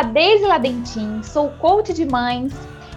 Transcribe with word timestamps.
a 0.00 0.02
Deise 0.02 0.46
Ladentim, 0.46 1.22
sou 1.22 1.50
coach 1.58 1.92
de 1.92 2.06
mães 2.06 2.54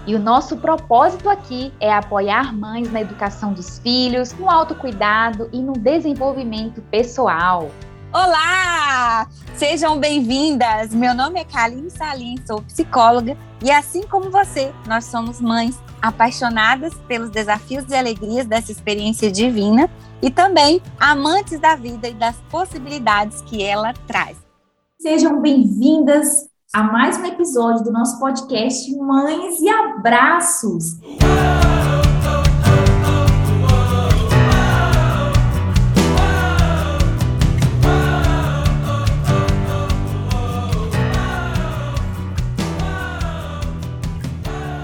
e 0.07 0.15
o 0.15 0.19
nosso 0.19 0.55
propósito 0.55 1.29
aqui 1.29 1.73
é 1.77 1.91
apoiar 1.91 2.55
mães 2.57 2.89
na 2.93 3.01
educação 3.01 3.51
dos 3.51 3.77
filhos, 3.79 4.31
no 4.31 4.49
autocuidado 4.49 5.50
e 5.51 5.61
no 5.61 5.73
desenvolvimento 5.73 6.81
pessoal. 6.83 7.69
Olá! 8.13 9.27
Sejam 9.54 10.00
bem-vindas! 10.00 10.93
Meu 10.93 11.13
nome 11.13 11.41
é 11.41 11.43
Kaline 11.43 11.91
Salim, 11.91 12.36
sou 12.47 12.61
psicóloga 12.61 13.35
e 13.61 13.70
assim 13.70 14.04
como 14.04 14.31
você, 14.31 14.71
nós 14.88 15.04
somos 15.04 15.41
mães 15.41 15.77
apaixonadas 16.01 16.93
pelos 17.05 17.29
desafios 17.29 17.83
e 17.89 17.95
alegrias 17.95 18.45
dessa 18.45 18.71
experiência 18.71 19.29
divina 19.29 19.89
e 20.21 20.31
também 20.31 20.81
amantes 20.97 21.59
da 21.59 21.75
vida 21.75 22.07
e 22.07 22.14
das 22.14 22.37
possibilidades 22.50 23.42
que 23.42 23.61
ela 23.61 23.92
traz. 24.07 24.37
Sejam 24.97 25.42
bem-vindas 25.42 26.53
a 26.75 26.82
mais 26.82 27.19
um 27.19 27.25
episódio 27.25 27.83
do 27.83 27.91
nosso 27.91 28.19
podcast 28.19 28.91
Mães 28.97 29.59
e 29.61 29.69
Abraços. 29.69 30.97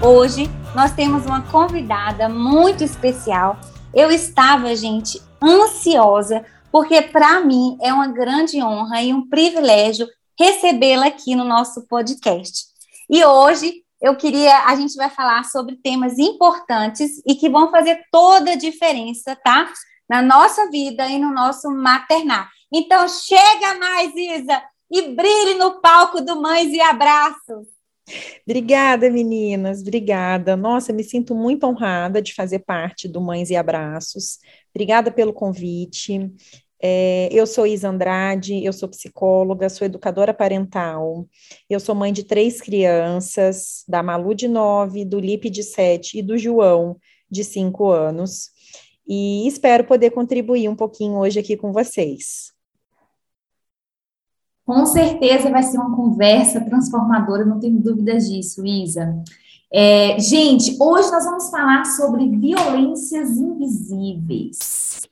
Hoje 0.00 0.48
nós 0.76 0.92
temos 0.92 1.26
uma 1.26 1.42
convidada 1.42 2.28
muito 2.28 2.84
especial. 2.84 3.58
Eu 3.92 4.12
estava, 4.12 4.76
gente, 4.76 5.20
ansiosa, 5.42 6.44
porque 6.70 7.02
para 7.02 7.40
mim 7.40 7.76
é 7.82 7.92
uma 7.92 8.06
grande 8.06 8.62
honra 8.62 9.02
e 9.02 9.12
um 9.12 9.28
privilégio 9.28 10.06
recebê-la 10.40 11.08
aqui 11.08 11.36
no 11.36 11.44
nosso 11.44 11.86
podcast. 11.86 12.64
E 13.10 13.22
hoje 13.22 13.84
eu 14.00 14.16
queria, 14.16 14.64
a 14.64 14.74
gente 14.74 14.96
vai 14.96 15.10
falar 15.10 15.44
sobre 15.44 15.76
temas 15.76 16.18
importantes 16.18 17.20
e 17.26 17.34
que 17.34 17.50
vão 17.50 17.70
fazer 17.70 18.00
toda 18.10 18.52
a 18.52 18.56
diferença, 18.56 19.36
tá? 19.36 19.70
Na 20.08 20.22
nossa 20.22 20.70
vida 20.70 21.06
e 21.08 21.18
no 21.18 21.30
nosso 21.30 21.70
maternar. 21.70 22.48
Então 22.72 23.06
chega 23.06 23.78
mais, 23.78 24.14
Isa, 24.16 24.62
e 24.90 25.14
brilhe 25.14 25.54
no 25.58 25.78
palco 25.82 26.22
do 26.22 26.40
Mães 26.40 26.72
e 26.72 26.80
Abraços. 26.80 27.66
Obrigada, 28.46 29.10
meninas, 29.10 29.82
obrigada. 29.82 30.56
Nossa, 30.56 30.90
me 30.90 31.04
sinto 31.04 31.34
muito 31.34 31.66
honrada 31.66 32.22
de 32.22 32.34
fazer 32.34 32.60
parte 32.60 33.06
do 33.06 33.20
Mães 33.20 33.50
e 33.50 33.56
Abraços. 33.56 34.38
Obrigada 34.74 35.12
pelo 35.12 35.34
convite. 35.34 36.32
É, 36.82 37.28
eu 37.30 37.46
sou 37.46 37.66
Isa 37.66 37.90
Andrade, 37.90 38.64
eu 38.64 38.72
sou 38.72 38.88
psicóloga, 38.88 39.68
sou 39.68 39.84
educadora 39.84 40.32
parental, 40.32 41.26
eu 41.68 41.78
sou 41.78 41.94
mãe 41.94 42.10
de 42.10 42.24
três 42.24 42.60
crianças, 42.60 43.84
da 43.86 44.02
Malu 44.02 44.34
de 44.34 44.48
nove, 44.48 45.04
do 45.04 45.20
Lipe 45.20 45.50
de 45.50 45.62
sete 45.62 46.18
e 46.18 46.22
do 46.22 46.38
João 46.38 46.96
de 47.30 47.44
cinco 47.44 47.90
anos, 47.90 48.50
e 49.06 49.46
espero 49.46 49.84
poder 49.84 50.10
contribuir 50.10 50.68
um 50.68 50.76
pouquinho 50.76 51.18
hoje 51.18 51.38
aqui 51.38 51.54
com 51.56 51.70
vocês. 51.70 52.52
Com 54.64 54.86
certeza 54.86 55.50
vai 55.50 55.62
ser 55.62 55.76
uma 55.78 55.94
conversa 55.94 56.60
transformadora, 56.60 57.44
não 57.44 57.60
tenho 57.60 57.78
dúvidas 57.78 58.28
disso, 58.30 58.64
Isa. 58.64 59.22
É, 59.72 60.18
gente, 60.18 60.76
hoje 60.80 61.10
nós 61.10 61.24
vamos 61.24 61.50
falar 61.50 61.84
sobre 61.84 62.26
violências 62.28 63.30
invisíveis. 63.36 65.09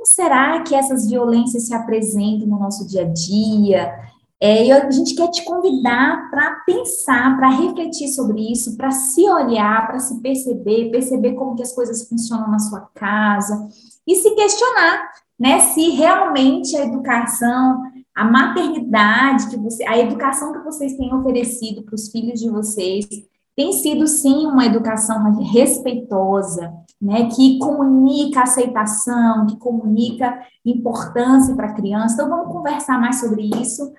Como 0.00 0.06
será 0.06 0.62
que 0.62 0.74
essas 0.74 1.10
violências 1.10 1.66
se 1.66 1.74
apresentam 1.74 2.48
no 2.48 2.58
nosso 2.58 2.88
dia 2.88 3.02
a 3.02 3.04
dia? 3.04 3.92
É, 4.40 4.64
e 4.64 4.72
a 4.72 4.90
gente 4.90 5.14
quer 5.14 5.28
te 5.28 5.44
convidar 5.44 6.30
para 6.30 6.52
pensar, 6.64 7.36
para 7.36 7.50
refletir 7.50 8.08
sobre 8.08 8.50
isso, 8.50 8.78
para 8.78 8.90
se 8.90 9.28
olhar, 9.28 9.86
para 9.86 9.98
se 9.98 10.18
perceber, 10.22 10.90
perceber 10.90 11.34
como 11.34 11.54
que 11.54 11.62
as 11.62 11.74
coisas 11.74 12.08
funcionam 12.08 12.50
na 12.50 12.58
sua 12.58 12.80
casa 12.94 13.68
e 14.06 14.16
se 14.16 14.30
questionar, 14.30 15.06
né, 15.38 15.60
se 15.60 15.90
realmente 15.90 16.74
a 16.78 16.86
educação 16.86 17.82
a 18.14 18.24
maternidade 18.24 19.50
que 19.50 19.58
você, 19.58 19.86
a 19.86 19.98
educação 19.98 20.52
que 20.52 20.60
vocês 20.60 20.94
têm 20.94 21.14
oferecido 21.14 21.82
para 21.82 21.94
os 21.94 22.08
filhos 22.08 22.40
de 22.40 22.48
vocês 22.48 23.06
tem 23.56 23.72
sido 23.72 24.06
sim 24.06 24.46
uma 24.46 24.64
educação 24.64 25.40
respeitosa, 25.42 26.72
né, 27.00 27.28
que 27.34 27.58
comunica 27.58 28.42
aceitação, 28.42 29.46
que 29.46 29.56
comunica 29.58 30.40
importância 30.64 31.54
para 31.54 31.68
a 31.68 31.74
criança. 31.74 32.14
Então 32.14 32.28
vamos 32.28 32.52
conversar 32.52 33.00
mais 33.00 33.20
sobre 33.20 33.50
isso. 33.60 33.92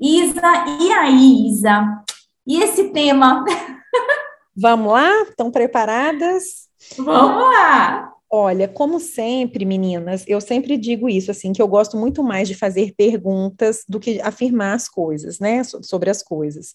Isa, 0.00 0.64
e 0.80 0.92
aí, 0.92 1.48
Isa? 1.48 2.02
E 2.46 2.62
esse 2.62 2.90
tema? 2.90 3.44
Vamos 4.56 4.92
lá? 4.92 5.22
Estão 5.22 5.50
preparadas? 5.50 6.68
Vamos 6.96 7.42
lá! 7.48 8.12
Olha, 8.30 8.66
como 8.66 8.98
sempre, 8.98 9.64
meninas, 9.64 10.24
eu 10.26 10.40
sempre 10.40 10.76
digo 10.76 11.08
isso, 11.08 11.30
assim, 11.30 11.52
que 11.52 11.62
eu 11.62 11.68
gosto 11.68 11.96
muito 11.96 12.22
mais 12.22 12.48
de 12.48 12.54
fazer 12.54 12.92
perguntas 12.96 13.84
do 13.88 14.00
que 14.00 14.20
afirmar 14.20 14.74
as 14.74 14.88
coisas, 14.88 15.38
né, 15.38 15.62
sobre 15.62 16.10
as 16.10 16.22
coisas. 16.22 16.74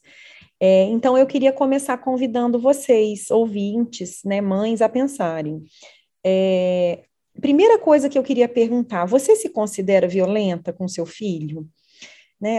É, 0.59 0.83
então, 0.83 1.17
eu 1.17 1.25
queria 1.25 1.53
começar 1.53 1.97
convidando 1.97 2.59
vocês, 2.59 3.31
ouvintes, 3.31 4.21
né, 4.25 4.41
mães, 4.41 4.81
a 4.81 4.89
pensarem. 4.89 5.63
É, 6.23 7.05
primeira 7.39 7.79
coisa 7.79 8.09
que 8.09 8.17
eu 8.17 8.23
queria 8.23 8.47
perguntar, 8.47 9.05
você 9.05 9.35
se 9.35 9.49
considera 9.49 10.07
violenta 10.07 10.73
com 10.73 10.87
seu 10.87 11.05
filho? 11.05 11.67
Né, 12.39 12.57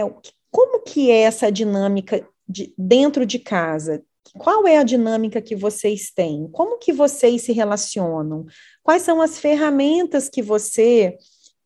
como 0.49 0.81
que 0.81 1.11
é 1.11 1.21
essa 1.21 1.51
dinâmica 1.51 2.27
de, 2.47 2.73
dentro 2.77 3.25
de 3.25 3.39
casa? 3.39 4.03
Qual 4.37 4.67
é 4.67 4.77
a 4.77 4.83
dinâmica 4.83 5.41
que 5.41 5.55
vocês 5.55 6.11
têm? 6.11 6.47
Como 6.51 6.77
que 6.77 6.93
vocês 6.93 7.43
se 7.43 7.51
relacionam? 7.51 8.45
Quais 8.83 9.01
são 9.03 9.21
as 9.21 9.39
ferramentas 9.39 10.29
que 10.29 10.41
você 10.41 11.17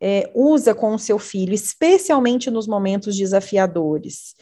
é, 0.02 0.32
usa 0.34 0.74
com 0.74 0.94
o 0.94 1.00
seu 1.00 1.20
filho, 1.20 1.54
especialmente 1.54 2.50
nos 2.50 2.68
momentos 2.68 3.16
desafiadores? 3.16 4.36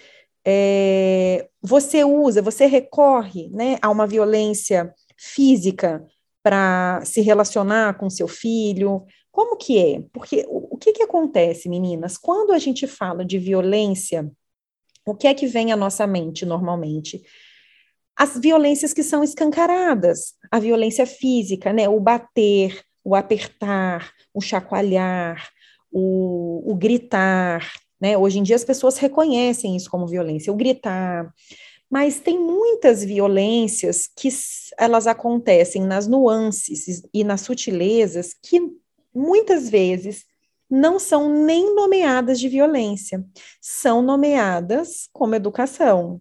É, 0.45 1.47
você 1.61 2.03
usa, 2.03 2.41
você 2.41 2.65
recorre 2.65 3.49
né, 3.49 3.77
a 3.81 3.89
uma 3.89 4.05
violência 4.05 4.93
física 5.17 6.05
para 6.41 7.01
se 7.05 7.21
relacionar 7.21 7.97
com 7.97 8.09
seu 8.09 8.27
filho? 8.27 9.05
Como 9.31 9.55
que 9.55 9.79
é? 9.79 10.03
Porque 10.11 10.45
o, 10.47 10.75
o 10.75 10.77
que, 10.77 10.91
que 10.91 11.03
acontece, 11.03 11.69
meninas? 11.69 12.17
Quando 12.17 12.51
a 12.51 12.59
gente 12.59 12.85
fala 12.87 13.23
de 13.23 13.39
violência, 13.39 14.29
o 15.05 15.15
que 15.15 15.27
é 15.27 15.33
que 15.33 15.47
vem 15.47 15.71
à 15.71 15.75
nossa 15.75 16.05
mente 16.05 16.45
normalmente? 16.45 17.23
as 18.15 18.37
violências 18.39 18.93
que 18.93 19.03
são 19.03 19.23
escancaradas, 19.23 20.35
a 20.51 20.59
violência 20.59 21.05
física, 21.05 21.73
né? 21.73 21.89
O 21.89 21.99
bater, 21.99 22.81
o 23.03 23.15
apertar, 23.15 24.11
o 24.33 24.39
chacoalhar, 24.39 25.49
o, 25.91 26.71
o 26.71 26.75
gritar, 26.75 27.71
né? 28.03 28.17
Hoje 28.17 28.37
em 28.37 28.43
dia 28.43 28.57
as 28.57 28.65
pessoas 28.65 28.97
reconhecem 28.97 29.77
isso 29.77 29.89
como 29.89 30.05
violência, 30.05 30.51
o 30.51 30.57
gritar. 30.57 31.33
Mas 31.89 32.19
tem 32.19 32.37
muitas 32.37 33.01
violências 33.01 34.09
que 34.13 34.27
elas 34.77 35.07
acontecem 35.07 35.83
nas 35.83 36.05
nuances 36.05 37.01
e 37.13 37.23
nas 37.23 37.39
sutilezas 37.41 38.35
que 38.43 38.59
muitas 39.15 39.69
vezes 39.69 40.25
não 40.69 40.99
são 40.99 41.45
nem 41.45 41.73
nomeadas 41.73 42.41
de 42.41 42.49
violência, 42.49 43.23
são 43.61 44.01
nomeadas 44.01 45.07
como 45.13 45.35
educação. 45.35 46.19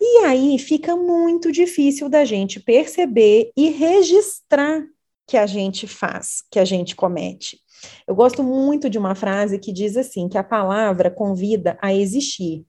E 0.00 0.18
aí 0.26 0.58
fica 0.60 0.94
muito 0.94 1.50
difícil 1.50 2.08
da 2.08 2.24
gente 2.24 2.60
perceber 2.60 3.50
e 3.56 3.68
registrar 3.70 4.86
que 5.26 5.36
a 5.36 5.46
gente 5.46 5.88
faz, 5.88 6.42
que 6.48 6.58
a 6.58 6.64
gente 6.64 6.94
comete. 6.94 7.58
Eu 8.06 8.14
gosto 8.14 8.42
muito 8.42 8.88
de 8.90 8.98
uma 8.98 9.14
frase 9.14 9.58
que 9.58 9.72
diz 9.72 9.96
assim: 9.96 10.28
que 10.28 10.38
a 10.38 10.44
palavra 10.44 11.10
convida 11.10 11.78
a 11.80 11.94
existir. 11.94 12.64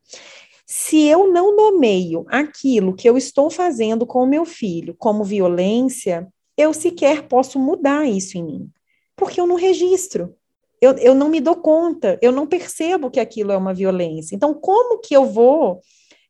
Se 0.66 1.06
eu 1.06 1.32
não 1.32 1.56
nomeio 1.56 2.26
aquilo 2.30 2.96
que 2.96 3.08
eu 3.08 3.18
estou 3.18 3.50
fazendo 3.50 4.06
com 4.06 4.24
o 4.24 4.28
meu 4.28 4.46
filho 4.46 4.96
como 4.98 5.24
violência, 5.24 6.28
eu 6.58 6.74
sequer 6.74 7.28
posso 7.28 7.60
mudar 7.60 8.08
isso 8.08 8.38
em 8.38 8.44
mim, 8.44 8.70
porque 9.16 9.42
eu 9.42 9.48
não 9.48 9.56
registro. 9.56 10.36
Eu, 10.80 10.98
eu 10.98 11.14
não 11.14 11.30
me 11.30 11.40
dou 11.40 11.56
conta, 11.58 12.18
eu 12.24 12.32
não 12.32 12.48
percebo 12.48 13.12
que 13.12 13.20
aquilo 13.20 13.52
é 13.52 13.58
uma 13.58 13.74
violência. 13.74 14.36
Então, 14.36 14.52
como 14.52 15.00
que 15.00 15.16
eu 15.16 15.26
vou 15.26 15.80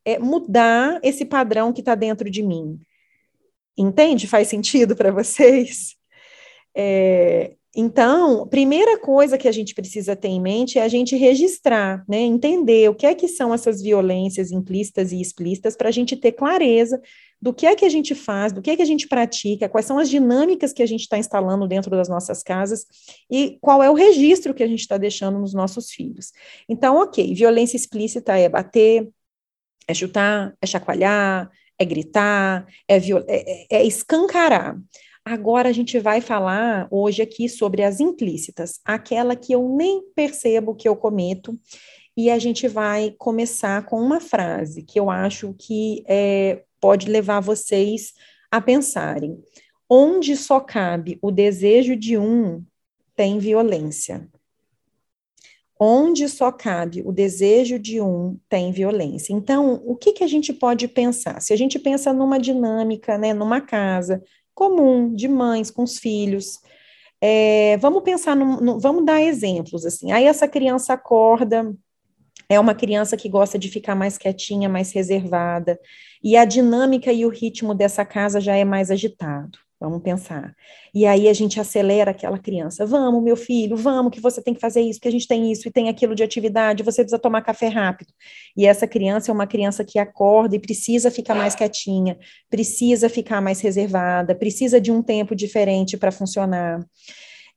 é, 0.04 0.18
mudar 0.18 1.00
esse 1.02 1.24
padrão 1.24 1.72
que 1.72 1.80
está 1.80 1.94
dentro 1.94 2.28
de 2.30 2.42
mim. 2.42 2.80
Entende? 3.76 4.26
Faz 4.26 4.48
sentido 4.48 4.94
para 4.96 5.10
vocês? 5.10 5.96
É, 6.74 7.54
então, 7.74 8.46
primeira 8.48 8.98
coisa 8.98 9.38
que 9.38 9.48
a 9.48 9.52
gente 9.52 9.74
precisa 9.74 10.14
ter 10.14 10.28
em 10.28 10.40
mente 10.40 10.78
é 10.78 10.82
a 10.82 10.88
gente 10.88 11.16
registrar, 11.16 12.04
né, 12.06 12.18
entender 12.18 12.90
o 12.90 12.94
que 12.94 13.06
é 13.06 13.14
que 13.14 13.26
são 13.26 13.54
essas 13.54 13.80
violências 13.80 14.50
implícitas 14.50 15.10
e 15.10 15.20
explícitas 15.20 15.74
para 15.74 15.88
a 15.88 15.92
gente 15.92 16.14
ter 16.14 16.32
clareza 16.32 17.00
do 17.40 17.52
que 17.52 17.66
é 17.66 17.74
que 17.74 17.84
a 17.84 17.88
gente 17.88 18.14
faz, 18.14 18.52
do 18.52 18.60
que 18.60 18.70
é 18.70 18.76
que 18.76 18.82
a 18.82 18.86
gente 18.86 19.08
pratica, 19.08 19.68
quais 19.70 19.86
são 19.86 19.98
as 19.98 20.10
dinâmicas 20.10 20.72
que 20.72 20.82
a 20.82 20.86
gente 20.86 21.00
está 21.00 21.16
instalando 21.16 21.66
dentro 21.66 21.90
das 21.90 22.08
nossas 22.08 22.42
casas 22.42 22.84
e 23.30 23.58
qual 23.60 23.82
é 23.82 23.90
o 23.90 23.94
registro 23.94 24.52
que 24.54 24.62
a 24.62 24.68
gente 24.68 24.80
está 24.80 24.98
deixando 24.98 25.38
nos 25.38 25.54
nossos 25.54 25.90
filhos. 25.90 26.30
Então, 26.68 26.96
ok, 26.96 27.34
violência 27.34 27.76
explícita 27.76 28.36
é 28.36 28.48
bater, 28.48 29.08
É 29.88 29.94
chutar, 29.94 30.54
é 30.60 30.66
chacoalhar, 30.66 31.50
é 31.78 31.84
gritar, 31.84 32.66
é, 32.88 32.96
é, 32.96 33.06
é, 33.28 33.66
é 33.78 33.84
escancarar. 33.84 34.76
Agora 35.24 35.68
a 35.68 35.72
gente 35.72 35.98
vai 36.00 36.20
falar 36.20 36.88
hoje 36.90 37.22
aqui 37.22 37.48
sobre 37.48 37.82
as 37.82 38.00
implícitas, 38.00 38.80
aquela 38.84 39.36
que 39.36 39.52
eu 39.52 39.68
nem 39.76 40.02
percebo 40.14 40.74
que 40.74 40.88
eu 40.88 40.96
cometo, 40.96 41.56
e 42.16 42.28
a 42.28 42.38
gente 42.38 42.66
vai 42.66 43.14
começar 43.16 43.86
com 43.86 44.00
uma 44.00 44.20
frase 44.20 44.82
que 44.82 44.98
eu 44.98 45.08
acho 45.08 45.54
que 45.58 46.04
é, 46.08 46.64
pode 46.80 47.08
levar 47.08 47.40
vocês 47.40 48.12
a 48.50 48.60
pensarem. 48.60 49.40
Onde 49.88 50.36
só 50.36 50.58
cabe 50.58 51.18
o 51.22 51.30
desejo 51.30 51.94
de 51.94 52.18
um, 52.18 52.62
tem 53.14 53.38
violência. 53.38 54.28
Onde 55.78 56.28
só 56.28 56.52
cabe 56.52 57.02
o 57.04 57.12
desejo 57.12 57.78
de 57.78 58.00
um, 58.00 58.38
tem 58.48 58.72
violência. 58.72 59.32
Então, 59.32 59.82
o 59.84 59.96
que, 59.96 60.12
que 60.12 60.24
a 60.24 60.28
gente 60.28 60.52
pode 60.52 60.86
pensar? 60.86 61.40
Se 61.40 61.52
a 61.52 61.56
gente 61.56 61.78
pensa 61.78 62.12
numa 62.12 62.38
dinâmica, 62.38 63.16
né, 63.16 63.32
numa 63.32 63.60
casa 63.60 64.22
comum 64.54 65.14
de 65.14 65.28
mães 65.28 65.70
com 65.70 65.82
os 65.82 65.98
filhos, 65.98 66.60
é, 67.20 67.76
vamos 67.78 68.02
pensar, 68.02 68.34
no, 68.34 68.60
no, 68.60 68.80
vamos 68.80 69.04
dar 69.04 69.22
exemplos, 69.22 69.86
assim. 69.86 70.10
Aí 70.10 70.24
essa 70.24 70.48
criança 70.48 70.92
acorda, 70.92 71.72
é 72.48 72.58
uma 72.58 72.74
criança 72.74 73.16
que 73.16 73.28
gosta 73.28 73.58
de 73.58 73.68
ficar 73.68 73.94
mais 73.94 74.18
quietinha, 74.18 74.68
mais 74.68 74.92
reservada, 74.92 75.78
e 76.22 76.36
a 76.36 76.44
dinâmica 76.44 77.12
e 77.12 77.24
o 77.24 77.28
ritmo 77.28 77.74
dessa 77.74 78.04
casa 78.04 78.40
já 78.40 78.56
é 78.56 78.64
mais 78.64 78.90
agitado. 78.90 79.58
Vamos 79.82 80.00
pensar. 80.00 80.54
E 80.94 81.04
aí 81.04 81.28
a 81.28 81.32
gente 81.32 81.58
acelera 81.58 82.12
aquela 82.12 82.38
criança. 82.38 82.86
Vamos, 82.86 83.20
meu 83.20 83.36
filho, 83.36 83.76
vamos, 83.76 84.12
que 84.12 84.20
você 84.20 84.40
tem 84.40 84.54
que 84.54 84.60
fazer 84.60 84.80
isso, 84.80 85.00
que 85.00 85.08
a 85.08 85.10
gente 85.10 85.26
tem 85.26 85.50
isso 85.50 85.66
e 85.66 85.72
tem 85.72 85.88
aquilo 85.88 86.14
de 86.14 86.22
atividade, 86.22 86.84
você 86.84 87.02
precisa 87.02 87.18
tomar 87.18 87.42
café 87.42 87.66
rápido. 87.66 88.12
E 88.56 88.64
essa 88.64 88.86
criança 88.86 89.32
é 89.32 89.34
uma 89.34 89.44
criança 89.44 89.84
que 89.84 89.98
acorda 89.98 90.54
e 90.54 90.60
precisa 90.60 91.10
ficar 91.10 91.34
mais 91.34 91.56
quietinha, 91.56 92.16
precisa 92.48 93.08
ficar 93.08 93.40
mais 93.40 93.60
reservada, 93.60 94.36
precisa 94.36 94.80
de 94.80 94.92
um 94.92 95.02
tempo 95.02 95.34
diferente 95.34 95.96
para 95.96 96.12
funcionar. 96.12 96.78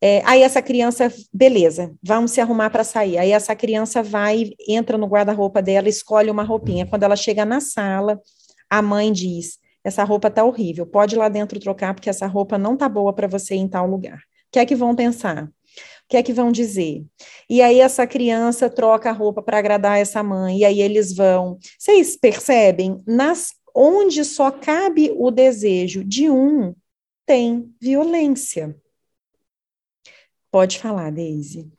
É, 0.01 0.23
aí 0.25 0.41
essa 0.41 0.63
criança, 0.63 1.13
beleza, 1.31 1.93
vamos 2.01 2.31
se 2.31 2.41
arrumar 2.41 2.71
para 2.71 2.83
sair. 2.83 3.19
Aí 3.19 3.31
essa 3.31 3.55
criança 3.55 4.01
vai, 4.01 4.49
entra 4.67 4.97
no 4.97 5.05
guarda-roupa 5.05 5.61
dela, 5.61 5.87
escolhe 5.87 6.31
uma 6.31 6.43
roupinha. 6.43 6.87
Quando 6.87 7.03
ela 7.03 7.15
chega 7.15 7.45
na 7.45 7.59
sala, 7.59 8.19
a 8.67 8.81
mãe 8.81 9.11
diz: 9.11 9.59
essa 9.85 10.03
roupa 10.03 10.31
tá 10.31 10.43
horrível, 10.43 10.83
pode 10.83 11.13
ir 11.13 11.19
lá 11.19 11.29
dentro 11.29 11.59
trocar, 11.59 11.93
porque 11.93 12.09
essa 12.09 12.25
roupa 12.25 12.57
não 12.57 12.75
tá 12.75 12.89
boa 12.89 13.13
para 13.13 13.27
você 13.27 13.53
em 13.53 13.67
tal 13.67 13.85
lugar. 13.85 14.17
O 14.17 14.51
que 14.51 14.57
é 14.57 14.65
que 14.65 14.75
vão 14.75 14.95
pensar? 14.95 15.43
O 15.45 15.49
que 16.09 16.17
é 16.17 16.23
que 16.23 16.33
vão 16.33 16.51
dizer? 16.51 17.05
E 17.47 17.61
aí 17.61 17.79
essa 17.79 18.07
criança 18.07 18.67
troca 18.67 19.11
a 19.11 19.13
roupa 19.13 19.43
para 19.43 19.59
agradar 19.59 19.99
essa 19.99 20.23
mãe, 20.23 20.57
e 20.57 20.65
aí 20.65 20.81
eles 20.81 21.15
vão. 21.15 21.59
Vocês 21.77 22.17
percebem? 22.17 22.99
Nas 23.05 23.51
onde 23.75 24.25
só 24.25 24.49
cabe 24.49 25.13
o 25.15 25.29
desejo 25.29 26.03
de 26.03 26.31
um, 26.31 26.73
tem 27.23 27.71
violência. 27.79 28.75
Pode 30.49 30.79
falar, 30.79 31.11
Daisy. 31.11 31.71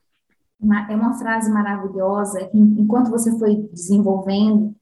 É 0.89 0.95
uma 0.95 1.19
frase 1.19 1.51
maravilhosa 1.51 2.51
enquanto 2.55 3.11
você 3.11 3.37
foi 3.37 3.57
desenvolvendo, 3.73 4.77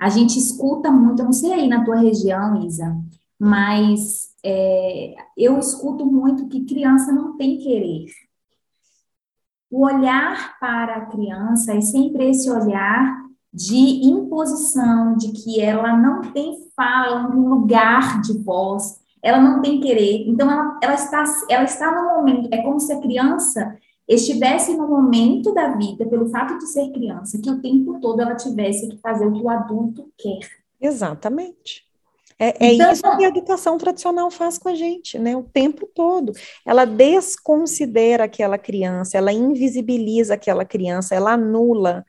a 0.00 0.08
gente 0.08 0.38
escuta 0.38 0.90
muito, 0.90 1.20
eu 1.20 1.26
não 1.26 1.32
sei 1.32 1.52
aí 1.52 1.68
na 1.68 1.84
tua 1.84 1.96
região, 1.96 2.64
Isa, 2.64 2.96
mas 3.38 4.30
é, 4.42 5.14
eu 5.36 5.58
escuto 5.58 6.06
muito 6.06 6.48
que 6.48 6.64
criança 6.64 7.12
não 7.12 7.36
tem 7.36 7.58
querer. 7.58 8.06
O 9.70 9.84
olhar 9.84 10.58
para 10.58 10.96
a 10.96 11.06
criança 11.06 11.74
é 11.74 11.82
sempre 11.82 12.30
esse 12.30 12.50
olhar 12.50 13.20
de 13.52 14.06
imposição, 14.06 15.16
de 15.16 15.32
que 15.32 15.60
ela 15.60 15.94
não 15.96 16.22
tem 16.32 16.56
fala, 16.74 17.30
tem 17.30 17.38
lugar 17.38 18.22
de 18.22 18.38
voz, 18.38 19.00
ela 19.22 19.38
não 19.38 19.60
tem 19.60 19.80
querer. 19.80 20.26
Então, 20.26 20.50
ela, 20.50 20.78
ela, 20.82 20.94
está, 20.94 21.24
ela 21.50 21.64
está 21.64 21.94
no 21.94 22.16
momento, 22.16 22.48
é 22.50 22.62
como 22.62 22.80
se 22.80 22.90
a 22.90 23.00
criança 23.00 23.76
estivesse 24.14 24.76
no 24.76 24.88
momento 24.88 25.54
da 25.54 25.76
vida, 25.76 26.04
pelo 26.06 26.28
fato 26.30 26.58
de 26.58 26.66
ser 26.66 26.90
criança, 26.90 27.40
que 27.40 27.50
o 27.50 27.62
tempo 27.62 28.00
todo 28.00 28.20
ela 28.20 28.34
tivesse 28.34 28.88
que 28.88 28.98
fazer 28.98 29.26
o 29.26 29.32
que 29.32 29.42
o 29.42 29.48
adulto 29.48 30.10
quer. 30.18 30.40
Exatamente. 30.80 31.88
É, 32.38 32.66
é 32.66 32.72
então, 32.72 32.90
isso 32.90 33.02
que 33.18 33.24
a 33.24 33.28
educação 33.28 33.76
tradicional 33.78 34.30
faz 34.30 34.58
com 34.58 34.70
a 34.70 34.74
gente, 34.74 35.18
né? 35.18 35.36
O 35.36 35.42
tempo 35.42 35.86
todo. 35.94 36.32
Ela 36.66 36.86
desconsidera 36.86 38.24
aquela 38.24 38.58
criança, 38.58 39.16
ela 39.16 39.32
invisibiliza 39.32 40.34
aquela 40.34 40.64
criança, 40.64 41.14
ela 41.14 41.32
anula, 41.32 42.04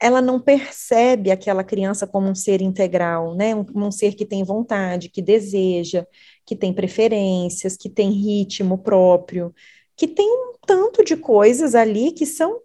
ela 0.00 0.20
não 0.20 0.40
percebe 0.40 1.30
aquela 1.30 1.62
criança 1.62 2.08
como 2.08 2.28
um 2.28 2.34
ser 2.34 2.60
integral, 2.60 3.36
né? 3.36 3.54
Um, 3.54 3.64
um 3.74 3.90
ser 3.92 4.14
que 4.14 4.26
tem 4.26 4.42
vontade, 4.42 5.08
que 5.08 5.22
deseja, 5.22 6.04
que 6.44 6.56
tem 6.56 6.74
preferências, 6.74 7.76
que 7.76 7.88
tem 7.88 8.10
ritmo 8.10 8.76
próprio, 8.76 9.54
que 10.02 10.08
tem 10.08 10.28
um 10.28 10.54
tanto 10.66 11.04
de 11.04 11.16
coisas 11.16 11.76
ali 11.76 12.10
que 12.10 12.26
são 12.26 12.60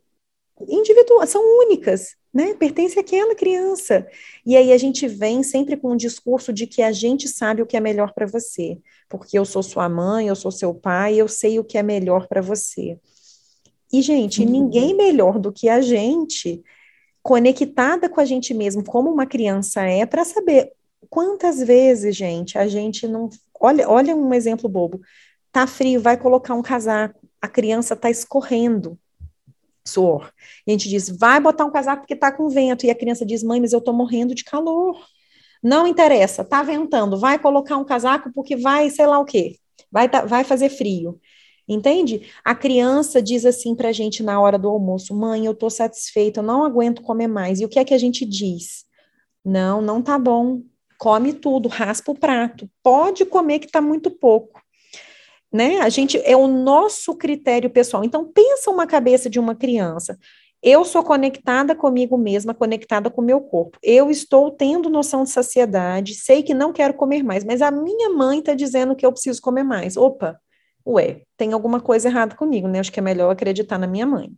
individuais, 0.67 1.29
são 1.29 1.43
únicas, 1.59 2.15
né? 2.33 2.55
Pertence 2.55 2.97
àquela 2.97 3.35
criança. 3.35 4.07
E 4.43 4.57
aí 4.57 4.73
a 4.73 4.77
gente 4.79 5.07
vem 5.07 5.43
sempre 5.43 5.77
com 5.77 5.91
um 5.91 5.95
discurso 5.95 6.51
de 6.51 6.65
que 6.65 6.81
a 6.81 6.91
gente 6.91 7.27
sabe 7.29 7.61
o 7.61 7.67
que 7.67 7.77
é 7.77 7.79
melhor 7.79 8.11
para 8.11 8.25
você, 8.25 8.79
porque 9.07 9.37
eu 9.37 9.45
sou 9.45 9.61
sua 9.61 9.87
mãe, 9.87 10.27
eu 10.27 10.35
sou 10.35 10.51
seu 10.51 10.73
pai, 10.73 11.13
eu 11.13 11.27
sei 11.27 11.59
o 11.59 11.63
que 11.63 11.77
é 11.77 11.83
melhor 11.83 12.27
para 12.27 12.41
você. 12.41 12.99
E 13.93 14.01
gente, 14.01 14.41
uhum. 14.41 14.49
ninguém 14.49 14.95
melhor 14.95 15.37
do 15.37 15.53
que 15.53 15.69
a 15.69 15.79
gente 15.79 16.63
conectada 17.21 18.09
com 18.09 18.19
a 18.19 18.25
gente 18.25 18.51
mesmo, 18.51 18.83
como 18.83 19.11
uma 19.11 19.27
criança 19.27 19.83
é, 19.83 20.07
para 20.07 20.25
saber 20.25 20.71
quantas 21.07 21.59
vezes, 21.59 22.15
gente, 22.15 22.57
a 22.57 22.67
gente 22.67 23.07
não. 23.07 23.29
Olha, 23.59 23.87
olha 23.87 24.15
um 24.15 24.33
exemplo 24.33 24.67
bobo. 24.67 25.01
Tá 25.51 25.67
frio, 25.67 26.01
vai 26.01 26.17
colocar 26.17 26.55
um 26.55 26.63
casaco 26.63 27.26
a 27.41 27.47
criança 27.47 27.93
está 27.93 28.09
escorrendo 28.09 28.97
suor. 29.87 30.31
E 30.65 30.71
a 30.71 30.73
gente 30.73 30.89
diz, 30.89 31.09
vai 31.09 31.39
botar 31.39 31.65
um 31.65 31.71
casaco 31.71 32.01
porque 32.01 32.13
está 32.13 32.31
com 32.31 32.49
vento. 32.49 32.85
E 32.85 32.91
a 32.91 32.95
criança 32.95 33.25
diz, 33.25 33.43
mãe, 33.43 33.59
mas 33.59 33.73
eu 33.73 33.79
estou 33.79 33.93
morrendo 33.93 34.35
de 34.35 34.43
calor. 34.43 34.99
Não 35.63 35.87
interessa, 35.87 36.43
está 36.43 36.61
ventando, 36.61 37.17
vai 37.17 37.39
colocar 37.39 37.77
um 37.77 37.83
casaco 37.83 38.31
porque 38.33 38.55
vai, 38.55 38.89
sei 38.89 39.07
lá 39.07 39.17
o 39.17 39.25
quê, 39.25 39.57
vai, 39.91 40.07
tá, 40.07 40.23
vai 40.23 40.43
fazer 40.43 40.69
frio. 40.69 41.19
Entende? 41.67 42.29
A 42.45 42.55
criança 42.55 43.21
diz 43.21 43.43
assim 43.45 43.75
para 43.75 43.89
a 43.89 43.91
gente 43.91 44.23
na 44.23 44.39
hora 44.39 44.57
do 44.57 44.69
almoço: 44.69 45.13
mãe, 45.13 45.45
eu 45.45 45.51
estou 45.51 45.69
satisfeita, 45.69 46.39
eu 46.39 46.43
não 46.43 46.63
aguento 46.63 47.01
comer 47.01 47.27
mais. 47.27 47.59
E 47.59 47.65
o 47.65 47.69
que 47.69 47.79
é 47.79 47.83
que 47.83 47.93
a 47.93 47.97
gente 47.97 48.23
diz? 48.23 48.85
Não, 49.43 49.81
não 49.81 50.01
tá 50.01 50.17
bom. 50.17 50.61
Come 50.97 51.33
tudo, 51.33 51.67
raspa 51.67 52.11
o 52.11 52.17
prato. 52.17 52.69
Pode 52.81 53.25
comer 53.25 53.59
que 53.59 53.65
está 53.65 53.81
muito 53.81 54.09
pouco 54.09 54.61
né? 55.51 55.79
A 55.79 55.89
gente 55.89 56.17
é 56.23 56.35
o 56.35 56.47
nosso 56.47 57.15
critério 57.15 57.69
pessoal. 57.69 58.03
Então 58.03 58.25
pensa 58.25 58.69
uma 58.69 58.87
cabeça 58.87 59.29
de 59.29 59.39
uma 59.39 59.55
criança. 59.55 60.17
Eu 60.61 60.83
sou 60.83 61.03
conectada 61.03 61.75
comigo 61.75 62.17
mesma, 62.17 62.53
conectada 62.53 63.09
com 63.09 63.21
o 63.21 63.25
meu 63.25 63.39
corpo. 63.41 63.77
Eu 63.81 64.09
estou 64.09 64.51
tendo 64.51 64.89
noção 64.89 65.23
de 65.23 65.29
saciedade, 65.29 66.15
sei 66.15 66.41
que 66.41 66.53
não 66.53 66.73
quero 66.73 66.93
comer 66.95 67.23
mais, 67.23 67.43
mas 67.43 67.61
a 67.61 67.69
minha 67.69 68.09
mãe 68.09 68.39
está 68.39 68.53
dizendo 68.55 68.95
que 68.95 69.05
eu 69.05 69.11
preciso 69.11 69.41
comer 69.41 69.63
mais. 69.63 69.95
Opa, 69.95 70.39
ué, 70.85 71.21
tem 71.37 71.53
alguma 71.53 71.79
coisa 71.79 72.07
errada 72.09 72.35
comigo, 72.35 72.67
né? 72.67 72.79
Acho 72.79 72.91
que 72.91 72.99
é 72.99 73.03
melhor 73.03 73.29
acreditar 73.31 73.77
na 73.77 73.87
minha 73.87 74.05
mãe 74.05 74.31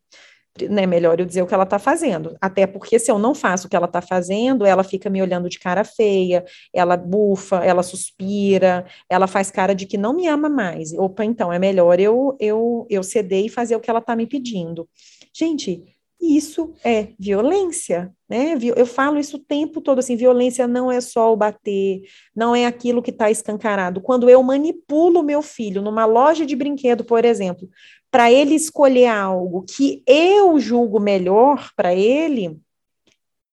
né, 0.67 0.85
melhor 0.85 1.19
eu 1.19 1.25
dizer 1.25 1.41
o 1.41 1.47
que 1.47 1.53
ela 1.53 1.63
está 1.63 1.79
fazendo. 1.79 2.35
Até 2.41 2.67
porque 2.67 2.99
se 2.99 3.11
eu 3.11 3.19
não 3.19 3.33
faço 3.35 3.67
o 3.67 3.69
que 3.69 3.75
ela 3.75 3.85
está 3.85 4.01
fazendo, 4.01 4.65
ela 4.65 4.83
fica 4.83 5.09
me 5.09 5.21
olhando 5.21 5.49
de 5.49 5.59
cara 5.59 5.83
feia, 5.83 6.43
ela 6.73 6.97
bufa, 6.97 7.57
ela 7.63 7.83
suspira, 7.83 8.85
ela 9.09 9.27
faz 9.27 9.51
cara 9.51 9.73
de 9.73 9.85
que 9.85 9.97
não 9.97 10.13
me 10.13 10.27
ama 10.27 10.49
mais. 10.49 10.93
Opa, 10.93 11.23
então 11.23 11.51
é 11.53 11.59
melhor 11.59 11.99
eu 11.99 12.35
eu 12.39 12.85
eu 12.89 13.03
ceder 13.03 13.45
e 13.45 13.49
fazer 13.49 13.75
o 13.75 13.79
que 13.79 13.89
ela 13.89 13.99
está 13.99 14.15
me 14.15 14.27
pedindo. 14.27 14.87
Gente, 15.33 15.83
isso 16.21 16.73
é 16.83 17.09
violência, 17.17 18.13
né? 18.29 18.57
Eu 18.75 18.85
falo 18.85 19.17
isso 19.17 19.37
o 19.37 19.39
tempo 19.39 19.79
todo, 19.79 19.99
assim, 19.99 20.17
violência 20.17 20.67
não 20.67 20.91
é 20.91 20.99
só 20.99 21.31
o 21.31 21.37
bater, 21.37 22.01
não 22.35 22.53
é 22.53 22.65
aquilo 22.65 23.01
que 23.01 23.09
está 23.09 23.31
escancarado. 23.31 24.01
Quando 24.01 24.29
eu 24.29 24.43
manipulo 24.43 25.23
meu 25.23 25.41
filho 25.41 25.81
numa 25.81 26.05
loja 26.05 26.45
de 26.45 26.57
brinquedo, 26.57 27.05
por 27.05 27.23
exemplo, 27.23 27.69
para 28.11 28.31
ele 28.31 28.55
escolher 28.55 29.07
algo 29.07 29.63
que 29.63 30.03
eu 30.07 30.59
julgo 30.59 30.99
melhor 30.99 31.71
para 31.75 31.93
ele, 31.93 32.59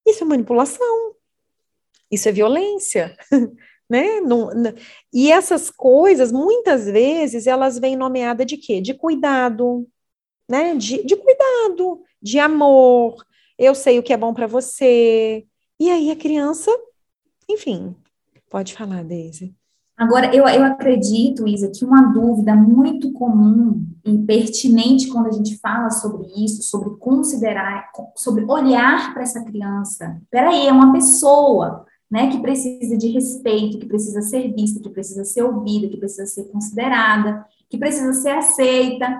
isso 0.07 0.25
é 0.25 0.27
manipulação, 0.27 1.15
isso 2.11 2.29
é 2.29 2.33
violência, 2.33 3.17
né? 3.89 4.21
Não, 4.21 4.55
não, 4.55 4.75
e 5.13 5.31
essas 5.31 5.71
coisas, 5.71 6.33
muitas 6.33 6.87
vezes, 6.87 7.47
elas 7.47 7.79
vêm 7.79 7.97
nomeadas 7.97 8.47
de 8.47 8.57
quê? 8.57 8.81
De 8.81 8.95
cuidado, 8.95 9.87
né? 10.49 10.75
De, 10.75 11.05
de 11.05 11.17
cuidado, 11.17 12.03
de 12.23 12.39
amor, 12.39 13.25
eu 13.59 13.75
sei 13.75 13.99
o 13.99 14.03
que 14.03 14.13
é 14.13 14.17
bom 14.17 14.33
para 14.33 14.47
você. 14.47 15.45
E 15.79 15.91
aí 15.91 16.11
a 16.11 16.17
criança, 16.17 16.71
enfim, 17.49 17.95
pode 18.49 18.75
falar, 18.75 19.05
Daisy. 19.05 19.55
Agora, 19.97 20.35
eu, 20.35 20.47
eu 20.47 20.65
acredito, 20.65 21.49
Isa, 21.49 21.71
que 21.71 21.85
uma 21.85 22.13
dúvida 22.13 22.55
muito 22.55 23.13
comum 23.13 23.83
e 24.07 24.17
pertinente 24.19 25.09
quando 25.09 25.27
a 25.27 25.33
gente 25.33 25.59
fala 25.59 25.91
sobre 25.91 26.27
isso, 26.37 26.63
sobre 26.63 26.91
considerar, 26.97 27.91
sobre 28.15 28.45
olhar 28.45 29.13
para 29.13 29.23
essa 29.23 29.43
criança. 29.43 30.21
Peraí, 30.31 30.67
é 30.67 30.73
uma 30.73 30.93
pessoa. 30.93 31.85
né, 32.09 32.31
que 32.31 32.39
precisa 32.39 32.97
de 32.97 33.09
respeito, 33.09 33.79
que 33.81 33.87
precisa 33.87 34.23
ser 34.23 34.55
vista, 34.55 34.81
que 34.81 34.89
precisa 34.89 35.25
ser 35.25 35.43
ouvida, 35.43 35.89
que 35.89 35.97
precisa 35.97 36.25
ser 36.25 36.45
considerada, 36.45 37.45
que 37.69 37.77
precisa 37.77 38.13
ser 38.15 38.31
aceita. 38.31 39.19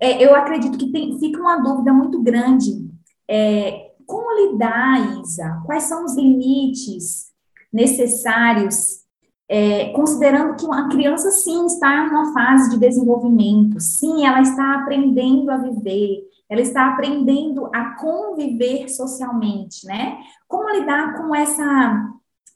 É, 0.00 0.24
eu 0.24 0.34
acredito 0.34 0.78
que 0.78 0.90
tem, 0.90 1.18
fica 1.18 1.38
uma 1.38 1.58
dúvida 1.58 1.92
muito 1.92 2.22
grande. 2.22 2.88
É, 3.28 3.90
como 4.06 4.50
lidar, 4.50 5.20
Isa? 5.20 5.62
Quais 5.66 5.82
são 5.84 6.04
os 6.04 6.16
limites 6.16 7.26
necessários, 7.72 9.00
é, 9.48 9.90
considerando 9.90 10.56
que 10.56 10.66
a 10.70 10.88
criança, 10.88 11.30
sim, 11.30 11.66
está 11.66 12.04
em 12.04 12.10
uma 12.10 12.32
fase 12.32 12.70
de 12.70 12.78
desenvolvimento, 12.78 13.80
sim, 13.80 14.26
ela 14.26 14.40
está 14.40 14.74
aprendendo 14.74 15.50
a 15.50 15.56
viver, 15.56 16.24
ela 16.48 16.60
está 16.60 16.88
aprendendo 16.88 17.66
a 17.72 17.96
conviver 17.96 18.88
socialmente, 18.88 19.86
né? 19.86 20.18
Como 20.48 20.70
lidar 20.70 21.16
com 21.16 21.34
essa, 21.34 22.12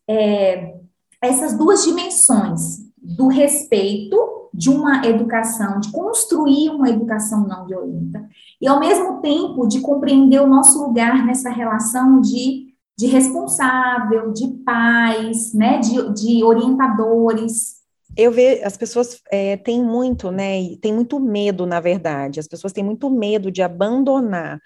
é, 0.08 0.74
essas 1.20 1.56
duas 1.56 1.84
dimensões 1.84 2.78
do 2.96 3.28
respeito 3.28 4.48
de 4.52 4.68
uma 4.68 5.06
educação, 5.06 5.78
de 5.78 5.90
construir 5.92 6.70
uma 6.70 6.88
educação 6.88 7.46
não 7.46 7.66
violenta, 7.66 8.28
e 8.60 8.66
ao 8.66 8.80
mesmo 8.80 9.20
tempo 9.20 9.66
de 9.66 9.80
compreender 9.80 10.40
o 10.40 10.46
nosso 10.46 10.84
lugar 10.84 11.24
nessa 11.24 11.50
relação 11.50 12.20
de, 12.20 12.69
de 13.00 13.06
responsável, 13.06 14.30
de 14.30 14.46
pais, 14.62 15.54
né, 15.54 15.78
de, 15.78 16.12
de 16.12 16.44
orientadores, 16.44 17.80
eu 18.16 18.30
vejo, 18.30 18.62
as 18.64 18.76
pessoas 18.76 19.22
é, 19.30 19.56
têm 19.56 19.82
muito, 19.82 20.30
né, 20.30 20.76
tem 20.82 20.92
muito 20.92 21.18
medo, 21.18 21.64
na 21.64 21.80
verdade, 21.80 22.38
as 22.40 22.46
pessoas 22.46 22.72
têm 22.72 22.84
muito 22.84 23.08
medo 23.08 23.50
de 23.50 23.62
abandonar 23.62 24.60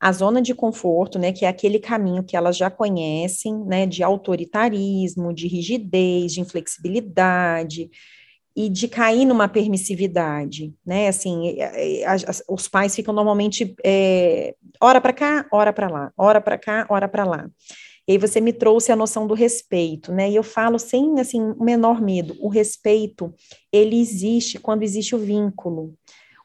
a 0.00 0.12
zona 0.12 0.42
de 0.42 0.54
conforto, 0.54 1.16
né, 1.18 1.30
que 1.32 1.44
é 1.44 1.48
aquele 1.48 1.78
caminho 1.78 2.24
que 2.24 2.36
elas 2.36 2.56
já 2.56 2.68
conhecem, 2.68 3.64
né, 3.64 3.86
de 3.86 4.02
autoritarismo, 4.02 5.32
de 5.32 5.46
rigidez, 5.46 6.32
de 6.32 6.40
inflexibilidade, 6.40 7.88
e 8.56 8.70
de 8.70 8.88
cair 8.88 9.26
numa 9.26 9.48
permissividade, 9.48 10.72
né, 10.84 11.08
assim, 11.08 11.58
os 12.48 12.66
pais 12.66 12.96
ficam 12.96 13.12
normalmente, 13.12 13.76
é, 13.84 14.54
hora 14.80 14.98
para 14.98 15.12
cá, 15.12 15.46
hora 15.52 15.72
para 15.74 15.88
lá, 15.88 16.12
hora 16.16 16.40
para 16.40 16.56
cá, 16.56 16.86
hora 16.88 17.06
para 17.06 17.24
lá. 17.24 17.50
E 18.08 18.12
aí 18.12 18.18
você 18.18 18.40
me 18.40 18.52
trouxe 18.52 18.90
a 18.90 18.96
noção 18.96 19.26
do 19.26 19.34
respeito, 19.34 20.12
né? 20.12 20.30
E 20.30 20.36
eu 20.36 20.44
falo 20.44 20.78
sem 20.78 21.18
assim 21.18 21.40
o 21.42 21.62
menor 21.64 22.00
medo. 22.00 22.36
O 22.40 22.48
respeito, 22.48 23.34
ele 23.72 24.00
existe 24.00 24.60
quando 24.60 24.84
existe 24.84 25.14
o 25.16 25.18
vínculo. 25.18 25.92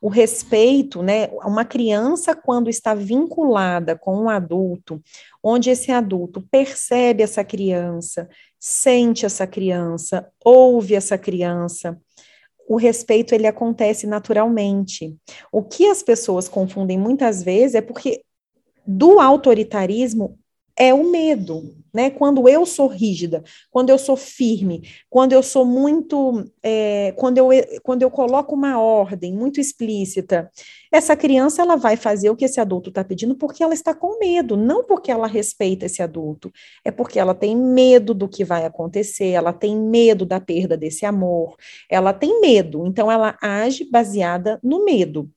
O 0.02 0.10
respeito, 0.10 1.04
né? 1.04 1.28
Uma 1.46 1.64
criança 1.64 2.36
quando 2.36 2.68
está 2.68 2.96
vinculada 2.96 3.96
com 3.96 4.24
um 4.24 4.28
adulto, 4.28 5.00
onde 5.44 5.70
esse 5.70 5.92
adulto 5.92 6.44
percebe 6.50 7.22
essa 7.22 7.44
criança, 7.44 8.28
sente 8.64 9.26
essa 9.26 9.48
criança, 9.48 10.32
ouve 10.46 10.94
essa 10.94 11.18
criança, 11.18 12.00
o 12.70 12.76
respeito 12.76 13.34
ele 13.34 13.48
acontece 13.48 14.06
naturalmente. 14.06 15.18
O 15.52 15.64
que 15.64 15.88
as 15.88 16.04
pessoas 16.04 16.48
confundem 16.48 16.98
muitas 16.98 17.42
vezes 17.42 17.74
é 17.74 17.82
porque 17.82 18.24
do 18.86 19.20
autoritarismo 19.20 20.38
é 20.78 20.94
o 20.94 21.10
medo, 21.10 21.76
né? 21.94 22.10
Quando 22.10 22.48
eu 22.48 22.66
sou 22.66 22.88
rígida, 22.88 23.44
quando 23.70 23.90
eu 23.90 23.98
sou 23.98 24.16
firme, 24.16 24.88
quando 25.10 25.34
eu 25.34 25.44
sou 25.44 25.66
muito, 25.66 26.46
é, 26.64 27.14
quando, 27.18 27.38
eu, 27.38 27.50
quando 27.84 28.02
eu 28.02 28.10
coloco 28.10 28.56
uma 28.56 28.80
ordem 28.80 29.34
muito 29.34 29.60
explícita, 29.60 30.50
essa 30.92 31.16
criança 31.16 31.62
ela 31.62 31.76
vai 31.76 31.96
fazer 31.96 32.30
o 32.30 32.36
que 32.36 32.46
esse 32.46 32.60
adulto 32.60 32.90
está 32.90 33.04
pedindo 33.04 33.36
porque 33.36 33.64
ela 33.64 33.74
está 33.74 33.94
com 33.94 34.20
medo, 34.20 34.56
não 34.56 34.84
porque 34.84 35.12
ela 35.12 35.28
respeita 35.28 35.86
esse 35.86 36.02
adulto, 36.02 36.52
é 36.84 36.92
porque 36.92 37.20
ela 37.20 37.34
tem 37.36 37.56
medo 37.56 38.14
do 38.14 38.28
que 38.28 38.44
vai 38.44 38.66
acontecer, 38.66 39.30
ela 39.30 39.54
tem 39.54 39.78
medo 39.78 40.26
da 40.26 40.40
perda 40.40 40.78
desse 40.78 41.06
amor, 41.06 41.56
ela 41.90 42.14
tem 42.14 42.40
medo, 42.42 42.86
então 42.86 43.12
ela 43.12 43.38
age 43.42 43.90
baseada 43.90 44.60
no 44.64 44.86
medo. 44.86 45.30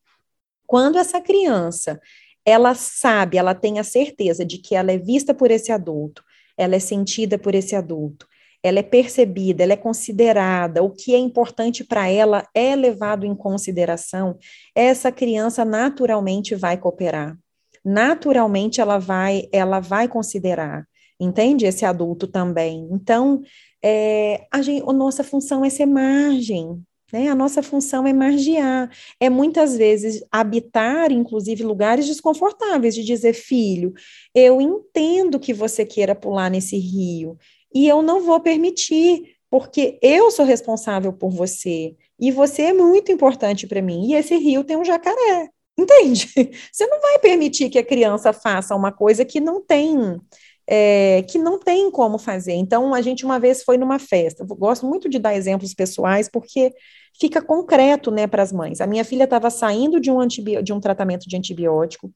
Quando 0.66 0.98
essa 0.98 1.20
criança 1.20 2.00
ela 2.44 2.74
sabe, 2.74 3.38
ela 3.38 3.54
tem 3.54 3.78
a 3.78 3.84
certeza 3.84 4.44
de 4.44 4.58
que 4.58 4.74
ela 4.74 4.92
é 4.92 4.98
vista 4.98 5.32
por 5.32 5.50
esse 5.50 5.72
adulto, 5.72 6.22
ela 6.56 6.76
é 6.76 6.78
sentida 6.78 7.38
por 7.38 7.54
esse 7.54 7.74
adulto, 7.74 8.26
ela 8.62 8.78
é 8.78 8.82
percebida, 8.82 9.62
ela 9.62 9.74
é 9.74 9.76
considerada, 9.76 10.82
o 10.82 10.90
que 10.90 11.14
é 11.14 11.18
importante 11.18 11.84
para 11.84 12.08
ela 12.08 12.46
é 12.54 12.74
levado 12.74 13.26
em 13.26 13.34
consideração, 13.34 14.38
essa 14.74 15.12
criança 15.12 15.64
naturalmente 15.64 16.54
vai 16.54 16.76
cooperar. 16.76 17.36
Naturalmente 17.84 18.80
ela 18.80 18.98
vai, 18.98 19.48
ela 19.52 19.80
vai 19.80 20.08
considerar, 20.08 20.86
entende? 21.20 21.66
Esse 21.66 21.84
adulto 21.84 22.26
também. 22.26 22.88
Então, 22.90 23.42
é, 23.82 24.46
a, 24.50 24.62
gente, 24.62 24.82
a 24.88 24.92
nossa 24.94 25.22
função 25.22 25.62
é 25.62 25.68
ser 25.68 25.84
margem, 25.84 26.82
né? 27.12 27.28
A 27.28 27.34
nossa 27.34 27.62
função 27.62 28.06
é 28.06 28.12
margear, 28.12 28.90
é 29.20 29.30
muitas 29.30 29.76
vezes 29.76 30.24
habitar, 30.30 31.12
inclusive, 31.12 31.62
lugares 31.62 32.06
desconfortáveis, 32.06 32.94
de 32.94 33.04
dizer, 33.04 33.34
filho, 33.34 33.92
eu 34.34 34.60
entendo 34.60 35.38
que 35.38 35.52
você 35.52 35.84
queira 35.84 36.14
pular 36.14 36.50
nesse 36.50 36.76
rio, 36.76 37.38
e 37.74 37.88
eu 37.88 38.02
não 38.02 38.20
vou 38.20 38.40
permitir, 38.40 39.36
porque 39.50 39.98
eu 40.02 40.30
sou 40.30 40.44
responsável 40.44 41.12
por 41.12 41.30
você, 41.30 41.94
e 42.18 42.30
você 42.30 42.62
é 42.62 42.72
muito 42.72 43.12
importante 43.12 43.66
para 43.66 43.82
mim, 43.82 44.10
e 44.10 44.14
esse 44.14 44.36
rio 44.36 44.64
tem 44.64 44.76
um 44.76 44.84
jacaré. 44.84 45.50
Entende? 45.76 46.28
Você 46.72 46.86
não 46.86 47.00
vai 47.00 47.18
permitir 47.18 47.68
que 47.68 47.78
a 47.78 47.84
criança 47.84 48.32
faça 48.32 48.76
uma 48.76 48.92
coisa 48.92 49.24
que 49.24 49.40
não 49.40 49.60
tem 49.60 50.20
é, 50.66 51.22
que 51.28 51.38
não 51.38 51.58
tem 51.58 51.90
como 51.90 52.18
fazer. 52.18 52.52
Então, 52.52 52.94
a 52.94 53.02
gente 53.02 53.24
uma 53.24 53.38
vez 53.38 53.62
foi 53.62 53.76
numa 53.76 53.98
festa. 53.98 54.42
Eu 54.42 54.56
gosto 54.56 54.86
muito 54.86 55.08
de 55.08 55.18
dar 55.18 55.34
exemplos 55.34 55.74
pessoais, 55.74 56.28
porque 56.28 56.72
fica 57.18 57.42
concreto 57.42 58.10
né, 58.10 58.26
para 58.26 58.42
as 58.42 58.52
mães. 58.52 58.80
A 58.80 58.86
minha 58.86 59.04
filha 59.04 59.24
estava 59.24 59.50
saindo 59.50 60.00
de 60.00 60.10
um, 60.10 60.26
de 60.26 60.72
um 60.72 60.80
tratamento 60.80 61.28
de 61.28 61.36
antibiótico, 61.36 62.12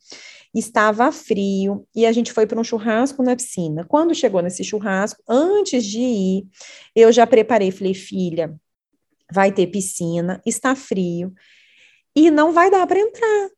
estava 0.55 1.12
frio, 1.12 1.87
e 1.95 2.07
a 2.07 2.12
gente 2.12 2.33
foi 2.33 2.47
para 2.47 2.61
um 2.61 2.64
churrasco 2.64 3.23
na 3.23 3.37
piscina. 3.37 3.85
Quando 3.87 4.14
chegou 4.14 4.43
nesse 4.43 4.64
churrasco, 4.64 5.23
antes 5.28 5.85
de 5.85 6.00
ir, 6.00 6.47
eu 6.97 7.12
já 7.12 7.26
preparei, 7.26 7.71
falei, 7.71 7.95
filha, 7.95 8.55
vai 9.31 9.52
ter 9.52 9.67
piscina, 9.67 10.40
está 10.45 10.75
frio, 10.75 11.33
e 12.17 12.31
não 12.31 12.52
vai 12.52 12.71
dar 12.71 12.87
para 12.87 12.99
entrar 12.99 13.50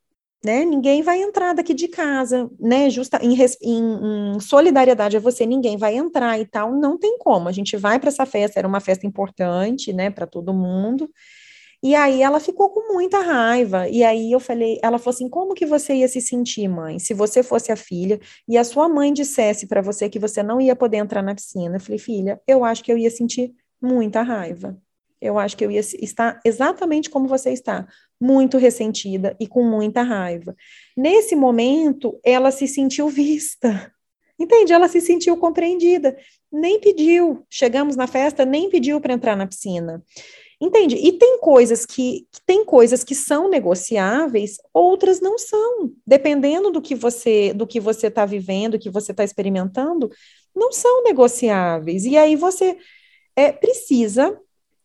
né? 0.44 0.64
Ninguém 0.64 1.02
vai 1.02 1.20
entrar 1.22 1.54
daqui 1.54 1.74
de 1.74 1.88
casa, 1.88 2.50
né? 2.58 2.88
Justa 2.90 3.18
em, 3.22 3.34
em, 3.62 4.34
em, 4.36 4.40
solidariedade 4.40 5.16
a 5.16 5.20
você, 5.20 5.44
ninguém 5.44 5.76
vai 5.76 5.96
entrar 5.96 6.38
e 6.38 6.46
tal. 6.46 6.72
Não 6.72 6.98
tem 6.98 7.18
como. 7.18 7.48
A 7.48 7.52
gente 7.52 7.76
vai 7.76 7.98
para 8.00 8.08
essa 8.08 8.24
festa, 8.24 8.58
era 8.58 8.68
uma 8.68 8.80
festa 8.80 9.06
importante, 9.06 9.92
né, 9.92 10.10
para 10.10 10.26
todo 10.26 10.54
mundo. 10.54 11.10
E 11.82 11.94
aí 11.94 12.22
ela 12.22 12.40
ficou 12.40 12.70
com 12.70 12.92
muita 12.92 13.20
raiva. 13.20 13.88
E 13.88 14.04
aí 14.04 14.32
eu 14.32 14.40
falei, 14.40 14.78
ela 14.82 14.98
falou 14.98 15.14
assim: 15.14 15.28
"Como 15.28 15.54
que 15.54 15.66
você 15.66 15.94
ia 15.94 16.08
se 16.08 16.20
sentir, 16.20 16.68
mãe, 16.68 16.98
se 16.98 17.14
você 17.14 17.42
fosse 17.42 17.72
a 17.72 17.76
filha 17.76 18.20
e 18.48 18.58
a 18.58 18.64
sua 18.64 18.88
mãe 18.88 19.12
dissesse 19.12 19.66
para 19.66 19.80
você 19.82 20.08
que 20.08 20.18
você 20.18 20.42
não 20.42 20.60
ia 20.60 20.76
poder 20.76 20.98
entrar 20.98 21.22
na 21.22 21.34
piscina?" 21.34 21.76
Eu 21.76 21.80
falei: 21.80 21.98
"Filha, 21.98 22.40
eu 22.46 22.64
acho 22.64 22.84
que 22.84 22.92
eu 22.92 22.98
ia 22.98 23.10
sentir 23.10 23.52
muita 23.82 24.22
raiva." 24.22 24.78
eu 25.20 25.38
acho 25.38 25.56
que 25.56 25.64
eu 25.64 25.70
ia 25.70 25.80
estar 25.80 26.40
exatamente 26.44 27.10
como 27.10 27.28
você 27.28 27.50
está, 27.50 27.86
muito 28.20 28.58
ressentida 28.58 29.34
e 29.40 29.46
com 29.46 29.64
muita 29.64 30.02
raiva. 30.02 30.54
Nesse 30.96 31.34
momento, 31.34 32.20
ela 32.22 32.50
se 32.50 32.68
sentiu 32.68 33.08
vista. 33.08 33.92
Entende? 34.38 34.72
Ela 34.72 34.88
se 34.88 35.00
sentiu 35.00 35.36
compreendida. 35.36 36.16
Nem 36.50 36.80
pediu. 36.80 37.44
Chegamos 37.48 37.96
na 37.96 38.06
festa, 38.06 38.44
nem 38.44 38.68
pediu 38.70 39.00
para 39.00 39.14
entrar 39.14 39.36
na 39.36 39.46
piscina. 39.46 40.02
Entende? 40.60 40.96
E 40.96 41.12
tem 41.12 41.38
coisas 41.40 41.86
que 41.86 42.26
tem 42.44 42.64
coisas 42.66 43.02
que 43.02 43.14
são 43.14 43.48
negociáveis, 43.48 44.58
outras 44.74 45.18
não 45.18 45.38
são. 45.38 45.90
Dependendo 46.06 46.70
do 46.70 46.82
que 46.82 46.94
você 46.94 47.54
do 47.54 47.66
que 47.66 47.80
você 47.80 48.08
está 48.08 48.26
vivendo, 48.26 48.78
que 48.78 48.90
você 48.90 49.12
está 49.12 49.24
experimentando, 49.24 50.10
não 50.54 50.70
são 50.70 51.02
negociáveis. 51.02 52.04
E 52.04 52.18
aí 52.18 52.36
você 52.36 52.76
é, 53.34 53.52
precisa 53.52 54.38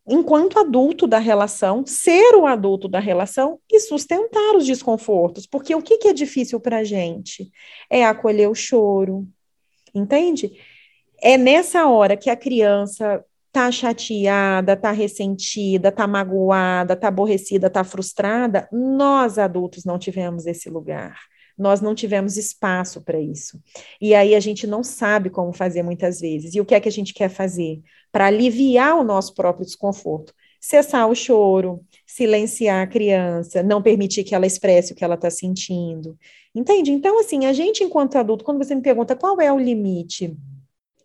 enquanto 0.08 0.58
adulto 0.58 1.06
da 1.06 1.18
relação, 1.18 1.84
ser 1.86 2.34
o 2.36 2.46
adulto 2.46 2.88
da 2.88 3.00
relação 3.00 3.58
e 3.70 3.80
sustentar 3.80 4.54
os 4.56 4.64
desconfortos, 4.64 5.46
porque 5.46 5.74
o 5.74 5.82
que, 5.82 5.98
que 5.98 6.08
é 6.08 6.12
difícil 6.12 6.60
para 6.60 6.78
a 6.78 6.84
gente? 6.84 7.50
É 7.90 8.04
acolher 8.04 8.48
o 8.48 8.54
choro, 8.54 9.26
entende? 9.94 10.52
É 11.20 11.36
nessa 11.36 11.86
hora 11.88 12.16
que 12.16 12.30
a 12.30 12.36
criança 12.36 13.24
tá 13.50 13.72
chateada, 13.72 14.76
tá 14.76 14.92
ressentida, 14.92 15.90
tá 15.90 16.06
magoada, 16.06 16.94
tá 16.94 17.08
aborrecida, 17.08 17.70
tá 17.70 17.82
frustrada, 17.82 18.68
nós 18.70 19.38
adultos 19.38 19.84
não 19.84 19.98
tivemos 19.98 20.46
esse 20.46 20.68
lugar 20.68 21.16
nós 21.58 21.80
não 21.80 21.94
tivemos 21.94 22.36
espaço 22.36 23.00
para 23.00 23.18
isso. 23.18 23.60
E 24.00 24.14
aí 24.14 24.34
a 24.34 24.40
gente 24.40 24.66
não 24.66 24.84
sabe 24.84 25.30
como 25.30 25.52
fazer 25.52 25.82
muitas 25.82 26.20
vezes. 26.20 26.54
E 26.54 26.60
o 26.60 26.64
que 26.64 26.74
é 26.74 26.80
que 26.80 26.88
a 26.88 26.92
gente 26.92 27.14
quer 27.14 27.30
fazer? 27.30 27.80
Para 28.16 28.28
aliviar 28.28 28.96
o 28.96 29.04
nosso 29.04 29.34
próprio 29.34 29.66
desconforto. 29.66 30.32
Cessar 30.58 31.06
o 31.06 31.14
choro, 31.14 31.84
silenciar 32.06 32.82
a 32.82 32.86
criança, 32.86 33.62
não 33.62 33.82
permitir 33.82 34.24
que 34.24 34.34
ela 34.34 34.46
expresse 34.46 34.94
o 34.94 34.96
que 34.96 35.04
ela 35.04 35.16
está 35.16 35.28
sentindo. 35.28 36.16
Entende? 36.54 36.90
Então, 36.90 37.20
assim, 37.20 37.44
a 37.44 37.52
gente, 37.52 37.84
enquanto 37.84 38.16
adulto, 38.16 38.42
quando 38.42 38.56
você 38.56 38.74
me 38.74 38.80
pergunta 38.80 39.14
qual 39.14 39.38
é 39.38 39.52
o 39.52 39.58
limite, 39.58 40.34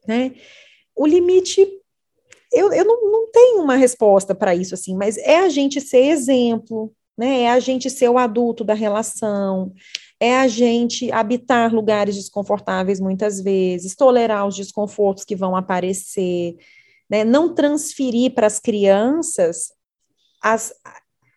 né? 0.07 0.31
o 0.95 1.05
limite 1.05 1.67
eu, 2.49 2.71
eu 2.71 2.85
não, 2.85 3.11
não 3.11 3.29
tenho 3.29 3.61
uma 3.61 3.75
resposta 3.75 4.33
para 4.33 4.55
isso, 4.55 4.73
assim, 4.73 4.95
mas 4.95 5.17
é 5.17 5.39
a 5.39 5.49
gente 5.49 5.81
ser 5.81 6.05
exemplo, 6.05 6.93
né? 7.17 7.41
É 7.41 7.51
a 7.51 7.59
gente 7.59 7.89
ser 7.89 8.07
o 8.07 8.17
adulto 8.17 8.63
da 8.63 8.73
relação, 8.73 9.73
é 10.17 10.37
a 10.37 10.47
gente 10.47 11.11
habitar 11.11 11.75
lugares 11.75 12.15
desconfortáveis 12.15 13.01
muitas 13.01 13.41
vezes, 13.41 13.97
tolerar 13.97 14.47
os 14.47 14.55
desconfortos 14.55 15.25
que 15.25 15.35
vão 15.35 15.57
aparecer, 15.57 16.55
né? 17.11 17.25
Não 17.25 17.53
transferir 17.53 18.33
para 18.33 18.47
as 18.47 18.59
crianças 18.59 19.73
as 20.41 20.73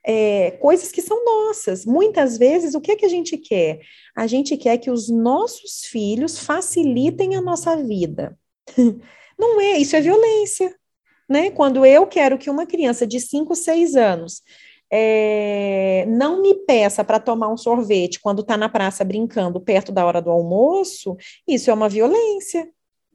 é, 0.07 0.53
coisas 0.53 0.93
que 0.93 1.03
são 1.03 1.25
nossas. 1.25 1.85
Muitas 1.85 2.39
vezes, 2.39 2.75
o 2.75 2.81
que 2.81 2.93
é 2.93 2.97
que 2.97 3.05
a 3.05 3.11
gente 3.11 3.37
quer? 3.37 3.81
A 4.17 4.27
gente 4.27 4.57
quer 4.57 4.79
que 4.79 4.91
os 4.91 5.11
nossos 5.11 5.85
filhos 5.87 6.39
facilitem 6.39 7.37
a 7.37 7.41
nossa 7.41 7.77
vida. 7.77 8.39
Não 9.39 9.61
é, 9.61 9.77
isso 9.79 9.97
é 9.97 10.01
violência 10.01 10.75
né? 11.29 11.51
Quando 11.51 11.85
eu 11.85 12.07
quero 12.07 12.39
que 12.39 12.51
uma 12.51 12.67
criança 12.67 13.07
de 13.07 13.21
5, 13.21 13.55
6 13.55 13.97
anos 13.97 14.43
é, 14.91 16.05
não 16.07 16.41
me 16.43 16.55
peça 16.55 17.03
para 17.03 17.19
tomar 17.19 17.49
um 17.49 17.57
sorvete 17.57 18.21
quando 18.21 18.43
está 18.43 18.57
na 18.57 18.69
praça 18.69 19.05
brincando 19.05 19.61
perto 19.61 19.91
da 19.91 20.05
hora 20.05 20.21
do 20.23 20.31
almoço, 20.31 21.17
isso 21.49 21.71
é 21.71 21.75
uma 21.75 21.89
violência. 21.89 22.69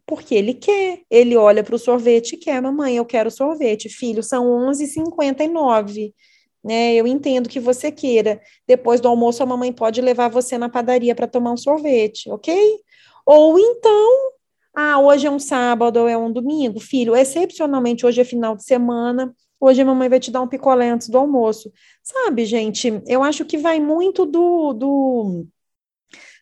Porque 0.09 0.33
ele 0.33 0.55
quer, 0.55 1.01
ele 1.07 1.37
olha 1.37 1.63
para 1.63 1.75
o 1.75 1.77
sorvete 1.77 2.33
e 2.33 2.37
quer, 2.37 2.59
mamãe, 2.59 2.97
eu 2.97 3.05
quero 3.05 3.29
sorvete. 3.29 3.89
Filho, 3.89 4.23
são 4.23 4.43
11h59. 4.67 6.15
Né, 6.63 6.95
eu 6.95 7.05
entendo 7.05 7.47
que 7.47 7.59
você 7.59 7.91
queira. 7.91 8.41
Depois 8.67 8.99
do 8.99 9.07
almoço, 9.07 9.43
a 9.43 9.45
mamãe 9.45 9.71
pode 9.71 10.01
levar 10.01 10.27
você 10.27 10.57
na 10.57 10.67
padaria 10.67 11.13
para 11.13 11.27
tomar 11.27 11.51
um 11.51 11.57
sorvete, 11.57 12.29
ok? 12.31 12.79
Ou 13.23 13.59
então 13.59 14.31
ah, 14.75 14.99
hoje 14.99 15.27
é 15.27 15.31
um 15.31 15.39
sábado 15.39 15.97
ou 15.97 16.07
é 16.07 16.17
um 16.17 16.31
domingo? 16.31 16.79
Filho, 16.79 17.15
excepcionalmente 17.15 18.05
hoje 18.05 18.21
é 18.21 18.23
final 18.23 18.55
de 18.55 18.63
semana, 18.63 19.33
hoje 19.59 19.81
a 19.81 19.85
mamãe 19.85 20.09
vai 20.09 20.19
te 20.19 20.31
dar 20.31 20.41
um 20.41 20.47
picolé 20.47 20.89
antes 20.89 21.07
do 21.07 21.19
almoço. 21.19 21.71
Sabe, 22.01 22.45
gente, 22.45 23.01
eu 23.07 23.21
acho 23.23 23.45
que 23.45 23.57
vai 23.57 23.79
muito 23.79 24.25
do, 24.25 24.73
do, 24.73 25.45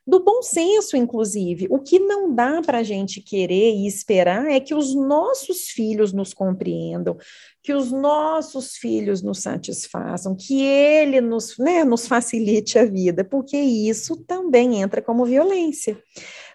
do 0.07 0.23
bom 0.23 0.41
senso, 0.41 0.95
inclusive. 0.95 1.67
O 1.69 1.79
que 1.79 1.99
não 1.99 2.33
dá 2.33 2.61
para 2.61 2.77
a 2.77 2.83
gente 2.83 3.19
querer 3.19 3.73
e 3.73 3.85
esperar 3.85 4.49
é 4.49 4.57
que 4.57 4.73
os 4.73 4.95
nossos 4.95 5.67
filhos 5.67 6.13
nos 6.13 6.33
compreendam, 6.33 7.17
que 7.61 7.73
os 7.73 7.91
nossos 7.91 8.77
filhos 8.77 9.21
nos 9.21 9.39
satisfaçam, 9.39 10.33
que 10.33 10.61
ele 10.61 11.19
nos, 11.19 11.57
né, 11.57 11.83
nos 11.83 12.07
facilite 12.07 12.79
a 12.79 12.85
vida, 12.85 13.25
porque 13.25 13.57
isso 13.57 14.15
também 14.23 14.81
entra 14.81 15.01
como 15.01 15.25
violência. 15.25 16.01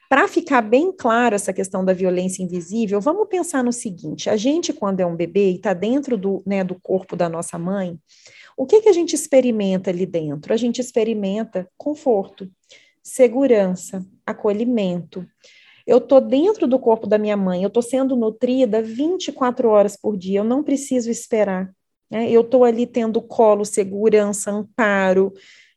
Para 0.09 0.29
ficar 0.29 0.63
bem 0.63 0.91
claro 0.91 1.35
essa 1.35 1.53
questão 1.53 1.85
da 1.85 1.93
violência 1.93 2.43
invisível, 2.43 3.01
vamos 3.01 3.29
pensar 3.29 3.63
no 3.63 3.73
seguinte: 3.73 4.31
a 4.31 4.37
gente, 4.37 4.73
quando 4.73 5.01
é 5.01 5.07
um 5.07 5.17
bebê 5.17 5.51
e 5.51 5.57
está 5.57 5.75
dentro 5.75 6.17
do, 6.17 6.43
né, 6.47 6.65
do 6.65 6.79
corpo 6.81 7.17
da 7.17 7.29
nossa 7.29 7.59
mãe, 7.59 7.99
o 8.57 8.67
que, 8.67 8.83
que 8.83 8.89
a 8.89 8.93
gente 8.93 9.15
experimenta 9.15 9.91
ali 9.91 10.07
dentro? 10.07 10.53
A 10.53 10.57
gente 10.57 10.81
experimenta 10.81 11.69
conforto, 11.77 12.51
segurança, 13.03 14.05
acolhimento. 14.25 15.27
Eu 15.87 15.99
estou 15.99 16.21
dentro 16.21 16.67
do 16.67 16.79
corpo 16.79 17.07
da 17.07 17.19
minha 17.19 17.37
mãe, 17.37 17.63
eu 17.63 17.69
estou 17.69 17.83
sendo 17.83 18.15
nutrida 18.15 18.81
24 18.81 19.69
horas 19.69 19.97
por 19.97 20.17
dia, 20.17 20.41
eu 20.41 20.45
não 20.45 20.63
preciso 20.63 21.11
esperar. 21.11 21.73
Né? 22.11 22.31
Eu 22.31 22.43
estou 22.43 22.65
ali 22.65 22.87
tendo 22.87 23.21
colo, 23.21 23.65
segurança, 23.65 24.51
amparo, 24.51 25.33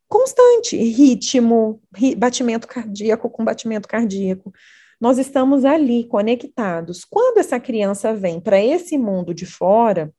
constante, 0.07 0.77
ritmo, 0.77 1.81
batimento 2.17 2.67
cardíaco 2.67 3.29
com 3.29 3.43
batimento 3.43 3.87
cardíaco. 3.87 4.53
Nós 5.01 5.17
estamos 5.17 5.65
ali 5.65 6.03
conectados. 6.05 7.03
Quando 7.03 7.39
essa 7.39 7.59
criança 7.59 8.13
vem 8.13 8.39
para 8.39 8.63
esse 8.63 8.97
mundo 8.97 9.33
de 9.33 9.45
fora, 9.45 10.13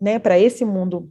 né, 0.00 0.18
para 0.18 0.38
esse 0.38 0.64
mundo 0.64 1.08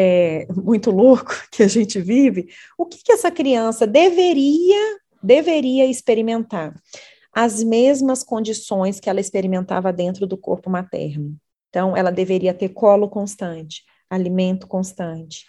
é, 0.00 0.46
muito 0.54 0.90
louco 0.90 1.30
que 1.52 1.62
a 1.62 1.68
gente 1.68 2.00
vive, 2.00 2.48
o 2.78 2.86
que, 2.86 3.02
que 3.02 3.12
essa 3.12 3.30
criança 3.30 3.86
deveria 3.86 4.98
deveria 5.22 5.84
experimentar? 5.84 6.74
As 7.32 7.62
mesmas 7.62 8.24
condições 8.24 8.98
que 8.98 9.10
ela 9.10 9.20
experimentava 9.20 9.92
dentro 9.92 10.26
do 10.26 10.38
corpo 10.38 10.70
materno. 10.70 11.36
Então, 11.68 11.94
ela 11.94 12.10
deveria 12.10 12.54
ter 12.54 12.70
colo 12.70 13.08
constante, 13.08 13.84
alimento 14.08 14.66
constante, 14.66 15.44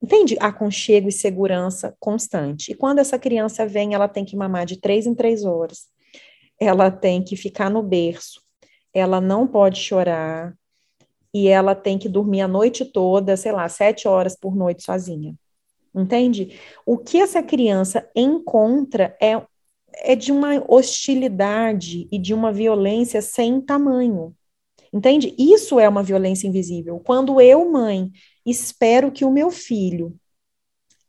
Entende? 0.00 0.36
Aconchego 0.38 1.08
e 1.08 1.12
segurança 1.12 1.92
constante. 1.98 2.70
E 2.70 2.74
quando 2.74 3.00
essa 3.00 3.18
criança 3.18 3.66
vem, 3.66 3.94
ela 3.94 4.06
tem 4.06 4.24
que 4.24 4.36
mamar 4.36 4.64
de 4.64 4.80
três 4.80 5.06
em 5.06 5.14
três 5.14 5.44
horas. 5.44 5.86
Ela 6.60 6.88
tem 6.88 7.22
que 7.22 7.36
ficar 7.36 7.68
no 7.68 7.82
berço. 7.82 8.40
Ela 8.94 9.20
não 9.20 9.44
pode 9.44 9.80
chorar. 9.80 10.54
E 11.32 11.48
ela 11.48 11.74
tem 11.74 11.98
que 11.98 12.08
dormir 12.08 12.40
a 12.40 12.48
noite 12.48 12.84
toda, 12.84 13.36
sei 13.36 13.52
lá, 13.52 13.68
sete 13.68 14.08
horas 14.08 14.36
por 14.36 14.56
noite 14.56 14.82
sozinha. 14.82 15.34
Entende? 15.94 16.58
O 16.86 16.96
que 16.96 17.18
essa 17.18 17.42
criança 17.42 18.08
encontra 18.14 19.16
é, 19.20 19.42
é 19.94 20.14
de 20.14 20.32
uma 20.32 20.62
hostilidade 20.68 22.08
e 22.10 22.18
de 22.18 22.32
uma 22.32 22.52
violência 22.52 23.20
sem 23.20 23.60
tamanho. 23.60 24.34
Entende? 24.92 25.34
Isso 25.38 25.78
é 25.78 25.88
uma 25.88 26.02
violência 26.02 26.46
invisível. 26.46 26.98
Quando 27.00 27.40
eu, 27.40 27.70
mãe, 27.70 28.10
espero 28.44 29.12
que 29.12 29.24
o 29.24 29.30
meu 29.30 29.50
filho 29.50 30.18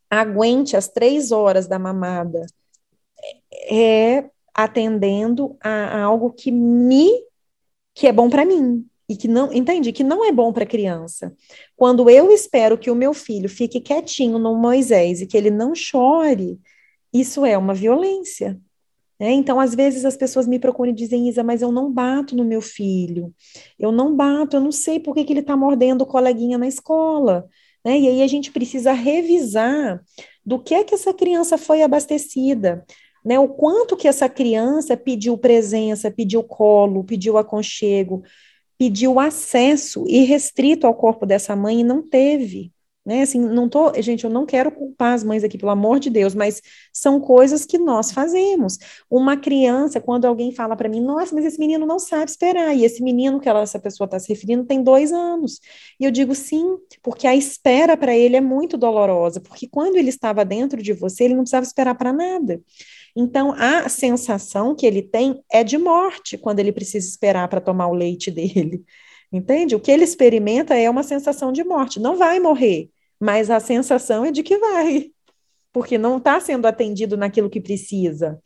aguente 0.09 0.75
as 0.75 0.87
três 0.87 1.31
horas 1.31 1.67
da 1.67 1.77
mamada 1.77 2.45
é 3.69 4.29
atendendo 4.53 5.55
a, 5.61 5.69
a 5.69 6.03
algo 6.03 6.31
que 6.31 6.51
me 6.51 7.09
que 7.93 8.07
é 8.07 8.11
bom 8.11 8.29
para 8.29 8.45
mim 8.45 8.88
e 9.09 9.17
que 9.17 9.27
não 9.27 9.51
entende 9.51 9.91
que 9.91 10.03
não 10.03 10.23
é 10.23 10.31
bom 10.31 10.53
para 10.53 10.67
criança. 10.67 11.33
Quando 11.75 12.07
eu 12.07 12.31
espero 12.31 12.77
que 12.77 12.91
o 12.91 12.95
meu 12.95 13.11
filho 13.11 13.49
fique 13.49 13.81
quietinho 13.81 14.37
no 14.37 14.55
Moisés 14.55 15.19
e 15.19 15.25
que 15.25 15.35
ele 15.35 15.49
não 15.49 15.73
chore, 15.73 16.59
isso 17.11 17.43
é 17.43 17.57
uma 17.57 17.73
violência. 17.73 18.59
Né? 19.19 19.31
Então, 19.31 19.59
às 19.59 19.73
vezes 19.73 20.05
as 20.05 20.15
pessoas 20.15 20.47
me 20.47 20.59
procuram 20.59 20.91
e 20.91 20.95
dizem, 20.95 21.27
Isa, 21.27 21.43
mas 21.43 21.63
eu 21.63 21.71
não 21.71 21.91
bato 21.91 22.35
no 22.35 22.45
meu 22.45 22.61
filho, 22.61 23.33
eu 23.79 23.91
não 23.91 24.15
bato, 24.15 24.55
eu 24.55 24.61
não 24.61 24.71
sei 24.71 24.99
por 24.99 25.15
que, 25.15 25.25
que 25.25 25.33
ele 25.33 25.39
está 25.39 25.57
mordendo 25.57 26.03
o 26.03 26.05
coleguinha 26.05 26.59
na 26.59 26.67
escola. 26.67 27.47
Né? 27.83 27.99
E 27.99 28.07
aí 28.07 28.21
a 28.21 28.27
gente 28.27 28.51
precisa 28.51 28.93
revisar 28.93 30.01
do 30.45 30.59
que 30.59 30.75
é 30.75 30.83
que 30.83 30.93
essa 30.93 31.13
criança 31.13 31.57
foi 31.57 31.81
abastecida, 31.81 32.85
né? 33.23 33.37
O 33.37 33.49
quanto 33.49 33.97
que 33.97 34.07
essa 34.07 34.29
criança 34.29 34.95
pediu 34.95 35.37
presença, 35.37 36.09
pediu 36.09 36.41
colo, 36.41 37.03
pediu 37.03 37.37
aconchego, 37.37 38.23
pediu 38.79 39.19
acesso 39.19 40.05
irrestrito 40.07 40.87
ao 40.87 40.95
corpo 40.95 41.25
dessa 41.25 41.55
mãe 41.55 41.81
e 41.81 41.83
não 41.83 42.01
teve. 42.01 42.71
Né? 43.09 43.23
Assim, 43.23 43.39
não 43.39 43.67
tô, 43.67 43.91
gente, 43.99 44.23
eu 44.23 44.29
não 44.29 44.45
quero 44.45 44.71
culpar 44.71 45.15
as 45.15 45.23
mães 45.23 45.43
aqui, 45.43 45.57
pelo 45.57 45.71
amor 45.71 45.99
de 45.99 46.11
Deus, 46.11 46.35
mas 46.35 46.61
são 46.93 47.19
coisas 47.19 47.65
que 47.65 47.79
nós 47.79 48.11
fazemos. 48.11 48.77
Uma 49.09 49.35
criança, 49.35 49.99
quando 49.99 50.25
alguém 50.25 50.51
fala 50.51 50.75
para 50.75 50.87
mim, 50.87 51.01
nossa, 51.01 51.33
mas 51.33 51.43
esse 51.43 51.57
menino 51.57 51.87
não 51.87 51.97
sabe 51.97 52.29
esperar, 52.29 52.71
e 52.75 52.85
esse 52.85 53.01
menino 53.01 53.39
que 53.39 53.49
ela, 53.49 53.61
essa 53.61 53.79
pessoa 53.79 54.05
está 54.05 54.19
se 54.19 54.29
referindo 54.29 54.63
tem 54.63 54.83
dois 54.83 55.11
anos. 55.11 55.59
E 55.99 56.05
eu 56.05 56.11
digo 56.11 56.35
sim, 56.35 56.77
porque 57.01 57.25
a 57.25 57.35
espera 57.35 57.97
para 57.97 58.15
ele 58.15 58.35
é 58.35 58.41
muito 58.41 58.77
dolorosa, 58.77 59.41
porque 59.41 59.67
quando 59.67 59.95
ele 59.95 60.09
estava 60.09 60.45
dentro 60.45 60.79
de 60.79 60.93
você, 60.93 61.23
ele 61.23 61.33
não 61.33 61.41
precisava 61.41 61.65
esperar 61.65 61.95
para 61.95 62.13
nada. 62.13 62.61
Então, 63.15 63.55
a 63.57 63.89
sensação 63.89 64.75
que 64.75 64.85
ele 64.85 65.01
tem 65.01 65.43
é 65.51 65.63
de 65.63 65.79
morte 65.79 66.37
quando 66.37 66.59
ele 66.59 66.71
precisa 66.71 67.07
esperar 67.09 67.47
para 67.47 67.59
tomar 67.59 67.87
o 67.87 67.93
leite 67.95 68.29
dele. 68.29 68.83
Entende? 69.33 69.75
O 69.75 69.79
que 69.79 69.91
ele 69.91 70.03
experimenta 70.03 70.75
é 70.75 70.87
uma 70.87 71.01
sensação 71.01 71.51
de 71.51 71.63
morte. 71.63 71.99
Não 71.99 72.15
vai 72.17 72.39
morrer, 72.39 72.89
mas 73.19 73.49
a 73.49 73.59
sensação 73.59 74.25
é 74.25 74.31
de 74.31 74.43
que 74.43 74.57
vai, 74.57 75.11
porque 75.73 75.97
não 75.97 76.17
está 76.17 76.39
sendo 76.39 76.65
atendido 76.67 77.17
naquilo 77.17 77.49
que 77.49 77.61
precisa. 77.61 78.41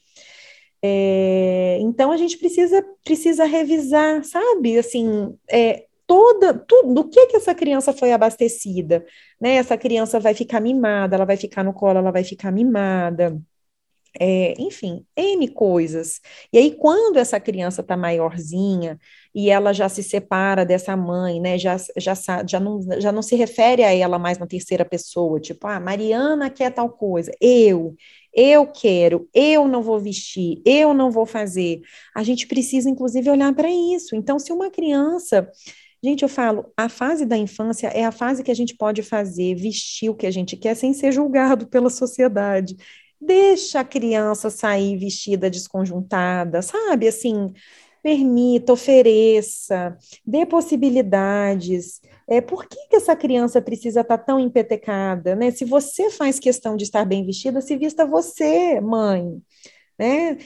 É, 0.82 1.78
então 1.82 2.12
a 2.12 2.18
gente 2.18 2.38
precisa 2.38 2.84
precisa 3.06 3.46
revisar, 3.46 4.24
sabe? 4.26 4.78
Assim, 4.78 5.38
é, 5.50 5.86
toda 6.06 6.54
tudo 6.54 6.94
do 6.94 7.10
que 7.10 7.28
que 7.28 7.38
essa 7.38 7.56
criança 7.56 7.94
foi 7.94 8.12
abastecida, 8.12 9.06
né? 9.40 9.56
Essa 9.56 9.78
criança 9.78 10.20
vai 10.20 10.34
ficar 10.34 10.60
mimada, 10.60 11.16
ela 11.16 11.26
vai 11.26 11.38
ficar 11.38 11.64
no 11.64 11.74
colo, 11.74 12.00
ela 12.00 12.12
vai 12.12 12.24
ficar 12.24 12.52
mimada. 12.52 13.40
É, 14.20 14.54
enfim, 14.62 15.06
N 15.16 15.48
coisas. 15.50 16.22
E 16.52 16.58
aí, 16.58 16.76
quando 16.76 17.18
essa 17.18 17.40
criança 17.40 17.82
está 17.82 17.98
maiorzinha 17.98 19.00
e 19.36 19.50
ela 19.50 19.74
já 19.74 19.90
se 19.90 20.04
separa 20.04 20.66
dessa 20.66 20.96
mãe, 20.96 21.40
né? 21.40 21.58
Já, 21.58 21.78
já, 21.98 22.14
já, 22.48 22.60
não, 22.60 22.80
já 23.00 23.12
não 23.12 23.22
se 23.22 23.36
refere 23.36 23.84
a 23.84 23.94
ela 23.94 24.20
mais 24.20 24.38
na 24.38 24.46
terceira 24.46 24.86
pessoa, 24.86 25.40
tipo, 25.40 25.66
ah, 25.68 25.80
Mariana 25.80 26.50
quer 26.50 26.72
tal 26.72 26.90
coisa, 26.90 27.32
eu, 27.42 27.96
eu 28.34 28.68
quero, 28.68 29.28
eu 29.34 29.68
não 29.68 29.82
vou 29.82 30.00
vestir, 30.00 30.62
eu 30.66 30.94
não 30.94 31.10
vou 31.12 31.26
fazer. 31.26 31.82
A 32.16 32.24
gente 32.24 32.48
precisa, 32.48 32.90
inclusive, 32.90 33.30
olhar 33.30 33.54
para 33.54 33.70
isso. 33.70 34.16
Então, 34.16 34.38
se 34.40 34.52
uma 34.52 34.70
criança. 34.70 35.50
Gente, 36.04 36.22
eu 36.24 36.30
falo, 36.30 36.66
a 36.76 36.90
fase 36.90 37.26
da 37.26 37.38
infância 37.38 37.88
é 37.88 38.04
a 38.04 38.12
fase 38.12 38.44
que 38.44 38.52
a 38.52 38.54
gente 38.54 38.76
pode 38.76 39.02
fazer, 39.02 39.56
vestir 39.56 40.10
o 40.10 40.16
que 40.16 40.28
a 40.28 40.32
gente 40.32 40.58
quer 40.58 40.76
sem 40.76 40.94
ser 40.94 41.14
julgado 41.14 41.66
pela 41.68 41.90
sociedade. 41.90 42.76
Deixa 43.22 43.80
a 43.80 43.86
criança 43.86 44.50
sair 44.50 44.98
vestida 44.98 45.50
desconjuntada, 45.50 46.62
sabe? 46.62 47.08
Assim, 47.08 47.54
permita, 48.04 48.74
ofereça, 48.74 49.98
dê 50.26 50.46
possibilidades. 50.46 52.02
É, 52.28 52.42
por 52.42 52.68
que, 52.68 52.78
que 52.90 52.98
essa 52.98 53.16
criança 53.16 53.62
precisa 53.62 54.02
estar 54.02 54.18
tão 54.18 54.40
empetecada? 54.40 55.36
Né? 55.36 55.52
Se 55.52 55.64
você 55.64 56.12
faz 56.12 56.38
questão 56.38 56.76
de 56.76 56.84
estar 56.84 57.06
bem 57.06 57.26
vestida, 57.26 57.62
se 57.62 57.78
vista 57.78 58.06
você, 58.06 58.82
mãe. 58.82 59.42
Né? 59.98 60.38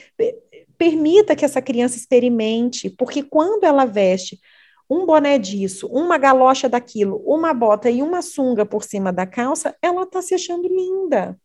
Permita 0.78 1.34
que 1.34 1.44
essa 1.44 1.60
criança 1.60 1.96
experimente, 1.96 2.88
porque 2.88 3.24
quando 3.24 3.64
ela 3.64 3.84
veste 3.84 4.38
um 4.88 5.04
boné 5.04 5.36
disso, 5.38 5.88
uma 5.88 6.16
galocha 6.16 6.68
daquilo, 6.68 7.20
uma 7.26 7.52
bota 7.52 7.90
e 7.90 8.02
uma 8.02 8.22
sunga 8.22 8.64
por 8.64 8.84
cima 8.84 9.12
da 9.12 9.26
calça, 9.26 9.76
ela 9.82 10.04
está 10.04 10.22
se 10.22 10.34
achando 10.34 10.68
linda. 10.68 11.38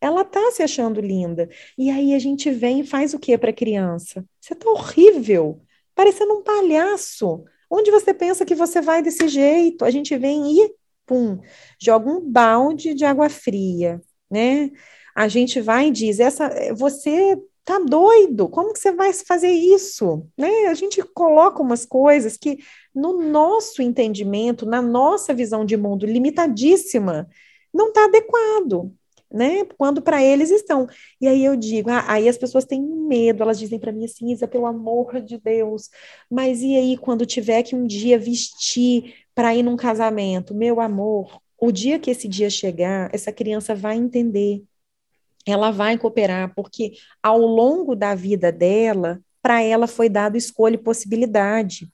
Ela 0.00 0.22
está 0.22 0.50
se 0.52 0.62
achando 0.62 1.00
linda. 1.00 1.48
E 1.76 1.90
aí 1.90 2.14
a 2.14 2.18
gente 2.18 2.50
vem 2.50 2.80
e 2.80 2.86
faz 2.86 3.14
o 3.14 3.18
que 3.18 3.36
para 3.36 3.50
a 3.50 3.54
criança? 3.54 4.24
Você 4.40 4.52
está 4.52 4.70
horrível, 4.70 5.60
parecendo 5.94 6.34
um 6.34 6.42
palhaço. 6.42 7.44
Onde 7.70 7.90
você 7.90 8.14
pensa 8.14 8.44
que 8.44 8.54
você 8.54 8.80
vai 8.80 9.02
desse 9.02 9.28
jeito? 9.28 9.84
A 9.84 9.90
gente 9.90 10.16
vem 10.16 10.56
e, 10.56 10.74
pum, 11.04 11.40
joga 11.80 12.08
um 12.08 12.20
balde 12.20 12.94
de 12.94 13.04
água 13.04 13.28
fria, 13.28 14.00
né? 14.30 14.70
A 15.14 15.26
gente 15.26 15.60
vai 15.60 15.88
e 15.88 15.90
diz, 15.90 16.20
essa, 16.20 16.48
você 16.74 17.36
tá 17.64 17.78
doido, 17.80 18.48
como 18.48 18.72
que 18.72 18.78
você 18.78 18.92
vai 18.92 19.12
fazer 19.12 19.50
isso? 19.50 20.26
Né? 20.38 20.68
A 20.68 20.74
gente 20.74 21.02
coloca 21.02 21.60
umas 21.60 21.84
coisas 21.84 22.36
que, 22.36 22.58
no 22.94 23.20
nosso 23.20 23.82
entendimento, 23.82 24.64
na 24.64 24.80
nossa 24.80 25.34
visão 25.34 25.64
de 25.66 25.76
mundo 25.76 26.06
limitadíssima, 26.06 27.28
não 27.74 27.88
está 27.88 28.04
adequado 28.04 28.94
né? 29.30 29.64
Quando 29.76 30.02
para 30.02 30.22
eles 30.22 30.50
estão. 30.50 30.86
E 31.20 31.26
aí 31.28 31.44
eu 31.44 31.56
digo, 31.56 31.90
ah, 31.90 32.04
aí 32.08 32.28
as 32.28 32.38
pessoas 32.38 32.64
têm 32.64 32.82
medo, 32.82 33.42
elas 33.42 33.58
dizem 33.58 33.78
para 33.78 33.92
mim 33.92 34.04
assim, 34.04 34.32
Isa, 34.32 34.48
pelo 34.48 34.66
amor 34.66 35.20
de 35.20 35.38
Deus, 35.38 35.90
mas 36.30 36.62
e 36.62 36.76
aí 36.76 36.96
quando 36.96 37.26
tiver 37.26 37.62
que 37.62 37.74
um 37.74 37.86
dia 37.86 38.18
vestir 38.18 39.14
para 39.34 39.54
ir 39.54 39.62
num 39.62 39.76
casamento, 39.76 40.54
meu 40.54 40.80
amor, 40.80 41.40
o 41.60 41.72
dia 41.72 41.98
que 41.98 42.10
esse 42.10 42.28
dia 42.28 42.50
chegar, 42.50 43.10
essa 43.12 43.32
criança 43.32 43.74
vai 43.74 43.96
entender. 43.96 44.64
Ela 45.46 45.70
vai 45.70 45.96
cooperar, 45.96 46.54
porque 46.54 46.92
ao 47.22 47.38
longo 47.38 47.96
da 47.96 48.14
vida 48.14 48.52
dela, 48.52 49.20
para 49.42 49.62
ela 49.62 49.86
foi 49.86 50.08
dado 50.08 50.36
escolha 50.36 50.74
e 50.74 50.82
possibilidade. 50.82 51.88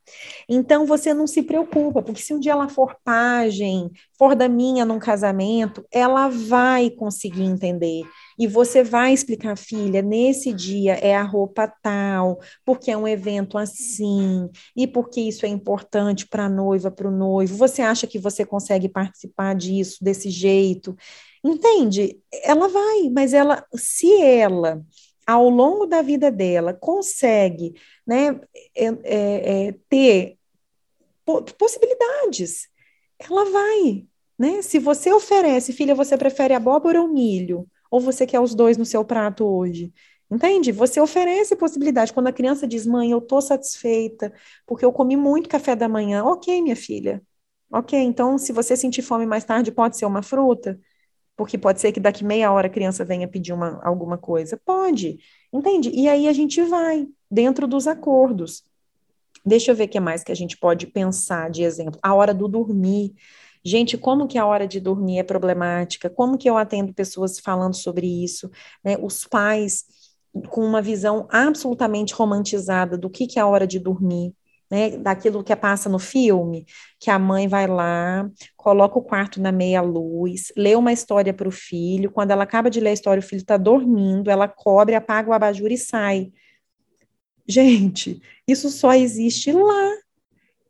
Então 0.49 0.87
você 0.87 1.13
não 1.13 1.27
se 1.27 1.43
preocupa, 1.43 2.03
porque 2.03 2.23
se 2.23 2.35
um 2.35 2.41
dia 2.41 2.53
ela 2.53 2.69
for 2.69 2.97
pajem, 3.05 3.91
for 4.19 4.35
da 4.35 4.49
minha 4.49 4.85
num 4.85 4.99
casamento, 4.99 5.85
ela 5.93 6.29
vai 6.29 6.91
conseguir 6.91 7.43
entender. 7.43 8.03
E 8.39 8.47
você 8.47 8.83
vai 8.83 9.13
explicar, 9.13 9.57
filha, 9.57 10.03
nesse 10.03 10.53
dia 10.53 10.95
é 10.95 11.15
a 11.15 11.23
roupa 11.23 11.73
tal, 11.83 12.41
porque 12.65 12.91
é 12.91 12.97
um 12.97 13.07
evento 13.07 13.57
assim, 13.57 14.49
e 14.77 14.87
porque 14.87 15.21
isso 15.21 15.47
é 15.47 15.49
importante 15.49 16.27
para 16.27 16.47
a 16.47 16.51
noiva, 16.51 16.91
para 16.91 17.09
o 17.09 17.17
noivo. 17.17 17.57
Você 17.57 17.83
acha 17.83 18.07
que 18.07 18.19
você 18.19 18.45
consegue 18.45 18.89
participar 18.89 19.55
disso 19.55 20.03
desse 20.03 20.31
jeito? 20.31 20.97
Entende? 21.45 22.19
Ela 22.43 22.69
vai, 22.69 23.11
mas 23.11 23.35
ela, 23.35 23.65
se 23.75 24.11
ela 24.23 24.83
ao 25.27 25.49
longo 25.49 25.87
da 25.87 26.03
vida 26.03 26.31
dela, 26.31 26.75
consegue 26.75 27.75
né, 28.07 28.41
é, 28.75 28.87
é, 28.87 29.67
é, 29.69 29.75
ter 29.89 30.39
possibilidades, 31.59 32.69
ela 33.19 33.45
vai. 33.51 34.07
Né? 34.39 34.63
Se 34.63 34.79
você 34.79 35.13
oferece, 35.13 35.73
filha, 35.73 35.95
você 35.95 36.17
prefere 36.17 36.55
abóbora 36.55 37.01
ou 37.01 37.09
milho? 37.09 37.67
Ou 37.91 38.01
você 38.01 38.27
quer 38.27 38.41
os 38.41 38.55
dois 38.55 38.77
no 38.77 38.85
seu 38.85 39.05
prato 39.05 39.45
hoje? 39.45 39.93
Entende? 40.31 40.73
Você 40.73 41.01
oferece 41.01 41.55
possibilidade. 41.55 42.13
Quando 42.13 42.27
a 42.27 42.33
criança 42.33 42.67
diz, 42.67 42.87
mãe, 42.87 43.13
eu 43.13 43.19
estou 43.19 43.41
satisfeita, 43.41 44.33
porque 44.67 44.85
eu 44.85 44.93
comi 44.93 45.17
muito 45.17 45.49
café 45.49 45.77
da 45.77 45.89
manhã. 45.89 46.25
Ok, 46.25 46.61
minha 46.61 46.77
filha. 46.77 47.23
Ok, 47.71 47.99
então 47.99 48.39
se 48.39 48.53
você 48.53 48.77
sentir 48.77 49.03
fome 49.03 49.27
mais 49.27 49.45
tarde, 49.45 49.73
pode 49.73 49.97
ser 49.97 50.07
uma 50.07 50.23
fruta? 50.23 50.79
Porque 51.37 51.59
pode 51.59 51.81
ser 51.81 51.93
que 51.93 52.01
daqui 52.01 52.25
meia 52.25 52.53
hora 52.53 52.69
a 52.69 52.71
criança 52.71 53.05
venha 53.05 53.27
pedir 53.27 53.53
uma, 53.53 53.81
alguma 53.83 54.17
coisa. 54.17 54.61
Pode, 54.65 55.19
entende? 55.53 55.91
E 55.91 56.09
aí 56.09 56.29
a 56.29 56.33
gente 56.33 56.63
vai 56.63 57.09
dentro 57.31 57.67
dos 57.67 57.87
acordos. 57.87 58.63
Deixa 59.45 59.71
eu 59.71 59.75
ver 59.75 59.85
o 59.85 59.89
que 59.89 60.01
mais 60.01 60.23
que 60.23 60.33
a 60.33 60.37
gente 60.37 60.57
pode 60.57 60.87
pensar 60.87 61.51
de 61.51 61.63
exemplo. 61.63 61.99
A 62.03 62.15
hora 62.15 62.33
do 62.33 62.49
dormir. 62.49 63.15
Gente, 63.65 63.97
como 63.97 64.29
que 64.29 64.39
a 64.39 64.47
hora 64.47 64.69
de 64.69 64.79
dormir 64.79 65.19
é 65.19 65.23
problemática? 65.23 66.09
Como 66.09 66.39
que 66.39 66.49
eu 66.49 66.57
atendo 66.57 66.95
pessoas 66.95 67.39
falando 67.39 67.75
sobre 67.75 68.07
isso? 68.07 68.51
Né? 68.85 68.97
Os 69.01 69.27
pais 69.27 69.85
com 70.49 70.63
uma 70.63 70.83
visão 70.83 71.27
absolutamente 71.31 72.15
romantizada 72.15 72.99
do 72.99 73.09
que, 73.09 73.27
que 73.27 73.39
é 73.39 73.43
a 73.43 73.47
hora 73.47 73.67
de 73.67 73.79
dormir 73.79 74.35
né, 74.71 74.97
daquilo 74.99 75.45
que 75.45 75.55
passa 75.55 75.89
no 75.89 75.99
filme, 75.99 76.67
que 76.99 77.11
a 77.11 77.19
mãe 77.19 77.47
vai 77.47 77.67
lá, 77.67 78.29
coloca 78.57 78.99
o 78.99 79.03
quarto 79.03 79.41
na 79.41 79.53
meia 79.53 79.81
luz, 79.81 80.53
lê 80.57 80.75
uma 80.75 80.93
história 80.93 81.33
para 81.33 81.49
o 81.49 81.53
filho, 81.53 82.11
quando 82.11 82.31
ela 82.31 82.45
acaba 82.45 82.71
de 82.71 82.81
ler 82.81 82.91
a 82.91 82.95
história, 82.95 83.21
o 83.21 83.23
filho 83.23 83.41
está 83.41 83.57
dormindo, 83.57 84.31
ela 84.31 84.49
cobre, 84.49 84.95
apaga 84.95 85.31
o 85.31 85.33
abajur 85.33 85.71
e 85.71 85.79
sai. 85.79 86.33
Gente, 87.47 88.21
isso 88.49 88.71
só 88.71 88.95
existe 88.95 89.53
lá. 89.53 89.91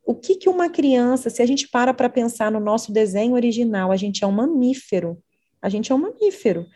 O 0.06 0.14
que 0.14 0.36
que 0.36 0.48
uma 0.48 0.68
criança, 0.68 1.30
se 1.30 1.40
a 1.40 1.46
gente 1.46 1.68
para 1.68 1.94
para 1.94 2.10
pensar 2.10 2.50
no 2.50 2.60
nosso 2.60 2.92
desenho 2.92 3.34
original, 3.34 3.90
a 3.90 3.96
gente 3.96 4.22
é 4.22 4.26
um 4.26 4.32
mamífero. 4.32 5.18
A 5.62 5.68
gente 5.68 5.90
é 5.90 5.94
um 5.94 5.98
mamífero. 5.98 6.66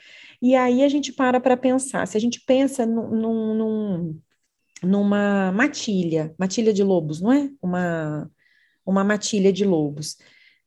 E 0.40 0.54
aí 0.54 0.83
a 0.83 0.88
gente 0.88 1.12
para 1.12 1.40
para 1.40 1.57
pensar, 1.57 2.07
se 2.07 2.16
a 2.16 2.20
gente 2.20 2.40
pensa 2.46 2.87
num, 2.87 3.54
num, 3.54 4.20
numa 4.82 5.52
matilha, 5.52 6.34
matilha 6.38 6.72
de 6.72 6.82
lobos, 6.82 7.20
não 7.20 7.32
é? 7.32 7.50
Uma, 7.60 8.30
uma 8.84 9.04
matilha 9.04 9.52
de 9.52 9.64
lobos. 9.64 10.16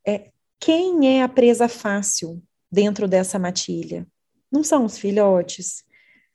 É, 0.05 0.31
quem 0.59 1.17
é 1.17 1.23
a 1.23 1.29
presa 1.29 1.67
fácil 1.67 2.41
dentro 2.71 3.07
dessa 3.07 3.39
matilha? 3.39 4.07
Não 4.51 4.63
são 4.63 4.85
os 4.85 4.97
filhotes. 4.97 5.83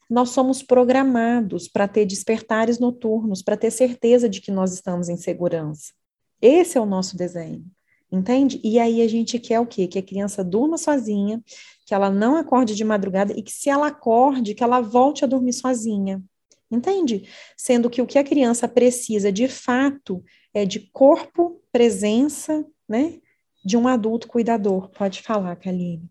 Nós 0.09 0.29
somos 0.29 0.63
programados 0.63 1.67
para 1.67 1.87
ter 1.87 2.05
despertares 2.05 2.79
noturnos, 2.79 3.41
para 3.41 3.57
ter 3.57 3.71
certeza 3.71 4.27
de 4.27 4.41
que 4.41 4.51
nós 4.51 4.73
estamos 4.73 5.09
em 5.09 5.17
segurança. 5.17 5.93
Esse 6.41 6.77
é 6.77 6.81
o 6.81 6.85
nosso 6.85 7.17
desenho, 7.17 7.65
entende? 8.11 8.59
E 8.63 8.79
aí 8.79 9.01
a 9.01 9.07
gente 9.07 9.37
quer 9.39 9.59
o 9.59 9.65
quê? 9.65 9.87
Que 9.87 9.99
a 9.99 10.03
criança 10.03 10.43
durma 10.43 10.77
sozinha, 10.77 11.43
que 11.85 11.93
ela 11.93 12.09
não 12.09 12.37
acorde 12.37 12.75
de 12.75 12.83
madrugada 12.83 13.33
e 13.33 13.41
que 13.41 13.51
se 13.51 13.69
ela 13.69 13.87
acorde, 13.87 14.53
que 14.53 14.63
ela 14.63 14.81
volte 14.81 15.23
a 15.23 15.27
dormir 15.27 15.53
sozinha. 15.53 16.23
Entende? 16.69 17.27
Sendo 17.55 17.89
que 17.89 18.01
o 18.01 18.05
que 18.05 18.19
a 18.19 18.23
criança 18.23 18.67
precisa 18.67 19.31
de 19.31 19.47
fato 19.47 20.23
é 20.53 20.65
de 20.65 20.79
corpo, 20.91 21.61
presença, 21.71 22.65
né? 22.87 23.19
De 23.63 23.77
um 23.77 23.87
adulto 23.87 24.27
cuidador. 24.27 24.89
Pode 24.89 25.21
falar, 25.21 25.55
Kaline. 25.55 26.09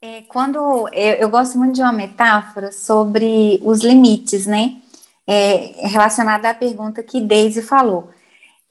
É, 0.00 0.22
quando 0.22 0.88
eu, 0.92 1.14
eu, 1.14 1.28
gosto 1.28 1.58
muito 1.58 1.74
de 1.74 1.82
uma 1.82 1.92
metáfora 1.92 2.70
sobre 2.70 3.60
os 3.62 3.80
limites, 3.80 4.46
né? 4.46 4.80
É, 5.26 5.86
relacionada 5.88 6.50
à 6.50 6.54
pergunta 6.54 7.02
que 7.02 7.20
Daisy 7.20 7.62
falou. 7.62 8.10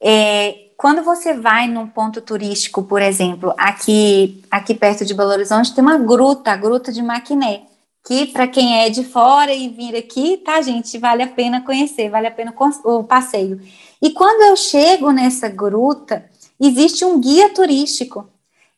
É, 0.02 0.70
quando 0.78 1.04
você 1.04 1.34
vai 1.34 1.68
num 1.68 1.88
ponto 1.88 2.22
turístico, 2.22 2.84
por 2.84 3.02
exemplo, 3.02 3.54
aqui, 3.58 4.44
aqui 4.50 4.74
perto 4.74 5.04
de 5.04 5.14
Belo 5.14 5.32
Horizonte, 5.32 5.74
tem 5.74 5.84
uma 5.84 5.98
gruta, 5.98 6.52
a 6.52 6.58
Gruta 6.58 6.92
de 6.92 7.02
Maquiné 7.02 7.64
que 8.08 8.28
para 8.28 8.48
quem 8.48 8.84
é 8.84 8.90
de 8.90 9.04
fora 9.04 9.54
e 9.54 9.68
vir 9.68 9.94
aqui, 9.94 10.38
tá, 10.38 10.62
gente, 10.62 10.98
vale 10.98 11.24
a 11.24 11.28
pena 11.28 11.60
conhecer, 11.60 12.10
vale 12.10 12.26
a 12.26 12.32
pena 12.32 12.56
o 12.86 13.04
passeio. 13.04 13.60
E 14.02 14.12
quando 14.12 14.44
eu 14.44 14.56
chego 14.56 15.12
nessa 15.12 15.50
gruta, 15.50 16.26
existe 16.58 17.04
um 17.04 17.20
guia 17.20 17.54
turístico. 17.54 18.30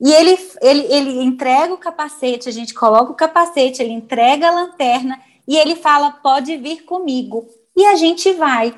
E 0.01 0.11
ele, 0.11 0.35
ele, 0.63 0.79
ele 0.91 1.23
entrega 1.23 1.71
o 1.71 1.77
capacete, 1.77 2.49
a 2.49 2.51
gente 2.51 2.73
coloca 2.73 3.11
o 3.11 3.15
capacete, 3.15 3.83
ele 3.83 3.91
entrega 3.91 4.47
a 4.47 4.51
lanterna 4.51 5.21
e 5.47 5.55
ele 5.57 5.75
fala: 5.75 6.09
pode 6.09 6.57
vir 6.57 6.83
comigo. 6.85 7.47
E 7.77 7.85
a 7.85 7.95
gente 7.95 8.33
vai. 8.33 8.73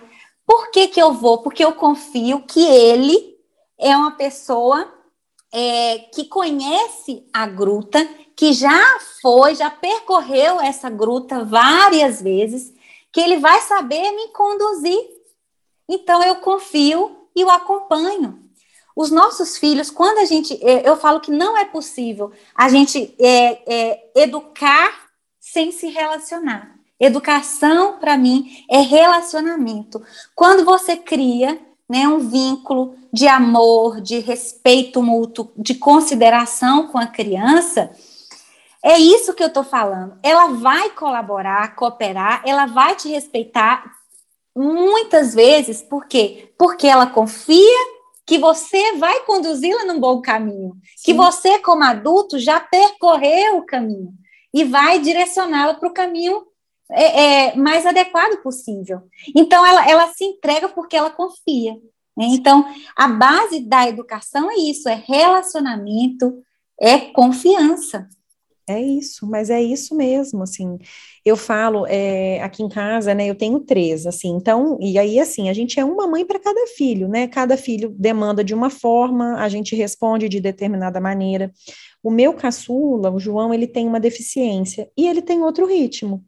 Por 0.45 0.69
que, 0.69 0.89
que 0.89 1.01
eu 1.01 1.13
vou? 1.13 1.37
Porque 1.37 1.63
eu 1.63 1.71
confio 1.71 2.41
que 2.41 2.59
ele 2.59 3.37
é 3.79 3.95
uma 3.95 4.11
pessoa 4.11 4.85
é, 5.51 5.99
que 6.13 6.25
conhece 6.25 7.25
a 7.33 7.45
gruta 7.45 8.07
que 8.35 8.53
já 8.53 8.99
foi, 9.21 9.53
já 9.55 9.69
percorreu 9.69 10.59
essa 10.59 10.89
gruta 10.89 11.43
várias 11.43 12.21
vezes, 12.21 12.73
que 13.11 13.19
ele 13.19 13.37
vai 13.37 13.61
saber 13.61 14.11
me 14.11 14.29
conduzir. 14.29 14.99
Então 15.87 16.23
eu 16.23 16.37
confio 16.37 17.27
e 17.35 17.43
o 17.43 17.49
acompanho. 17.49 18.39
Os 18.95 19.11
nossos 19.11 19.57
filhos, 19.57 19.89
quando 19.89 20.19
a 20.19 20.25
gente, 20.25 20.53
é, 20.65 20.87
eu 20.87 20.95
falo 20.97 21.19
que 21.19 21.31
não 21.31 21.57
é 21.57 21.65
possível 21.65 22.31
a 22.55 22.69
gente 22.69 23.13
é, 23.19 23.73
é, 23.73 24.11
educar 24.15 25.09
sem 25.39 25.71
se 25.71 25.87
relacionar. 25.87 26.75
Educação, 26.99 27.97
para 27.99 28.17
mim, 28.17 28.63
é 28.69 28.79
relacionamento. 28.79 30.01
Quando 30.35 30.63
você 30.63 30.95
cria 30.95 31.59
né, 31.89 32.07
um 32.07 32.19
vínculo 32.19 32.95
de 33.11 33.27
amor, 33.27 34.01
de 34.01 34.19
respeito 34.19 35.01
mútuo, 35.01 35.51
de 35.57 35.75
consideração 35.75 36.87
com 36.87 36.97
a 36.97 37.07
criança, 37.07 37.91
é 38.83 38.97
isso 38.97 39.33
que 39.33 39.43
eu 39.43 39.47
estou 39.47 39.63
falando. 39.63 40.17
Ela 40.23 40.47
vai 40.47 40.89
colaborar, 40.91 41.75
cooperar, 41.75 42.41
ela 42.45 42.65
vai 42.65 42.95
te 42.95 43.09
respeitar 43.09 43.83
muitas 44.55 45.33
vezes, 45.33 45.81
por 45.81 46.05
quê? 46.05 46.51
Porque 46.57 46.87
ela 46.87 47.07
confia 47.07 47.77
que 48.25 48.37
você 48.37 48.97
vai 48.97 49.21
conduzi-la 49.21 49.85
num 49.85 49.99
bom 49.99 50.21
caminho, 50.21 50.73
Sim. 50.95 51.03
que 51.05 51.13
você, 51.13 51.59
como 51.59 51.83
adulto, 51.83 52.39
já 52.39 52.59
percorreu 52.59 53.57
o 53.57 53.65
caminho 53.65 54.13
e 54.53 54.63
vai 54.63 54.99
direcioná-la 54.99 55.73
para 55.73 55.89
o 55.89 55.93
caminho 55.93 56.45
é, 56.89 57.23
é, 57.23 57.55
mais 57.55 57.85
adequado 57.85 58.41
possível. 58.41 59.01
Então, 59.35 59.65
ela, 59.65 59.89
ela 59.89 60.07
se 60.07 60.23
entrega 60.25 60.67
porque 60.69 60.95
ela 60.95 61.09
confia. 61.09 61.73
Né? 62.17 62.25
Então, 62.29 62.65
a 62.95 63.07
base 63.07 63.61
da 63.61 63.87
educação 63.87 64.49
é 64.51 64.55
isso: 64.55 64.87
é 64.89 64.95
relacionamento, 64.95 66.43
é 66.79 66.97
confiança. 66.97 68.07
É 68.69 68.79
isso, 68.79 69.27
mas 69.27 69.49
é 69.49 69.61
isso 69.61 69.95
mesmo, 69.95 70.43
assim, 70.43 70.77
eu 71.25 71.35
falo, 71.35 71.85
é, 71.87 72.41
aqui 72.41 72.63
em 72.63 72.69
casa, 72.69 73.13
né, 73.13 73.27
eu 73.27 73.35
tenho 73.35 73.59
três, 73.59 74.05
assim, 74.05 74.29
então, 74.29 74.77
e 74.79 74.97
aí, 74.97 75.19
assim, 75.19 75.49
a 75.49 75.53
gente 75.53 75.79
é 75.79 75.83
uma 75.83 76.07
mãe 76.07 76.23
para 76.25 76.39
cada 76.39 76.67
filho, 76.67 77.07
né, 77.07 77.27
cada 77.27 77.57
filho 77.57 77.89
demanda 77.89 78.43
de 78.43 78.53
uma 78.53 78.69
forma, 78.69 79.35
a 79.35 79.49
gente 79.49 79.75
responde 79.75 80.29
de 80.29 80.39
determinada 80.39 81.01
maneira, 81.01 81.51
o 82.03 82.11
meu 82.11 82.33
caçula, 82.33 83.11
o 83.11 83.19
João, 83.19 83.53
ele 83.53 83.67
tem 83.67 83.87
uma 83.87 83.99
deficiência, 83.99 84.89
e 84.95 85.07
ele 85.07 85.21
tem 85.21 85.41
outro 85.41 85.65
ritmo, 85.65 86.23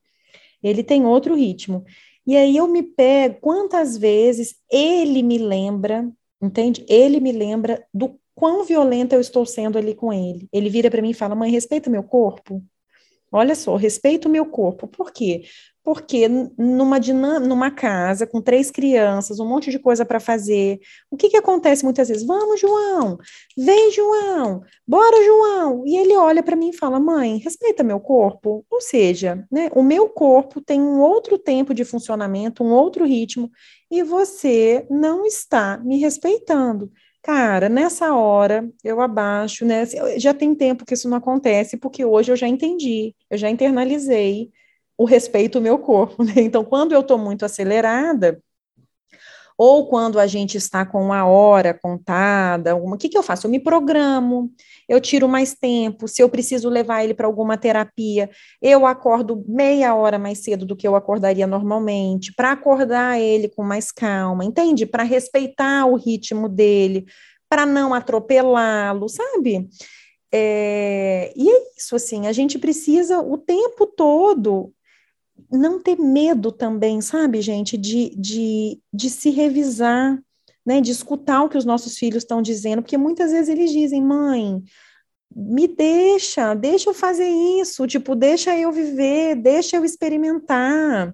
ele 0.62 0.84
tem 0.84 1.06
outro 1.06 1.36
ritmo, 1.36 1.86
e 2.26 2.38
aí 2.38 2.56
eu 2.56 2.68
me 2.68 2.84
pego, 2.84 3.40
quantas 3.42 3.98
vezes 3.98 4.56
ele 4.72 5.22
me 5.22 5.38
lembra, 5.38 6.10
entende? 6.42 6.86
Ele 6.88 7.20
me 7.20 7.32
lembra 7.32 7.86
do 7.94 8.18
quão 8.36 8.64
violenta 8.64 9.16
eu 9.16 9.22
estou 9.22 9.46
sendo 9.46 9.78
ali 9.78 9.94
com 9.94 10.12
ele. 10.12 10.48
Ele 10.52 10.70
vira 10.70 10.90
para 10.90 11.02
mim 11.02 11.12
e 11.12 11.14
fala: 11.14 11.36
Mãe, 11.36 11.52
respeita 11.52 11.90
meu 11.90 12.04
corpo. 12.04 12.64
Olha 13.34 13.56
só, 13.56 13.76
respeita 13.76 14.28
o 14.28 14.32
meu 14.32 14.46
corpo. 14.46 14.88
Por 14.88 15.12
quê? 15.12 15.44
Porque 15.84 16.30
numa, 16.30 17.00
numa 17.40 17.72
casa 17.72 18.28
com 18.28 18.40
três 18.40 18.70
crianças, 18.72 19.40
um 19.40 19.48
monte 19.48 19.72
de 19.72 19.80
coisa 19.80 20.06
para 20.06 20.20
fazer, 20.20 20.80
o 21.12 21.18
que, 21.18 21.30
que 21.30 21.36
acontece 21.36 21.84
muitas 21.84 22.08
vezes? 22.08 22.26
Vamos, 22.26 22.62
João, 22.62 23.18
vem, 23.58 23.92
João, 23.92 24.62
bora, 24.88 25.26
João. 25.26 25.84
E 25.86 25.98
ele 25.98 26.16
olha 26.16 26.44
para 26.44 26.56
mim 26.56 26.70
e 26.70 26.78
fala: 26.78 27.00
Mãe, 27.00 27.38
respeita 27.38 27.84
meu 27.84 28.00
corpo. 28.00 28.64
Ou 28.70 28.80
seja, 28.80 29.44
né, 29.52 29.70
o 29.76 29.82
meu 29.82 30.08
corpo 30.08 30.62
tem 30.62 30.80
um 30.80 31.02
outro 31.02 31.38
tempo 31.38 31.74
de 31.74 31.84
funcionamento, 31.84 32.64
um 32.64 32.72
outro 32.72 33.04
ritmo, 33.04 33.52
e 33.92 34.04
você 34.04 34.86
não 34.90 35.26
está 35.26 35.78
me 35.80 35.98
respeitando. 35.98 36.92
Cara, 37.24 37.70
nessa 37.70 38.14
hora 38.14 38.70
eu 38.84 39.00
abaixo, 39.00 39.66
né? 39.66 39.86
Já 40.20 40.34
tem 40.34 40.54
tempo 40.54 40.86
que 40.86 40.94
isso 40.94 41.08
não 41.10 41.18
acontece, 41.18 41.78
porque 41.78 42.04
hoje 42.04 42.32
eu 42.32 42.36
já 42.36 42.48
entendi, 42.48 43.16
eu 43.30 43.38
já 43.38 43.50
internalizei 43.50 44.52
o 44.98 45.06
respeito 45.06 45.58
ao 45.58 45.62
meu 45.64 45.80
corpo, 45.80 46.22
né? 46.24 46.34
Então, 46.38 46.66
quando 46.66 46.92
eu 46.94 47.00
estou 47.02 47.18
muito 47.18 47.46
acelerada, 47.46 48.42
ou 49.58 49.88
quando 49.88 50.20
a 50.20 50.28
gente 50.28 50.58
está 50.58 50.86
com 50.86 51.02
uma 51.04 51.26
hora 51.26 51.74
contada, 51.74 52.76
o 52.76 52.98
que, 52.98 53.10
que 53.10 53.18
eu 53.18 53.24
faço? 53.24 53.48
Eu 53.48 53.52
me 53.52 53.60
programo, 53.60 54.52
eu 54.88 55.00
tiro 55.00 55.28
mais 55.28 55.54
tempo. 55.54 56.08
Se 56.08 56.22
eu 56.22 56.30
preciso 56.30 56.70
levar 56.70 57.04
ele 57.04 57.14
para 57.14 57.28
alguma 57.28 57.58
terapia, 57.58 58.30
eu 58.62 58.86
acordo 58.86 59.44
meia 59.48 59.96
hora 59.96 60.18
mais 60.18 60.40
cedo 60.40 60.66
do 60.66 60.76
que 60.76 60.88
eu 60.88 60.96
acordaria 60.96 61.48
normalmente, 61.48 62.34
para 62.34 62.52
acordar 62.52 63.20
ele 63.20 63.48
com 63.48 63.64
mais 63.64 63.92
calma, 63.92 64.44
entende? 64.44 64.86
Para 64.86 65.04
respeitar 65.04 65.86
o 65.86 65.96
ritmo 65.96 66.50
dele, 66.50 67.06
para 67.50 67.66
não 67.66 67.94
atropelá-lo, 67.94 69.08
sabe? 69.08 69.70
É, 70.32 71.32
e 71.36 71.48
é 71.48 71.64
isso, 71.78 71.96
assim, 71.96 72.26
a 72.26 72.32
gente 72.32 72.58
precisa 72.58 73.20
o 73.20 73.38
tempo 73.38 73.86
todo 73.86 74.74
não 75.52 75.82
ter 75.82 75.98
medo 75.98 76.52
também, 76.52 77.02
sabe, 77.02 77.42
gente, 77.42 77.78
de, 77.78 78.16
de, 78.16 78.80
de 78.94 79.10
se 79.10 79.30
revisar, 79.30 80.22
né, 80.66 80.82
de 80.82 80.92
escutar 80.92 81.44
o 81.44 81.50
que 81.50 81.58
os 81.58 81.66
nossos 81.66 81.98
filhos 81.98 82.24
estão 82.24 82.42
dizendo, 82.42 82.82
porque 82.82 82.98
muitas 82.98 83.32
vezes 83.32 83.50
eles 83.50 83.72
dizem, 83.72 84.02
mãe, 84.02 84.64
me 85.36 85.68
deixa, 85.68 86.54
deixa 86.54 86.90
eu 86.90 86.94
fazer 86.94 87.28
isso, 87.28 87.88
tipo, 87.88 88.16
deixa 88.16 88.58
eu 88.58 88.72
viver, 88.72 89.36
deixa 89.36 89.78
eu 89.78 89.86
experimentar. 89.86 91.14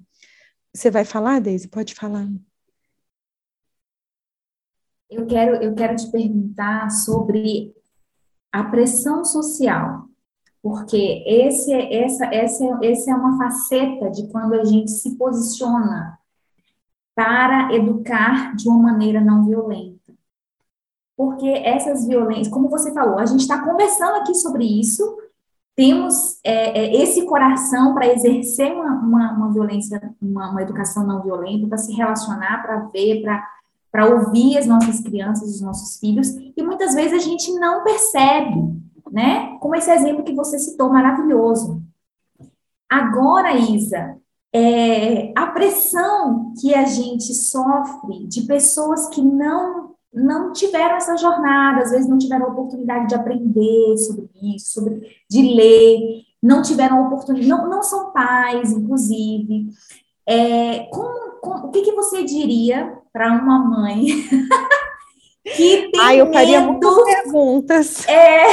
Você 0.73 0.91
vai 0.91 1.05
falar, 1.05 1.39
Deise? 1.39 1.67
Pode 1.67 1.95
falar. 1.95 2.27
Eu 5.09 5.25
quero, 5.25 5.55
eu 5.63 5.73
quero 5.73 5.95
te 5.95 6.11
perguntar 6.11 6.89
sobre 6.91 7.73
a 8.51 8.63
pressão 8.63 9.23
social 9.23 10.08
porque 10.61 11.23
esse, 11.25 11.73
essa, 11.73 12.25
essa, 12.25 12.79
essa 12.83 13.11
é 13.11 13.15
uma 13.15 13.37
faceta 13.37 14.09
de 14.09 14.27
quando 14.27 14.53
a 14.53 14.63
gente 14.63 14.91
se 14.91 15.15
posiciona 15.15 16.17
para 17.15 17.73
educar 17.73 18.55
de 18.55 18.67
uma 18.67 18.91
maneira 18.91 19.21
não 19.21 19.45
violenta. 19.45 19.99
Porque 21.15 21.47
essas 21.47 22.07
violências, 22.07 22.47
como 22.47 22.69
você 22.69 22.93
falou, 22.93 23.19
a 23.19 23.25
gente 23.25 23.41
está 23.41 23.63
conversando 23.63 24.15
aqui 24.17 24.33
sobre 24.35 24.63
isso, 24.63 25.17
temos 25.75 26.39
é, 26.43 26.77
é, 26.77 27.03
esse 27.03 27.25
coração 27.25 27.93
para 27.93 28.07
exercer 28.07 28.71
uma, 28.73 29.01
uma, 29.01 29.31
uma 29.33 29.53
violência, 29.53 30.13
uma, 30.21 30.49
uma, 30.51 30.61
educação 30.61 31.05
não 31.05 31.21
violenta, 31.21 31.67
para 31.67 31.77
se 31.77 31.93
relacionar, 31.93 32.61
para 32.61 32.79
ver, 32.87 33.23
para 33.89 34.05
ouvir 34.05 34.57
as 34.57 34.65
nossas 34.65 34.99
crianças, 34.99 35.55
os 35.55 35.61
nossos 35.61 35.97
filhos, 35.97 36.27
e 36.29 36.61
muitas 36.61 36.93
vezes 36.95 37.13
a 37.13 37.23
gente 37.23 37.51
não 37.53 37.83
percebe 37.83 38.79
né? 39.11 39.57
Como 39.59 39.75
esse 39.75 39.91
exemplo 39.91 40.23
que 40.23 40.33
você 40.33 40.59
citou, 40.59 40.89
maravilhoso. 40.89 41.81
Agora, 42.89 43.55
Isa, 43.55 44.17
é, 44.53 45.31
a 45.35 45.47
pressão 45.47 46.53
que 46.59 46.73
a 46.73 46.85
gente 46.85 47.33
sofre 47.33 48.27
de 48.27 48.43
pessoas 48.43 49.07
que 49.09 49.21
não 49.21 49.89
não 50.11 50.51
tiveram 50.51 50.95
essa 50.95 51.15
jornada, 51.17 51.83
às 51.83 51.91
vezes 51.91 52.09
não 52.09 52.17
tiveram 52.17 52.47
a 52.47 52.49
oportunidade 52.49 53.07
de 53.07 53.13
aprender 53.13 53.95
sobre 53.95 54.27
isso, 54.55 54.73
sobre, 54.73 55.07
de 55.29 55.53
ler, 55.53 56.23
não 56.41 56.63
tiveram 56.63 57.05
oportunidade, 57.05 57.47
não, 57.47 57.69
não 57.69 57.83
são 57.83 58.11
pais, 58.11 58.71
inclusive. 58.71 59.67
É, 60.27 60.89
o 60.91 61.69
que, 61.69 61.81
que 61.83 61.91
você 61.91 62.23
diria 62.23 62.97
para 63.13 63.31
uma 63.33 63.59
mãe 63.59 64.07
que 65.43 65.89
tem 65.91 66.01
Ai, 66.01 66.21
eu 66.21 66.31
faria 66.31 66.61
medo. 66.61 66.71
muitas 66.71 67.03
perguntas. 67.03 68.07
É. 68.07 68.45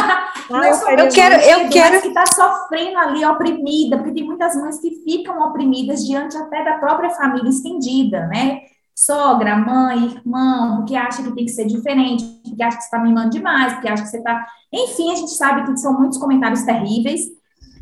Ai, 0.50 0.70
eu, 0.70 0.98
eu 0.98 1.08
quero, 1.10 1.34
eu 1.36 1.68
quero 1.68 2.00
que 2.00 2.08
está 2.08 2.24
sofrendo 2.26 2.98
ali, 2.98 3.24
oprimida, 3.24 3.96
porque 3.98 4.12
tem 4.12 4.24
muitas 4.24 4.56
mães 4.56 4.80
que 4.80 5.02
ficam 5.04 5.40
oprimidas 5.48 6.04
diante 6.04 6.36
até 6.36 6.64
da 6.64 6.78
própria 6.78 7.10
família 7.10 7.48
estendida, 7.48 8.26
né? 8.26 8.62
Sogra, 8.94 9.56
mãe, 9.56 10.06
irmão, 10.06 10.78
porque 10.78 10.96
acha 10.96 11.22
que 11.22 11.34
tem 11.34 11.44
que 11.44 11.52
ser 11.52 11.66
diferente, 11.66 12.24
porque 12.44 12.62
acha 12.62 12.76
que 12.76 12.82
você 12.82 12.88
está 12.88 12.98
mimando 12.98 13.30
demais, 13.30 13.74
porque 13.74 13.88
acha 13.88 14.02
que 14.02 14.08
você 14.08 14.18
está. 14.18 14.46
Enfim, 14.72 15.12
a 15.12 15.14
gente 15.14 15.30
sabe 15.32 15.64
que 15.64 15.78
são 15.78 15.98
muitos 15.98 16.18
comentários 16.18 16.62
terríveis. 16.62 17.22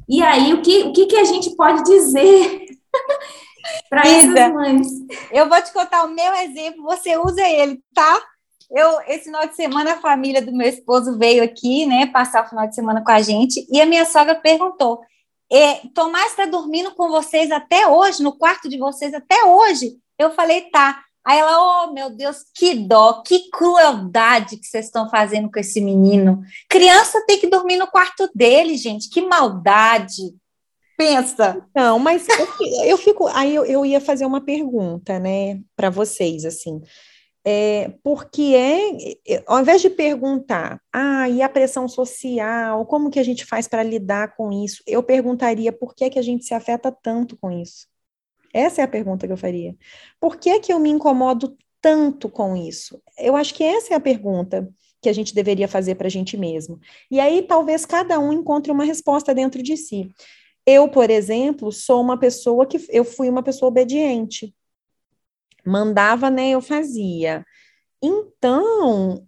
E 0.09 0.23
aí, 0.23 0.53
o 0.55 0.62
que, 0.62 0.85
o 0.85 0.92
que, 0.92 1.07
que 1.07 1.16
a 1.16 1.25
gente 1.25 1.55
pode 1.57 1.83
dizer 1.85 2.66
para 3.90 4.03
essas 4.03 4.53
mães? 4.53 4.87
Eu 5.31 5.49
vou 5.49 5.61
te 5.61 5.73
contar 5.73 6.05
o 6.05 6.14
meu 6.14 6.35
exemplo, 6.35 6.83
você 6.83 7.16
usa 7.18 7.42
ele, 7.47 7.83
tá? 7.94 8.21
Eu, 8.71 9.01
esse 9.07 9.25
final 9.25 9.47
de 9.47 9.57
semana, 9.57 9.95
a 9.95 10.01
família 10.01 10.43
do 10.43 10.53
meu 10.53 10.69
esposo 10.69 11.17
veio 11.17 11.43
aqui, 11.43 11.87
né, 11.87 12.07
passar 12.07 12.45
o 12.45 12.49
final 12.49 12.67
de 12.67 12.75
semana 12.75 13.03
com 13.03 13.11
a 13.11 13.23
gente, 13.23 13.67
e 13.71 13.81
a 13.81 13.87
minha 13.87 14.05
sogra 14.05 14.35
perguntou: 14.35 15.01
é, 15.51 15.81
Tomás 15.95 16.33
está 16.33 16.45
dormindo 16.45 16.95
com 16.95 17.09
vocês 17.09 17.51
até 17.51 17.87
hoje, 17.87 18.23
no 18.23 18.37
quarto 18.37 18.69
de 18.69 18.79
vocês 18.79 19.15
até 19.15 19.45
hoje? 19.45 19.97
Eu 20.19 20.31
falei, 20.33 20.63
tá. 20.71 21.03
Aí 21.25 21.39
ela, 21.39 21.85
oh 21.85 21.93
meu 21.93 22.11
Deus, 22.11 22.39
que 22.55 22.75
dó, 22.75 23.23
que 23.23 23.51
crueldade 23.51 24.57
que 24.57 24.67
vocês 24.67 24.87
estão 24.87 25.11
fazendo 25.11 25.51
com 25.51 25.59
esse 25.59 25.81
menino. 25.81 26.41
Criança 26.69 27.23
tem 27.27 27.39
que 27.39 27.49
dormir 27.49 27.77
no 27.77 27.87
quarto 27.87 28.31
dele, 28.35 28.77
gente, 28.77 29.11
que 29.11 29.21
maldade. 29.21 30.35
Pensa. 30.97 31.67
Não, 31.75 31.99
mas 31.99 32.27
eu, 32.29 32.49
eu 32.85 32.99
fico. 32.99 33.27
Aí 33.29 33.55
eu, 33.55 33.65
eu 33.65 33.87
ia 33.87 34.01
fazer 34.01 34.27
uma 34.27 34.41
pergunta, 34.41 35.19
né, 35.19 35.61
para 35.77 35.91
vocês, 35.91 36.45
assim 36.45 36.83
é, 37.51 37.95
porque 38.03 38.55
é, 38.55 39.15
é, 39.27 39.43
ao 39.47 39.61
invés 39.61 39.81
de 39.81 39.89
perguntar, 39.89 40.83
ah, 40.93 41.31
e 41.31 41.41
a 41.41 41.49
pressão 41.49 41.89
social, 41.89 42.85
como 42.85 43.11
que 43.11 43.19
a 43.19 43.23
gente 43.23 43.47
faz 43.47 43.67
para 43.67 43.83
lidar 43.83 44.37
com 44.37 44.53
isso? 44.53 44.83
Eu 44.87 45.03
perguntaria 45.03 45.73
por 45.73 45.95
que, 45.95 46.11
que 46.11 46.19
a 46.19 46.23
gente 46.23 46.45
se 46.45 46.53
afeta 46.53 46.93
tanto 46.93 47.39
com 47.39 47.51
isso? 47.51 47.87
Essa 48.53 48.83
é 48.83 48.85
a 48.85 48.89
pergunta 48.89 49.27
que 49.27 49.33
eu 49.33 49.37
faria. 49.39 49.75
Por 50.21 50.37
que, 50.37 50.61
que 50.61 50.71
eu 50.71 50.79
me 50.79 50.91
incomodo 50.91 51.57
tanto 51.81 52.29
com 52.29 52.55
isso? 52.55 53.01
Eu 53.17 53.35
acho 53.35 53.55
que 53.55 53.65
essa 53.65 53.95
é 53.95 53.97
a 53.97 54.01
pergunta 54.01 54.69
que 55.01 55.09
a 55.09 55.13
gente 55.15 55.35
deveria 55.35 55.67
fazer 55.67 55.95
para 55.95 56.09
a 56.09 56.11
gente 56.11 56.37
mesmo. 56.37 56.79
E 57.11 57.19
aí 57.19 57.41
talvez 57.41 57.87
cada 57.87 58.19
um 58.19 58.31
encontre 58.31 58.71
uma 58.71 58.85
resposta 58.85 59.35
dentro 59.35 59.63
de 59.63 59.75
si. 59.75 60.11
Eu, 60.67 60.87
por 60.87 61.09
exemplo, 61.09 61.73
sou 61.73 62.03
uma 62.03 62.19
pessoa 62.19 62.67
que 62.67 62.79
eu 62.91 63.07
fui 63.07 63.31
uma 63.31 63.43
pessoa 63.43 63.71
obediente 63.71 64.55
mandava, 65.64 66.31
né, 66.31 66.51
eu 66.51 66.61
fazia. 66.61 67.44
Então, 68.03 69.27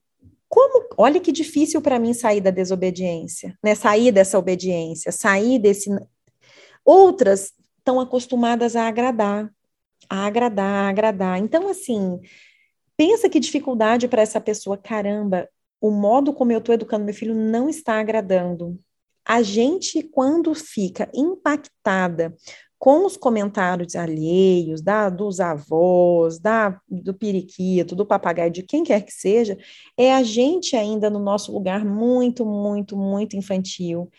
como, 0.48 0.88
olha 0.96 1.20
que 1.20 1.30
difícil 1.30 1.80
para 1.80 1.98
mim 1.98 2.12
sair 2.12 2.40
da 2.40 2.50
desobediência, 2.50 3.56
né? 3.62 3.74
Sair 3.74 4.10
dessa 4.10 4.38
obediência, 4.38 5.12
sair 5.12 5.58
desse 5.58 5.90
outras 6.84 7.52
estão 7.78 8.00
acostumadas 8.00 8.74
a 8.76 8.88
agradar. 8.88 9.50
a 10.08 10.26
agradar, 10.26 10.86
a 10.86 10.88
agradar. 10.88 11.38
Então, 11.38 11.68
assim, 11.68 12.20
pensa 12.96 13.28
que 13.28 13.38
dificuldade 13.38 14.08
para 14.08 14.22
essa 14.22 14.40
pessoa, 14.40 14.76
caramba, 14.76 15.48
o 15.80 15.90
modo 15.90 16.32
como 16.32 16.52
eu 16.52 16.58
estou 16.58 16.74
educando 16.74 17.04
meu 17.04 17.14
filho 17.14 17.34
não 17.34 17.68
está 17.68 18.00
agradando. 18.00 18.78
A 19.24 19.42
gente, 19.42 20.02
quando 20.02 20.54
fica 20.54 21.08
impactada 21.14 22.34
com 22.80 23.04
os 23.04 23.14
comentários 23.14 23.94
alheios, 23.94 24.80
da, 24.80 25.10
dos 25.10 25.38
avós, 25.38 26.38
da, 26.38 26.80
do 26.88 27.12
periquito, 27.12 27.94
do 27.94 28.06
papagaio, 28.06 28.50
de 28.50 28.62
quem 28.62 28.82
quer 28.82 29.02
que 29.02 29.12
seja, 29.12 29.58
é 29.98 30.14
a 30.14 30.22
gente 30.22 30.74
ainda 30.74 31.10
no 31.10 31.18
nosso 31.18 31.52
lugar 31.52 31.84
muito, 31.84 32.42
muito, 32.46 32.96
muito 32.96 33.36
infantil, 33.36 34.10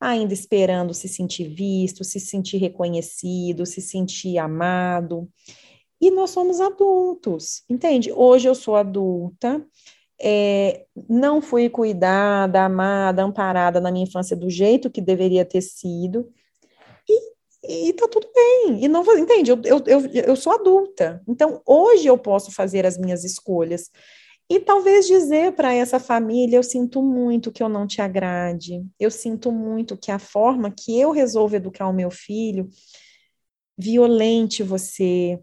ainda 0.00 0.32
esperando 0.32 0.94
se 0.94 1.08
sentir 1.08 1.48
visto, 1.48 2.04
se 2.04 2.18
sentir 2.18 2.56
reconhecido, 2.56 3.66
se 3.66 3.82
sentir 3.82 4.38
amado. 4.38 5.28
E 6.00 6.10
nós 6.10 6.30
somos 6.30 6.58
adultos, 6.58 7.64
entende? 7.68 8.10
Hoje 8.12 8.48
eu 8.48 8.54
sou 8.54 8.76
adulta, 8.76 9.62
é, 10.18 10.86
não 11.06 11.42
fui 11.42 11.68
cuidada, 11.68 12.64
amada, 12.64 13.22
amparada 13.22 13.78
na 13.78 13.92
minha 13.92 14.06
infância 14.06 14.34
do 14.34 14.48
jeito 14.48 14.90
que 14.90 15.02
deveria 15.02 15.44
ter 15.44 15.60
sido, 15.60 16.32
e 17.68 17.92
tá 17.92 18.08
tudo 18.08 18.28
bem. 18.34 18.84
E 18.84 18.88
não 18.88 19.02
entende? 19.18 19.50
Eu, 19.50 19.60
eu, 19.64 19.82
eu, 19.86 20.06
eu 20.10 20.36
sou 20.36 20.52
adulta. 20.52 21.22
Então, 21.28 21.60
hoje 21.66 22.06
eu 22.06 22.18
posso 22.18 22.50
fazer 22.52 22.86
as 22.86 22.98
minhas 22.98 23.24
escolhas. 23.24 23.90
E 24.48 24.60
talvez 24.60 25.06
dizer 25.06 25.52
para 25.52 25.74
essa 25.74 25.98
família: 25.98 26.56
eu 26.56 26.62
sinto 26.62 27.02
muito 27.02 27.50
que 27.52 27.62
eu 27.62 27.68
não 27.68 27.86
te 27.86 28.00
agrade, 28.00 28.84
eu 28.98 29.10
sinto 29.10 29.50
muito 29.50 29.96
que 29.96 30.10
a 30.10 30.18
forma 30.18 30.70
que 30.70 30.98
eu 30.98 31.10
resolvo 31.10 31.56
educar 31.56 31.88
o 31.88 31.92
meu 31.92 32.10
filho 32.10 32.68
violente 33.76 34.62
você, 34.62 35.38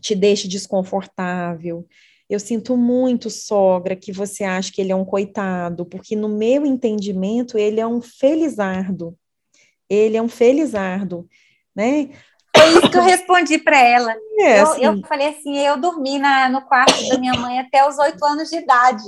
te 0.00 0.14
deixe 0.14 0.46
desconfortável. 0.48 1.86
Eu 2.28 2.40
sinto 2.40 2.76
muito, 2.76 3.30
sogra, 3.30 3.94
que 3.96 4.12
você 4.12 4.44
acha 4.44 4.72
que 4.72 4.80
ele 4.80 4.92
é 4.92 4.96
um 4.96 5.04
coitado, 5.04 5.86
porque 5.86 6.16
no 6.16 6.28
meu 6.28 6.66
entendimento 6.66 7.56
ele 7.56 7.80
é 7.80 7.86
um 7.86 8.02
felizardo 8.02 9.16
ele 9.88 10.16
é 10.16 10.22
um 10.22 10.28
felizardo, 10.28 11.28
né? 11.74 12.10
Foi 12.56 12.68
isso 12.70 12.90
que 12.90 12.96
eu 12.96 13.02
respondi 13.02 13.58
para 13.58 13.78
ela. 13.78 14.16
É, 14.38 14.60
eu, 14.60 14.66
assim, 14.66 14.84
eu, 14.84 15.06
falei 15.06 15.28
assim, 15.28 15.58
eu 15.58 15.76
dormi 15.76 16.18
na, 16.18 16.48
no 16.48 16.62
quarto 16.62 17.08
da 17.08 17.18
minha 17.18 17.34
mãe 17.34 17.58
até 17.58 17.86
os 17.86 17.98
oito 17.98 18.24
anos 18.24 18.48
de 18.48 18.56
idade. 18.56 19.04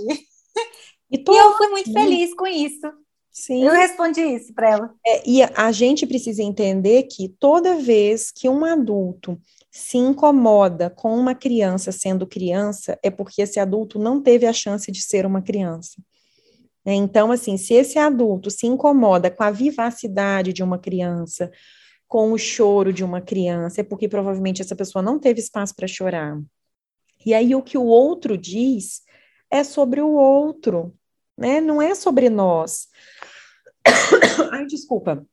E, 1.11 1.17
e 1.17 1.37
eu 1.37 1.57
fui 1.57 1.69
muito 1.69 1.91
feliz 1.91 2.35
com 2.35 2.47
isso. 2.47 2.87
Sim. 3.33 3.65
Eu 3.65 3.73
respondi 3.73 4.21
isso 4.21 4.53
para 4.53 4.69
ela. 4.69 4.95
É, 5.07 5.23
e 5.27 5.43
a 5.43 5.73
gente 5.73 6.07
precisa 6.07 6.43
entender 6.43 7.05
que 7.05 7.29
toda 7.41 7.77
vez 7.77 8.31
que 8.31 8.49
um 8.49 8.65
adulto 8.65 9.41
se 9.71 9.97
incomoda 9.97 10.91
com 10.91 11.17
uma 11.17 11.35
criança 11.35 11.93
sendo 11.93 12.27
criança, 12.27 12.99
é 13.03 13.11
porque 13.11 13.43
esse 13.43 13.61
adulto 13.61 13.99
não 13.99 14.21
teve 14.21 14.45
a 14.45 14.53
chance 14.53 14.91
de 14.91 15.01
ser 15.01 15.25
uma 15.25 15.41
criança. 15.41 16.03
Né? 16.85 16.95
Então, 16.95 17.31
assim, 17.31 17.57
se 17.57 17.75
esse 17.75 17.99
adulto 17.99 18.51
se 18.51 18.67
incomoda 18.67 19.31
com 19.31 19.43
a 19.43 19.51
vivacidade 19.51 20.53
de 20.53 20.63
uma 20.63 20.79
criança, 20.79 21.51
com 22.07 22.33
o 22.33 22.39
choro 22.39 22.93
de 22.93 23.05
uma 23.05 23.21
criança, 23.21 23.81
é 23.81 23.85
porque 23.85 24.09
provavelmente 24.09 24.63
essa 24.63 24.75
pessoa 24.75 25.03
não 25.03 25.19
teve 25.19 25.41
espaço 25.41 25.75
para 25.75 25.87
chorar. 25.87 26.41
E 27.25 27.35
aí 27.35 27.55
o 27.55 27.63
que 27.63 27.77
o 27.77 27.85
outro 27.85 28.39
diz 28.39 29.03
é 29.51 29.63
sobre 29.63 30.01
o 30.01 30.11
outro, 30.11 30.95
né? 31.37 31.61
Não 31.61 31.83
é 31.83 31.95
sobre 31.95 32.31
nós. 32.31 32.89
Ai, 34.53 34.65
desculpa. 34.67 35.27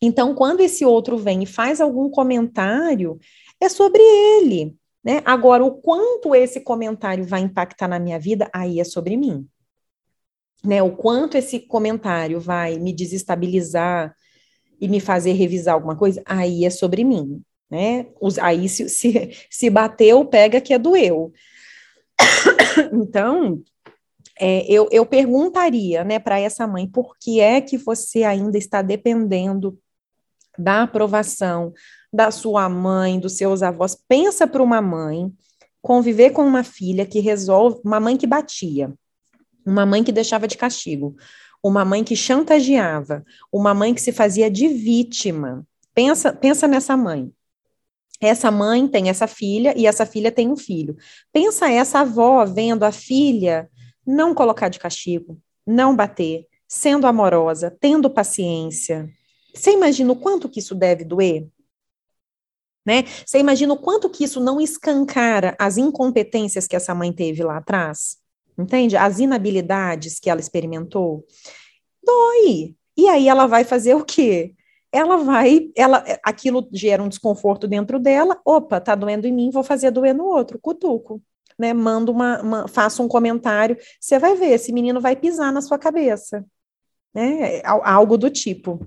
Então, 0.00 0.34
quando 0.34 0.60
esse 0.60 0.84
outro 0.84 1.18
vem 1.18 1.42
e 1.42 1.46
faz 1.46 1.80
algum 1.80 2.08
comentário, 2.08 3.18
é 3.60 3.68
sobre 3.68 4.02
ele, 4.02 4.76
né? 5.04 5.22
Agora, 5.24 5.64
o 5.64 5.72
quanto 5.72 6.34
esse 6.34 6.60
comentário 6.60 7.24
vai 7.24 7.40
impactar 7.40 7.88
na 7.88 7.98
minha 7.98 8.18
vida, 8.18 8.48
aí 8.54 8.80
é 8.80 8.84
sobre 8.84 9.16
mim 9.16 9.46
né, 10.64 10.82
o 10.82 10.90
quanto 10.90 11.36
esse 11.36 11.60
comentário 11.60 12.40
vai 12.40 12.78
me 12.78 12.92
desestabilizar 12.92 14.14
e 14.80 14.88
me 14.88 15.00
fazer 15.00 15.32
revisar 15.32 15.74
alguma 15.74 15.96
coisa, 15.96 16.22
aí 16.26 16.64
é 16.64 16.70
sobre 16.70 17.04
mim, 17.04 17.42
né? 17.70 18.06
Os, 18.20 18.38
aí 18.38 18.68
se, 18.68 18.88
se, 18.88 19.30
se 19.50 19.70
bateu, 19.70 20.24
pega 20.24 20.60
que 20.60 20.74
é 20.74 20.78
do 20.78 20.96
eu. 20.96 21.32
então, 22.92 23.62
é, 24.38 24.70
eu, 24.70 24.88
eu 24.90 25.06
perguntaria, 25.06 26.04
né, 26.04 26.18
para 26.18 26.38
essa 26.38 26.66
mãe, 26.66 26.86
por 26.86 27.16
que 27.18 27.40
é 27.40 27.60
que 27.60 27.78
você 27.78 28.22
ainda 28.22 28.58
está 28.58 28.82
dependendo 28.82 29.78
da 30.58 30.82
aprovação 30.82 31.72
da 32.12 32.30
sua 32.30 32.68
mãe, 32.68 33.18
dos 33.18 33.36
seus 33.36 33.62
avós? 33.62 33.96
Pensa 34.08 34.46
para 34.46 34.62
uma 34.62 34.82
mãe 34.82 35.32
conviver 35.80 36.30
com 36.30 36.44
uma 36.44 36.64
filha 36.64 37.06
que 37.06 37.20
resolve, 37.20 37.80
uma 37.84 38.00
mãe 38.00 38.16
que 38.16 38.26
batia, 38.26 38.92
uma 39.66 39.84
mãe 39.84 40.04
que 40.04 40.12
deixava 40.12 40.46
de 40.46 40.56
castigo, 40.56 41.16
uma 41.62 41.84
mãe 41.84 42.04
que 42.04 42.14
chantageava, 42.14 43.24
uma 43.52 43.74
mãe 43.74 43.92
que 43.92 44.00
se 44.00 44.12
fazia 44.12 44.48
de 44.48 44.68
vítima. 44.68 45.66
Pensa, 45.92 46.32
pensa 46.32 46.68
nessa 46.68 46.96
mãe. 46.96 47.32
Essa 48.20 48.50
mãe 48.50 48.86
tem 48.86 49.10
essa 49.10 49.26
filha 49.26 49.74
e 49.76 49.86
essa 49.86 50.06
filha 50.06 50.30
tem 50.30 50.48
um 50.48 50.56
filho. 50.56 50.96
Pensa 51.32 51.70
essa 51.70 52.00
avó 52.00 52.44
vendo 52.46 52.84
a 52.84 52.92
filha 52.92 53.68
não 54.06 54.32
colocar 54.32 54.68
de 54.68 54.78
castigo, 54.78 55.38
não 55.66 55.94
bater, 55.94 56.46
sendo 56.68 57.06
amorosa, 57.06 57.76
tendo 57.80 58.08
paciência. 58.08 59.10
Você 59.52 59.72
imagina 59.72 60.12
o 60.12 60.16
quanto 60.16 60.48
que 60.48 60.60
isso 60.60 60.74
deve 60.74 61.04
doer? 61.04 61.48
Né? 62.86 63.02
Você 63.26 63.38
imagina 63.38 63.74
o 63.74 63.78
quanto 63.78 64.08
que 64.08 64.22
isso 64.22 64.40
não 64.40 64.60
escancara 64.60 65.56
as 65.58 65.76
incompetências 65.76 66.68
que 66.68 66.76
essa 66.76 66.94
mãe 66.94 67.12
teve 67.12 67.42
lá 67.42 67.56
atrás? 67.56 68.18
Entende? 68.58 68.96
As 68.96 69.18
inabilidades 69.18 70.18
que 70.18 70.30
ela 70.30 70.40
experimentou, 70.40 71.24
dói. 72.02 72.74
E 72.96 73.08
aí 73.08 73.28
ela 73.28 73.46
vai 73.46 73.64
fazer 73.64 73.94
o 73.94 74.04
quê? 74.04 74.54
Ela 74.92 75.18
vai, 75.18 75.70
ela, 75.76 76.04
aquilo 76.22 76.66
gera 76.72 77.02
um 77.02 77.08
desconforto 77.08 77.68
dentro 77.68 77.98
dela. 77.98 78.40
Opa, 78.44 78.80
tá 78.80 78.94
doendo 78.94 79.26
em 79.26 79.32
mim, 79.32 79.50
vou 79.50 79.62
fazer 79.62 79.90
doer 79.90 80.14
no 80.14 80.24
outro, 80.24 80.58
cutuco. 80.58 81.22
Né, 81.58 81.72
manda 81.72 82.12
uma, 82.12 82.42
uma 82.42 82.68
faça 82.68 83.02
um 83.02 83.08
comentário, 83.08 83.78
você 83.98 84.18
vai 84.18 84.36
ver, 84.36 84.50
esse 84.50 84.70
menino 84.74 85.00
vai 85.00 85.16
pisar 85.16 85.50
na 85.50 85.62
sua 85.62 85.78
cabeça, 85.78 86.44
né, 87.14 87.62
algo 87.64 88.18
do 88.18 88.28
tipo. 88.28 88.86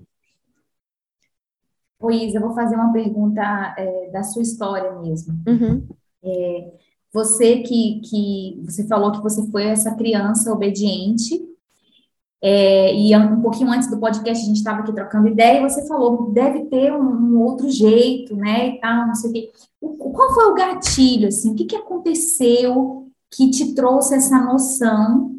Luísa, 2.00 2.38
eu 2.38 2.42
vou 2.42 2.54
fazer 2.54 2.76
uma 2.76 2.94
pergunta 2.94 3.42
é, 3.76 4.12
da 4.12 4.22
sua 4.22 4.44
história 4.44 4.92
mesmo. 5.00 5.34
Uhum. 5.48 5.88
É, 6.24 6.72
você 7.12 7.58
que, 7.60 8.02
que 8.02 8.62
você 8.63 8.86
falou 8.88 9.12
que 9.12 9.22
você 9.22 9.45
foi 9.50 9.63
essa 9.65 9.95
criança 9.95 10.52
obediente, 10.52 11.50
é, 12.41 12.95
e 12.95 13.15
um 13.17 13.41
pouquinho 13.41 13.69
antes 13.69 13.89
do 13.89 14.00
podcast 14.00 14.43
a 14.43 14.48
gente 14.48 14.58
estava 14.58 14.80
aqui 14.80 14.93
trocando 14.93 15.28
ideia, 15.28 15.60
e 15.60 15.69
você 15.69 15.86
falou, 15.88 16.32
deve 16.32 16.65
ter 16.65 16.93
um, 16.93 17.02
um, 17.02 17.41
outro 17.41 17.69
jeito, 17.69 18.36
né, 18.36 18.69
e 18.69 18.80
tal, 18.80 19.08
não 19.08 19.15
sei 19.15 19.52
o. 19.82 19.88
O, 19.89 20.12
qual 20.12 20.34
foi 20.34 20.52
o 20.52 20.56
gatilho, 20.56 21.28
assim, 21.28 21.52
o 21.52 21.56
que, 21.56 21.65
que 21.65 21.76
aconteceu 21.76 23.08
que 23.32 23.50
te 23.50 23.74
trouxe 23.74 24.15
essa 24.15 24.39
noção, 24.39 25.36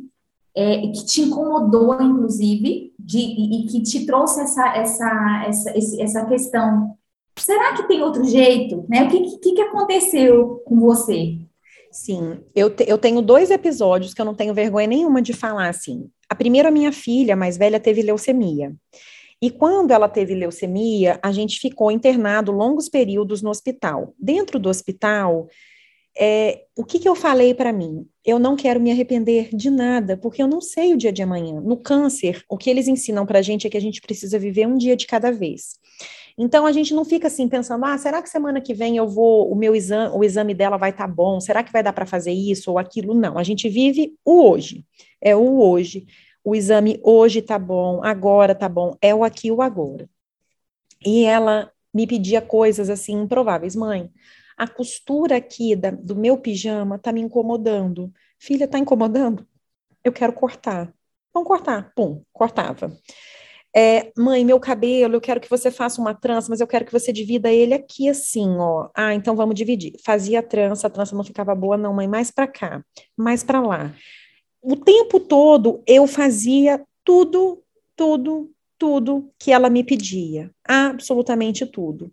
é, 0.55 0.89
que 0.89 1.05
te 1.05 1.23
incomodou, 1.23 2.01
inclusive, 2.01 2.93
de, 2.99 3.19
e, 3.19 3.63
e, 3.63 3.67
que 3.67 3.83
te 3.83 4.05
trouxe 4.05 4.41
essa, 4.41 4.77
essa, 4.77 5.45
essa, 5.47 5.73
essa 6.03 6.27
questão, 6.27 6.95
será 7.37 7.75
que 7.75 7.89
tem 7.89 8.03
outro 8.03 8.25
jeito, 8.25 8.85
né, 8.89 9.05
o 9.05 9.09
que, 9.09 9.39
que, 9.39 9.53
que 9.53 9.63
aconteceu 9.63 10.63
com 10.67 10.79
você? 10.81 11.39
Sim, 11.91 12.41
eu, 12.55 12.71
te, 12.71 12.85
eu 12.89 12.97
tenho 12.97 13.21
dois 13.21 13.51
episódios 13.51 14.15
que 14.15 14.21
eu 14.21 14.25
não 14.25 14.35
tenho 14.35 14.55
vergonha 14.55 14.87
nenhuma 14.87 15.21
de 15.21 15.33
falar 15.33 15.69
assim. 15.69 16.09
A 16.29 16.35
primeira, 16.35 16.71
minha 16.71 16.93
filha 16.93 17.35
mais 17.35 17.57
velha 17.57 17.81
teve 17.81 18.03
leucemia. 18.03 18.73
E 19.43 19.51
quando 19.51 19.91
ela 19.91 20.09
teve 20.09 20.35
leucemia, 20.35 21.19
a 21.23 21.33
gente 21.33 21.59
ficou 21.59 21.91
internado 21.91 22.53
longos 22.53 22.89
períodos 22.89 23.43
no 23.43 23.51
hospital. 23.51 24.15
Dentro 24.19 24.59
do 24.59 24.69
hospital, 24.69 25.49
é, 26.17 26.65
o 26.77 26.85
que, 26.85 26.99
que 26.99 27.09
eu 27.09 27.15
falei 27.17 27.55
para 27.55 27.73
mim? 27.73 28.07
Eu 28.25 28.39
não 28.39 28.55
quero 28.55 28.79
me 28.79 28.93
arrepender 28.93 29.49
de 29.55 29.71
nada, 29.71 30.17
porque 30.17 30.43
eu 30.43 30.47
não 30.47 30.61
sei 30.61 30.93
o 30.93 30.97
dia 30.97 31.11
de 31.11 31.23
amanhã. 31.23 31.61
No 31.61 31.77
câncer, 31.79 32.45
o 32.49 32.59
que 32.59 32.69
eles 32.69 32.87
ensinam 32.87 33.25
para 33.25 33.39
a 33.39 33.43
gente 33.43 33.67
é 33.67 33.71
que 33.71 33.79
a 33.79 33.81
gente 33.81 34.01
precisa 34.03 34.39
viver 34.39 34.67
um 34.67 34.77
dia 34.77 34.95
de 34.95 35.07
cada 35.07 35.33
vez. 35.33 35.80
Então 36.39 36.67
a 36.67 36.73
gente 36.73 36.95
não 36.95 37.05
fica 37.05 37.27
assim 37.27 37.49
pensando, 37.49 37.85
ah, 37.85 37.97
será 37.99 38.23
que 38.23 38.29
semana 38.29 38.61
que 38.61 38.75
vem 38.75 38.97
eu 38.97 39.09
vou, 39.09 39.51
o 39.51 39.55
meu 39.55 39.75
exame, 39.75 40.15
o 40.15 40.25
exame 40.25 40.55
dela 40.55 40.77
vai 40.77 40.91
estar 40.91 41.07
tá 41.07 41.13
bom? 41.13 41.41
Será 41.41 41.63
que 41.63 41.73
vai 41.73 41.83
dar 41.83 41.93
para 41.93 42.07
fazer 42.07 42.33
isso 42.33 42.71
ou 42.71 42.79
aquilo? 42.79 43.15
Não, 43.15 43.39
a 43.39 43.43
gente 43.43 43.69
vive 43.69 44.15
o 44.25 44.49
hoje. 44.51 44.85
É 45.21 45.35
o 45.37 45.61
hoje. 45.61 46.07
O 46.45 46.55
exame 46.55 46.99
hoje 47.03 47.43
tá 47.43 47.59
bom, 47.59 48.03
agora 48.03 48.55
tá 48.55 48.69
bom, 48.69 48.97
é 49.03 49.15
o 49.15 49.23
aqui 49.23 49.51
o 49.51 49.61
agora. 49.61 50.09
E 51.05 51.25
ela 51.25 51.71
me 51.93 52.07
pedia 52.07 52.41
coisas 52.41 52.89
assim 52.89 53.13
improváveis, 53.23 53.77
mãe. 53.77 54.11
A 54.57 54.69
costura 54.69 55.37
aqui 55.37 55.75
da, 55.75 55.91
do 55.91 56.15
meu 56.15 56.37
pijama 56.39 56.99
tá 56.99 57.13
me 57.13 57.21
incomodando. 57.21 58.13
Filha, 58.39 58.69
tá 58.69 58.79
incomodando? 58.79 59.47
Eu 60.05 60.13
quero 60.13 60.33
cortar. 60.33 60.93
Vamos 61.33 61.49
cortar. 61.49 61.93
Pum, 61.95 62.23
cortava. 62.33 62.93
É, 63.75 64.11
mãe, 64.17 64.45
meu 64.45 64.59
cabelo, 64.59 65.15
eu 65.15 65.21
quero 65.21 65.41
que 65.41 65.49
você 65.49 65.71
faça 65.71 66.01
uma 66.01 66.13
trança, 66.13 66.49
mas 66.51 66.61
eu 66.61 66.67
quero 66.67 66.85
que 66.85 66.93
você 66.93 67.13
divida 67.13 67.53
ele 67.53 67.73
aqui 67.73 68.09
assim, 68.09 68.49
ó. 68.59 68.89
Ah, 68.95 69.15
então 69.15 69.37
vamos 69.37 69.55
dividir. 69.55 69.93
Fazia 70.05 70.41
a 70.41 70.43
trança, 70.43 70.87
a 70.87 70.91
trança 70.91 71.15
não 71.15 71.23
ficava 71.23 71.55
boa, 71.55 71.77
não, 71.77 71.95
mãe, 71.95 72.09
mais 72.09 72.31
para 72.31 72.49
cá, 72.49 72.85
mais 73.17 73.45
para 73.45 73.61
lá. 73.61 73.95
O 74.63 74.77
tempo 74.77 75.21
todo 75.21 75.83
eu 75.87 76.07
fazia 76.07 76.83
tudo, 77.05 77.63
tudo, 77.97 78.51
tudo 78.77 79.31
que 79.39 79.53
ela 79.53 79.71
me 79.71 79.85
pedia, 79.85 80.51
absolutamente 80.67 81.65
tudo. 81.65 82.13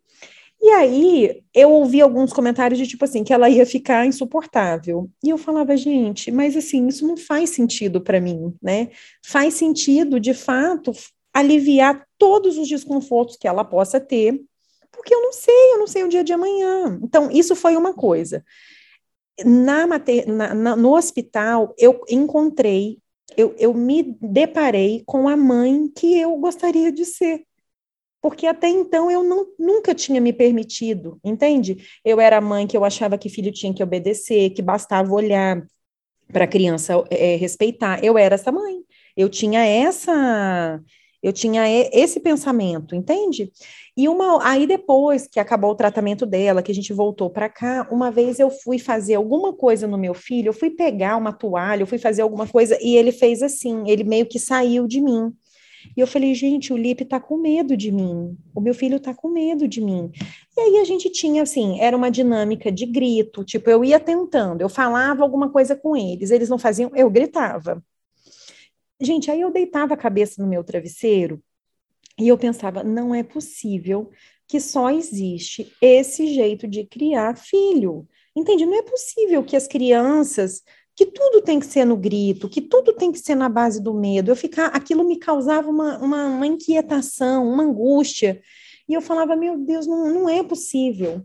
E 0.59 0.69
aí 0.69 1.43
eu 1.53 1.71
ouvi 1.71 2.01
alguns 2.01 2.33
comentários 2.33 2.79
de 2.79 2.87
tipo 2.87 3.05
assim, 3.05 3.23
que 3.23 3.31
ela 3.31 3.49
ia 3.49 3.65
ficar 3.65 4.05
insuportável. 4.05 5.09
E 5.23 5.29
eu 5.29 5.37
falava, 5.37 5.77
gente, 5.77 6.31
mas 6.31 6.55
assim, 6.57 6.87
isso 6.87 7.05
não 7.05 7.15
faz 7.15 7.51
sentido 7.51 8.01
para 8.01 8.19
mim, 8.19 8.53
né? 8.61 8.89
Faz 9.25 9.53
sentido, 9.53 10.19
de 10.19 10.33
fato, 10.33 10.91
aliviar 11.39 12.05
todos 12.17 12.57
os 12.57 12.67
desconfortos 12.67 13.37
que 13.37 13.47
ela 13.47 13.63
possa 13.63 13.99
ter, 13.99 14.41
porque 14.91 15.13
eu 15.13 15.21
não 15.21 15.31
sei, 15.31 15.73
eu 15.73 15.79
não 15.79 15.87
sei 15.87 16.03
o 16.03 16.09
dia 16.09 16.23
de 16.23 16.33
amanhã. 16.33 16.99
Então, 17.03 17.29
isso 17.31 17.55
foi 17.55 17.75
uma 17.75 17.93
coisa. 17.93 18.43
Na, 19.45 19.85
mater, 19.85 20.27
na, 20.27 20.53
na 20.53 20.75
no 20.75 20.95
hospital, 20.95 21.75
eu 21.77 22.01
encontrei, 22.09 22.99
eu, 23.35 23.53
eu 23.59 23.73
me 23.73 24.17
deparei 24.21 25.03
com 25.05 25.29
a 25.29 25.37
mãe 25.37 25.87
que 25.89 26.17
eu 26.17 26.35
gostaria 26.37 26.91
de 26.91 27.05
ser 27.05 27.45
porque 28.21 28.47
até 28.47 28.67
então 28.67 29.09
eu 29.09 29.23
não, 29.23 29.45
nunca 29.57 29.93
tinha 29.93 30.19
me 30.19 30.33
permitido, 30.33 31.19
entende? 31.23 31.77
Eu 32.03 32.19
era 32.19 32.41
mãe 32.41 32.67
que 32.67 32.75
eu 32.75 32.83
achava 32.83 33.17
que 33.17 33.29
filho 33.29 33.51
tinha 33.51 33.73
que 33.73 33.83
obedecer, 33.83 34.49
que 34.49 34.61
bastava 34.61 35.13
olhar 35.13 35.65
para 36.31 36.43
a 36.45 36.47
criança 36.47 36.93
é, 37.09 37.35
respeitar. 37.35 38.03
Eu 38.03 38.17
era 38.17 38.35
essa 38.35 38.51
mãe. 38.51 38.81
Eu 39.15 39.29
tinha 39.29 39.65
essa 39.65 40.81
eu 41.27 41.33
tinha 41.33 41.63
esse 41.91 42.19
pensamento, 42.19 42.95
entende? 42.95 43.51
E 43.95 44.07
uma 44.07 44.45
aí 44.47 44.65
depois 44.65 45.27
que 45.27 45.39
acabou 45.39 45.71
o 45.71 45.75
tratamento 45.75 46.25
dela, 46.25 46.61
que 46.61 46.71
a 46.71 46.75
gente 46.75 46.93
voltou 46.93 47.29
para 47.29 47.49
cá, 47.49 47.87
uma 47.91 48.09
vez 48.11 48.39
eu 48.39 48.49
fui 48.49 48.79
fazer 48.79 49.15
alguma 49.15 49.51
coisa 49.51 49.87
no 49.87 49.97
meu 49.97 50.13
filho, 50.13 50.49
eu 50.49 50.53
fui 50.53 50.69
pegar 50.69 51.17
uma 51.17 51.33
toalha, 51.33 51.81
eu 51.81 51.87
fui 51.87 51.97
fazer 51.97 52.21
alguma 52.21 52.47
coisa 52.47 52.77
e 52.81 52.95
ele 52.95 53.11
fez 53.11 53.41
assim, 53.41 53.89
ele 53.89 54.03
meio 54.03 54.25
que 54.25 54.39
saiu 54.39 54.87
de 54.87 55.01
mim. 55.01 55.33
E 55.95 55.99
eu 55.99 56.07
falei, 56.07 56.33
gente, 56.33 56.71
o 56.73 56.77
Lipe 56.77 57.05
tá 57.05 57.19
com 57.19 57.37
medo 57.37 57.75
de 57.75 57.91
mim, 57.91 58.37
o 58.53 58.61
meu 58.61 58.73
filho 58.73 58.99
tá 58.99 59.13
com 59.13 59.29
medo 59.29 59.67
de 59.67 59.81
mim. 59.81 60.11
E 60.55 60.61
aí 60.61 60.77
a 60.77 60.83
gente 60.83 61.09
tinha, 61.09 61.43
assim, 61.43 61.79
era 61.79 61.95
uma 61.95 62.11
dinâmica 62.11 62.71
de 62.71 62.85
grito, 62.85 63.43
tipo, 63.43 63.69
eu 63.69 63.83
ia 63.83 63.99
tentando, 63.99 64.61
eu 64.61 64.69
falava 64.69 65.23
alguma 65.23 65.49
coisa 65.49 65.75
com 65.75 65.95
eles, 65.95 66.31
eles 66.31 66.49
não 66.49 66.57
faziam, 66.57 66.91
eu 66.95 67.09
gritava. 67.09 67.81
Gente, 68.99 69.29
aí 69.29 69.41
eu 69.41 69.51
deitava 69.51 69.93
a 69.93 69.97
cabeça 69.97 70.41
no 70.41 70.47
meu 70.47 70.63
travesseiro 70.63 71.41
e 72.19 72.27
eu 72.27 72.37
pensava, 72.37 72.83
não 72.83 73.13
é 73.13 73.21
possível 73.21 74.09
que 74.47 74.59
só 74.59 74.89
existe 74.89 75.71
esse 75.81 76.33
jeito 76.33 76.67
de 76.67 76.85
criar 76.85 77.37
filho. 77.37 78.07
Entende? 78.35 78.65
Não 78.65 78.77
é 78.77 78.81
possível 78.81 79.43
que 79.43 79.55
as 79.55 79.67
crianças 79.67 80.63
que 80.95 81.05
tudo 81.05 81.43
tem 81.43 81.59
que 81.59 81.65
ser 81.67 81.85
no 81.85 81.95
grito, 81.95 82.49
que 82.49 82.59
tudo 82.59 82.91
tem 82.91 83.11
que 83.11 83.19
ser 83.19 83.35
na 83.35 83.47
base 83.47 83.79
do 83.79 83.93
medo. 83.93 84.31
Eu 84.31 84.35
ficar, 84.35 84.67
aquilo 84.67 85.03
me 85.03 85.19
causava 85.19 85.69
uma, 85.69 85.99
uma, 85.99 86.25
uma 86.25 86.47
inquietação, 86.47 87.47
uma 87.47 87.63
angústia. 87.63 88.41
E 88.89 88.95
eu 88.95 89.01
falava, 89.01 89.35
meu 89.35 89.59
Deus, 89.59 89.85
não, 89.85 90.11
não 90.11 90.29
é 90.29 90.41
possível. 90.41 91.21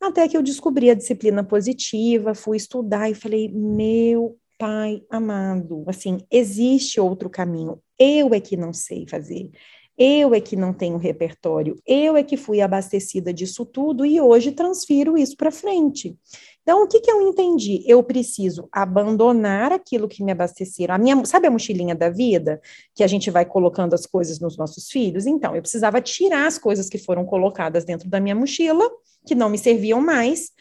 Até 0.00 0.26
que 0.26 0.36
eu 0.36 0.42
descobri 0.42 0.90
a 0.90 0.94
disciplina 0.94 1.44
positiva, 1.44 2.34
fui 2.34 2.56
estudar 2.56 3.08
e 3.08 3.14
falei, 3.14 3.48
meu 3.48 4.36
pai 4.62 5.02
amado, 5.10 5.82
assim, 5.88 6.18
existe 6.30 7.00
outro 7.00 7.28
caminho. 7.28 7.82
Eu 7.98 8.32
é 8.32 8.38
que 8.38 8.56
não 8.56 8.72
sei 8.72 9.08
fazer. 9.08 9.50
Eu 9.98 10.32
é 10.32 10.40
que 10.40 10.54
não 10.54 10.72
tenho 10.72 10.98
repertório, 10.98 11.76
eu 11.84 12.16
é 12.16 12.22
que 12.22 12.36
fui 12.36 12.60
abastecida 12.60 13.32
disso 13.32 13.66
tudo 13.66 14.06
e 14.06 14.20
hoje 14.20 14.52
transfiro 14.52 15.18
isso 15.18 15.36
para 15.36 15.50
frente. 15.50 16.16
Então, 16.62 16.84
o 16.84 16.86
que, 16.86 17.00
que 17.00 17.10
eu 17.10 17.28
entendi? 17.28 17.82
Eu 17.88 18.04
preciso 18.04 18.68
abandonar 18.70 19.72
aquilo 19.72 20.06
que 20.06 20.22
me 20.22 20.30
abasteceram. 20.30 20.94
A 20.94 20.98
minha, 20.98 21.24
sabe 21.24 21.48
a 21.48 21.50
mochilinha 21.50 21.94
da 21.94 22.08
vida? 22.08 22.60
Que 22.94 23.02
a 23.02 23.08
gente 23.08 23.32
vai 23.32 23.44
colocando 23.44 23.94
as 23.94 24.06
coisas 24.06 24.38
nos 24.38 24.56
nossos 24.56 24.88
filhos? 24.88 25.26
Então, 25.26 25.56
eu 25.56 25.60
precisava 25.60 26.00
tirar 26.00 26.46
as 26.46 26.56
coisas 26.56 26.88
que 26.88 26.98
foram 26.98 27.26
colocadas 27.26 27.84
dentro 27.84 28.08
da 28.08 28.20
minha 28.20 28.34
mochila, 28.34 28.88
que 29.26 29.34
não 29.34 29.50
me 29.50 29.58
serviam 29.58 30.00
mais, 30.00 30.52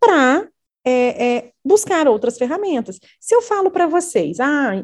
para 0.00 0.48
é, 0.84 1.36
é, 1.36 1.52
buscar 1.64 2.08
outras 2.08 2.36
ferramentas. 2.36 2.98
Se 3.20 3.34
eu 3.34 3.42
falo 3.42 3.70
para 3.70 3.86
vocês, 3.86 4.40
ah, 4.40 4.82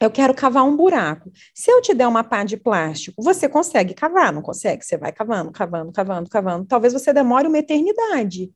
eu 0.00 0.10
quero 0.10 0.34
cavar 0.34 0.64
um 0.64 0.76
buraco. 0.76 1.30
Se 1.54 1.70
eu 1.70 1.80
te 1.80 1.94
der 1.94 2.08
uma 2.08 2.24
pá 2.24 2.44
de 2.44 2.56
plástico, 2.56 3.22
você 3.22 3.48
consegue 3.48 3.94
cavar, 3.94 4.32
não 4.32 4.42
consegue? 4.42 4.84
Você 4.84 4.96
vai 4.96 5.12
cavando, 5.12 5.52
cavando, 5.52 5.92
cavando, 5.92 6.28
cavando. 6.28 6.66
Talvez 6.66 6.92
você 6.92 7.12
demore 7.12 7.46
uma 7.46 7.58
eternidade. 7.58 8.50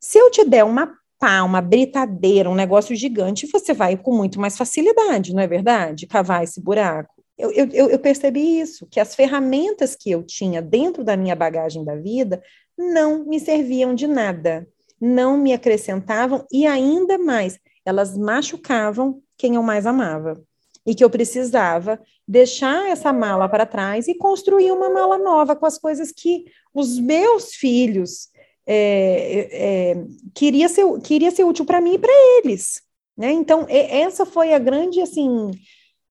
Se 0.00 0.18
eu 0.18 0.30
te 0.30 0.44
der 0.44 0.64
uma 0.64 0.92
pá, 1.18 1.42
uma 1.42 1.60
britadeira, 1.60 2.50
um 2.50 2.54
negócio 2.54 2.96
gigante, 2.96 3.46
você 3.46 3.72
vai 3.72 3.96
com 3.96 4.16
muito 4.16 4.40
mais 4.40 4.56
facilidade, 4.56 5.34
não 5.34 5.42
é 5.42 5.46
verdade? 5.46 6.06
Cavar 6.06 6.42
esse 6.42 6.60
buraco. 6.60 7.22
Eu, 7.38 7.52
eu, 7.52 7.90
eu 7.90 7.98
percebi 7.98 8.60
isso, 8.60 8.86
que 8.86 8.98
as 8.98 9.14
ferramentas 9.14 9.94
que 9.94 10.10
eu 10.10 10.22
tinha 10.22 10.60
dentro 10.60 11.04
da 11.04 11.16
minha 11.16 11.36
bagagem 11.36 11.84
da 11.84 11.94
vida 11.94 12.42
não 12.76 13.24
me 13.24 13.38
serviam 13.38 13.94
de 13.94 14.06
nada, 14.06 14.66
não 15.00 15.38
me 15.38 15.52
acrescentavam 15.52 16.44
e 16.52 16.66
ainda 16.66 17.16
mais, 17.16 17.58
elas 17.84 18.16
machucavam 18.16 19.22
quem 19.36 19.54
eu 19.54 19.62
mais 19.62 19.86
amava. 19.86 20.40
E 20.84 20.94
que 20.94 21.04
eu 21.04 21.10
precisava 21.10 22.00
deixar 22.26 22.88
essa 22.88 23.12
mala 23.12 23.48
para 23.48 23.66
trás 23.66 24.08
e 24.08 24.14
construir 24.14 24.72
uma 24.72 24.90
mala 24.90 25.18
nova 25.18 25.54
com 25.54 25.66
as 25.66 25.78
coisas 25.78 26.10
que 26.12 26.44
os 26.74 26.98
meus 26.98 27.54
filhos 27.54 28.28
é, 28.66 29.48
é, 29.92 30.04
queria, 30.34 30.68
ser, 30.68 30.84
queria 31.00 31.30
ser 31.30 31.44
útil 31.44 31.64
para 31.64 31.80
mim 31.80 31.94
e 31.94 31.98
para 31.98 32.12
eles. 32.38 32.82
Né? 33.16 33.32
Então, 33.32 33.66
essa 33.68 34.24
foi 34.24 34.54
a 34.54 34.58
grande, 34.58 35.00
assim, 35.00 35.50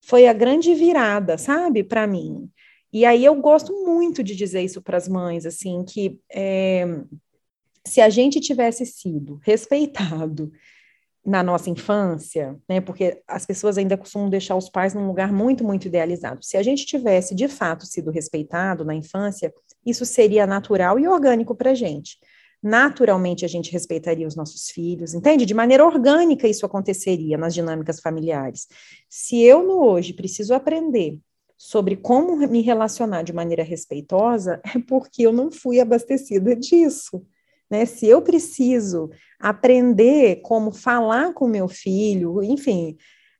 foi 0.02 0.28
a 0.28 0.34
grande 0.34 0.74
virada, 0.74 1.38
sabe, 1.38 1.84
para 1.84 2.06
mim. 2.06 2.50
E 2.92 3.06
aí 3.06 3.24
eu 3.24 3.36
gosto 3.36 3.72
muito 3.86 4.24
de 4.24 4.36
dizer 4.36 4.62
isso 4.62 4.82
para 4.82 4.98
as 4.98 5.08
mães, 5.08 5.46
assim, 5.46 5.84
que 5.84 6.20
é, 6.32 6.86
se 7.86 8.02
a 8.02 8.10
gente 8.10 8.40
tivesse 8.40 8.86
sido 8.86 9.40
respeitado 9.44 10.52
na 11.26 11.44
nossa 11.44 11.70
infância, 11.70 12.58
né, 12.68 12.80
porque 12.80 13.22
as 13.28 13.46
pessoas 13.46 13.78
ainda 13.78 13.98
costumam 13.98 14.30
deixar 14.30 14.56
os 14.56 14.70
pais 14.70 14.94
num 14.94 15.06
lugar 15.06 15.32
muito, 15.32 15.64
muito 15.64 15.88
idealizado. 15.88 16.44
Se 16.44 16.58
a 16.58 16.64
gente 16.64 16.86
tivesse, 16.86 17.36
de 17.36 17.48
fato, 17.48 17.86
sido 17.86 18.10
respeitado 18.10 18.86
na 18.86 18.96
infância, 18.96 19.54
isso 19.86 20.06
seria 20.06 20.48
natural 20.48 20.98
e 20.98 21.08
orgânico 21.08 21.54
para 21.54 21.72
a 21.72 21.76
gente 21.76 22.18
naturalmente 22.62 23.46
a 23.46 23.48
gente 23.48 23.72
respeitaria 23.72 24.28
os 24.28 24.36
nossos 24.36 24.70
filhos, 24.70 25.14
entende? 25.14 25.46
De 25.46 25.54
maneira 25.54 25.86
orgânica 25.86 26.48
isso 26.48 26.66
aconteceria 26.66 27.38
nas 27.38 27.54
dinâmicas 27.54 28.00
familiares. 28.02 28.68
Se 29.08 29.42
eu 29.42 29.64
no 29.64 29.82
hoje 29.82 30.14
preciso 30.14 30.54
aprender 30.54 31.18
sobre 31.58 31.96
como 31.96 32.36
me 32.48 32.62
relacionar 32.62 33.24
de 33.24 33.34
maneira 33.34 33.64
respeitosa, 33.64 34.62
é 34.76 34.80
porque 34.80 35.24
eu 35.24 35.32
não 35.32 35.52
fui 35.52 35.80
abastecida 35.80 36.56
disso. 36.56 37.26
Né? 37.70 37.86
Se 37.86 38.08
eu 38.08 38.22
preciso 38.22 39.10
aprender 39.40 40.42
como 40.42 40.72
falar 40.72 41.34
com 41.34 41.48
meu 41.48 41.68
filho, 41.68 42.44
enfim, 42.44 42.98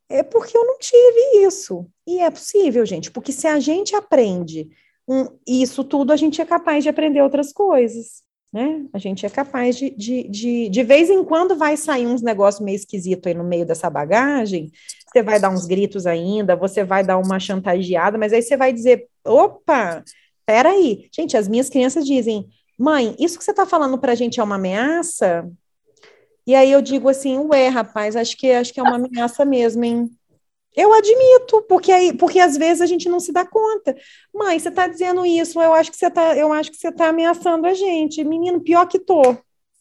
é 0.08 0.24
porque 0.24 0.58
eu 0.58 0.66
não 0.66 0.78
tive 0.78 1.46
isso. 1.46 1.88
E 2.06 2.20
é 2.20 2.30
possível, 2.30 2.86
gente, 2.86 3.12
porque 3.12 3.32
se 3.32 3.48
a 3.48 3.60
gente 3.60 3.96
aprende 3.96 4.70
um, 5.08 5.26
isso 5.48 5.84
tudo, 5.84 6.14
a 6.14 6.16
gente 6.16 6.42
é 6.42 6.46
capaz 6.46 6.84
de 6.84 6.90
aprender 6.90 7.22
outras 7.22 7.52
coisas 7.52 8.24
né? 8.52 8.86
A 8.92 8.98
gente 8.98 9.26
é 9.26 9.30
capaz 9.30 9.78
de, 9.78 9.92
de, 9.92 10.24
de, 10.28 10.70
de 10.70 10.84
vez 10.84 11.10
em 11.10 11.24
quando 11.24 11.56
vai 11.56 11.78
sair 11.78 12.08
uns 12.08 12.22
negócios 12.22 12.64
meio 12.64 12.76
esquisitos 12.76 13.28
aí 13.28 13.34
no 13.34 13.44
meio 13.44 13.66
dessa 13.66 13.90
bagagem, 13.90 14.72
você 15.08 15.22
vai 15.22 15.40
dar 15.40 15.50
uns 15.52 15.66
gritos 15.66 16.08
ainda, 16.08 16.56
você 16.56 16.84
vai 16.84 17.04
dar 17.04 17.18
uma 17.18 17.40
chantageada, 17.40 18.18
mas 18.18 18.34
aí 18.34 18.42
você 18.42 18.58
vai 18.58 18.74
dizer, 18.74 19.08
opa, 19.24 20.04
peraí. 20.46 21.08
Gente, 21.14 21.38
as 21.38 21.48
minhas 21.48 21.70
crianças 21.70 22.06
dizem, 22.06 22.48
mãe, 22.80 23.16
isso 23.20 23.38
que 23.38 23.44
você 23.44 23.52
está 23.52 23.66
falando 23.66 23.98
para 24.00 24.14
a 24.14 24.16
gente 24.16 24.40
é 24.40 24.44
uma 24.44 24.56
ameaça? 24.56 25.52
E 26.48 26.56
aí 26.56 26.72
eu 26.72 26.82
digo 26.82 27.10
assim, 27.10 27.38
ué, 27.38 27.68
rapaz, 27.68 28.16
acho 28.16 28.36
que, 28.38 28.52
acho 28.52 28.74
que 28.74 28.80
é 28.80 28.84
uma 28.84 28.96
ameaça 28.96 29.46
mesmo, 29.46 29.84
hein? 29.84 30.10
Eu 30.76 30.94
admito, 30.94 31.62
porque 31.68 31.92
aí, 31.92 32.14
porque 32.14 32.40
às 32.40 32.56
vezes 32.56 32.82
a 32.82 32.86
gente 32.86 33.10
não 33.10 33.20
se 33.20 33.32
dá 33.34 33.46
conta. 33.46 33.96
Mãe, 34.34 34.58
você 34.58 34.70
está 34.70 34.88
dizendo 34.88 35.26
isso, 35.26 35.62
eu 35.62 35.74
acho 35.74 35.92
que 35.92 35.98
você 35.98 36.08
está, 36.08 36.38
eu 36.38 36.54
acho 36.54 36.72
que 36.72 36.78
você 36.78 36.88
está 36.88 37.10
ameaçando 37.10 37.68
a 37.68 37.74
gente. 37.74 38.24
Menino, 38.24 38.62
pior 38.62 38.88
que 38.88 38.98
tô. 38.98 39.22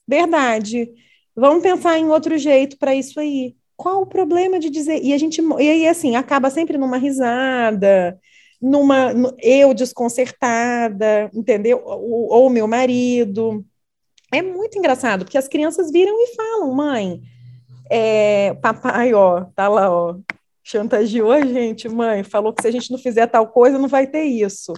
Verdade. 0.07 0.91
Vamos 1.37 1.63
pensar 1.63 1.99
em 1.99 2.07
outro 2.09 2.37
jeito 2.37 2.77
para 2.79 2.95
isso 2.95 3.21
aí. 3.21 3.55
Qual 3.77 4.03
o 4.03 4.07
problema 4.07 4.59
de 4.59 4.69
dizer? 4.71 5.01
E 5.03 5.13
a 5.13 5.19
gente, 5.19 5.41
e 5.41 5.71
aí 5.71 5.87
assim, 5.87 6.17
acaba 6.17 6.51
sempre 6.51 6.77
numa 6.77 6.97
risada, 6.97 8.19
numa 8.61 9.13
eu 9.41 9.73
desconcertada, 9.73 11.31
entendeu? 11.33 11.83
Ou, 11.85 12.33
ou 12.33 12.51
meu 12.51 12.67
marido. 12.67 13.65
É 14.33 14.43
muito 14.43 14.79
engraçado, 14.79 15.25
porque 15.25 15.39
as 15.39 15.49
crianças 15.49 15.91
viram 15.91 16.15
e 16.21 16.35
falam, 16.35 16.75
mãe, 16.75 17.23
é, 17.91 18.53
papai, 18.55 19.15
ó, 19.15 19.45
tá 19.55 19.69
lá, 19.69 19.91
ó, 19.91 20.17
chantageou 20.63 21.33
a 21.33 21.41
gente, 21.41 21.89
mãe, 21.89 22.23
falou 22.23 22.53
que 22.53 22.61
se 22.61 22.69
a 22.69 22.71
gente 22.71 22.91
não 22.91 22.99
fizer 22.99 23.27
tal 23.27 23.49
coisa, 23.49 23.79
não 23.79 23.89
vai 23.89 24.07
ter 24.07 24.25
isso. 24.25 24.75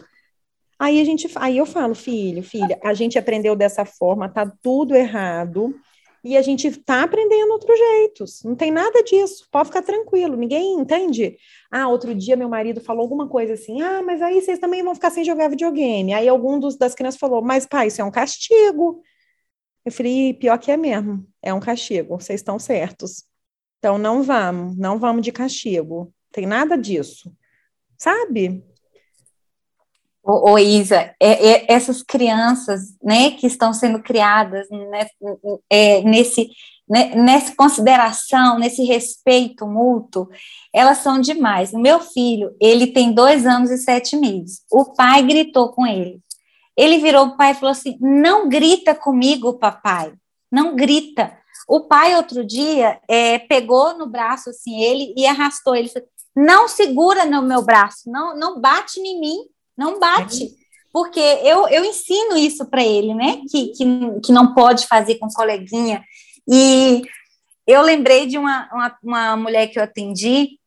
Aí 0.78 1.00
a 1.00 1.04
gente, 1.04 1.28
aí 1.34 1.58
eu 1.58 1.66
falo, 1.66 1.94
filho, 1.94 2.42
filha, 2.42 2.78
a 2.82 2.94
gente 2.94 3.18
aprendeu 3.18 3.56
dessa 3.56 3.84
forma, 3.84 4.28
tá 4.28 4.50
tudo 4.62 4.94
errado. 4.94 5.74
E 6.22 6.36
a 6.36 6.42
gente 6.42 6.68
está 6.68 7.02
aprendendo 7.02 7.50
outros 7.52 7.78
jeitos, 7.78 8.42
não 8.44 8.54
tem 8.54 8.70
nada 8.70 9.02
disso, 9.02 9.46
pode 9.50 9.68
ficar 9.68 9.82
tranquilo, 9.82 10.36
ninguém 10.36 10.74
entende. 10.74 11.36
Ah, 11.70 11.88
outro 11.88 12.14
dia 12.14 12.36
meu 12.36 12.48
marido 12.48 12.80
falou 12.80 13.02
alguma 13.02 13.28
coisa 13.28 13.54
assim, 13.54 13.80
ah, 13.80 14.02
mas 14.02 14.20
aí 14.20 14.40
vocês 14.40 14.58
também 14.58 14.82
vão 14.82 14.94
ficar 14.94 15.10
sem 15.10 15.24
jogar 15.24 15.48
videogame. 15.48 16.12
Aí 16.12 16.28
algum 16.28 16.58
dos, 16.58 16.76
das 16.76 16.94
crianças 16.94 17.18
falou, 17.18 17.40
mas 17.42 17.66
pai, 17.66 17.86
isso 17.86 18.02
é 18.02 18.04
um 18.04 18.10
castigo. 18.10 19.02
Eu 19.84 19.92
falei, 19.92 20.34
pior 20.34 20.58
que 20.58 20.70
é 20.70 20.76
mesmo, 20.76 21.26
é 21.42 21.54
um 21.54 21.60
castigo, 21.60 22.20
vocês 22.20 22.40
estão 22.40 22.58
certos. 22.58 23.24
Então 23.78 23.96
não 23.96 24.22
vamos, 24.22 24.76
não 24.76 24.98
vamos 24.98 25.22
de 25.22 25.32
castigo, 25.32 26.12
tem 26.30 26.46
nada 26.46 26.76
disso, 26.76 27.34
sabe? 27.96 28.62
Ô, 30.22 30.52
ô 30.52 30.58
Isa, 30.58 31.14
é, 31.18 31.50
é, 31.50 31.72
essas 31.72 32.02
crianças, 32.02 32.94
né, 33.02 33.30
que 33.32 33.46
estão 33.46 33.72
sendo 33.72 34.02
criadas 34.02 34.66
nesse, 34.70 35.14
é, 35.70 36.02
nesse, 36.02 36.50
né, 36.88 37.14
nessa 37.14 37.54
consideração, 37.56 38.58
nesse 38.58 38.84
respeito 38.84 39.66
mútuo, 39.66 40.28
elas 40.74 40.98
são 40.98 41.20
demais. 41.20 41.72
O 41.72 41.78
meu 41.78 42.00
filho, 42.00 42.54
ele 42.60 42.88
tem 42.88 43.12
dois 43.14 43.46
anos 43.46 43.70
e 43.70 43.78
sete 43.78 44.14
meses. 44.14 44.62
O 44.70 44.92
pai 44.94 45.22
gritou 45.22 45.72
com 45.72 45.86
ele. 45.86 46.20
Ele 46.76 46.98
virou 46.98 47.26
o 47.26 47.36
pai 47.36 47.52
e 47.52 47.54
falou 47.54 47.70
assim: 47.70 47.96
não 48.00 48.48
grita 48.48 48.94
comigo, 48.94 49.58
papai, 49.58 50.12
não 50.52 50.76
grita. 50.76 51.36
O 51.66 51.80
pai, 51.80 52.16
outro 52.16 52.44
dia, 52.44 53.00
é, 53.08 53.38
pegou 53.38 53.96
no 53.96 54.06
braço 54.06 54.50
assim 54.50 54.82
ele 54.82 55.14
e 55.16 55.26
arrastou 55.26 55.74
ele. 55.74 55.90
Não 56.36 56.68
segura 56.68 57.24
no 57.24 57.42
meu 57.42 57.62
braço, 57.62 58.10
não, 58.10 58.36
não 58.36 58.60
bate 58.60 59.00
em 59.00 59.20
mim 59.20 59.38
não 59.80 59.98
bate. 59.98 60.50
Porque 60.92 61.20
eu, 61.20 61.66
eu 61.68 61.84
ensino 61.84 62.36
isso 62.36 62.68
para 62.68 62.84
ele, 62.84 63.14
né? 63.14 63.40
Que, 63.50 63.68
que, 63.68 63.84
que 64.24 64.32
não 64.32 64.52
pode 64.52 64.86
fazer 64.86 65.16
com 65.16 65.28
coleguinha. 65.28 66.04
E 66.46 67.02
eu 67.66 67.80
lembrei 67.80 68.26
de 68.26 68.36
uma, 68.36 68.68
uma, 68.72 68.98
uma 69.02 69.36
mulher 69.36 69.68
que 69.68 69.78
eu 69.78 69.82
atendi, 69.82 70.58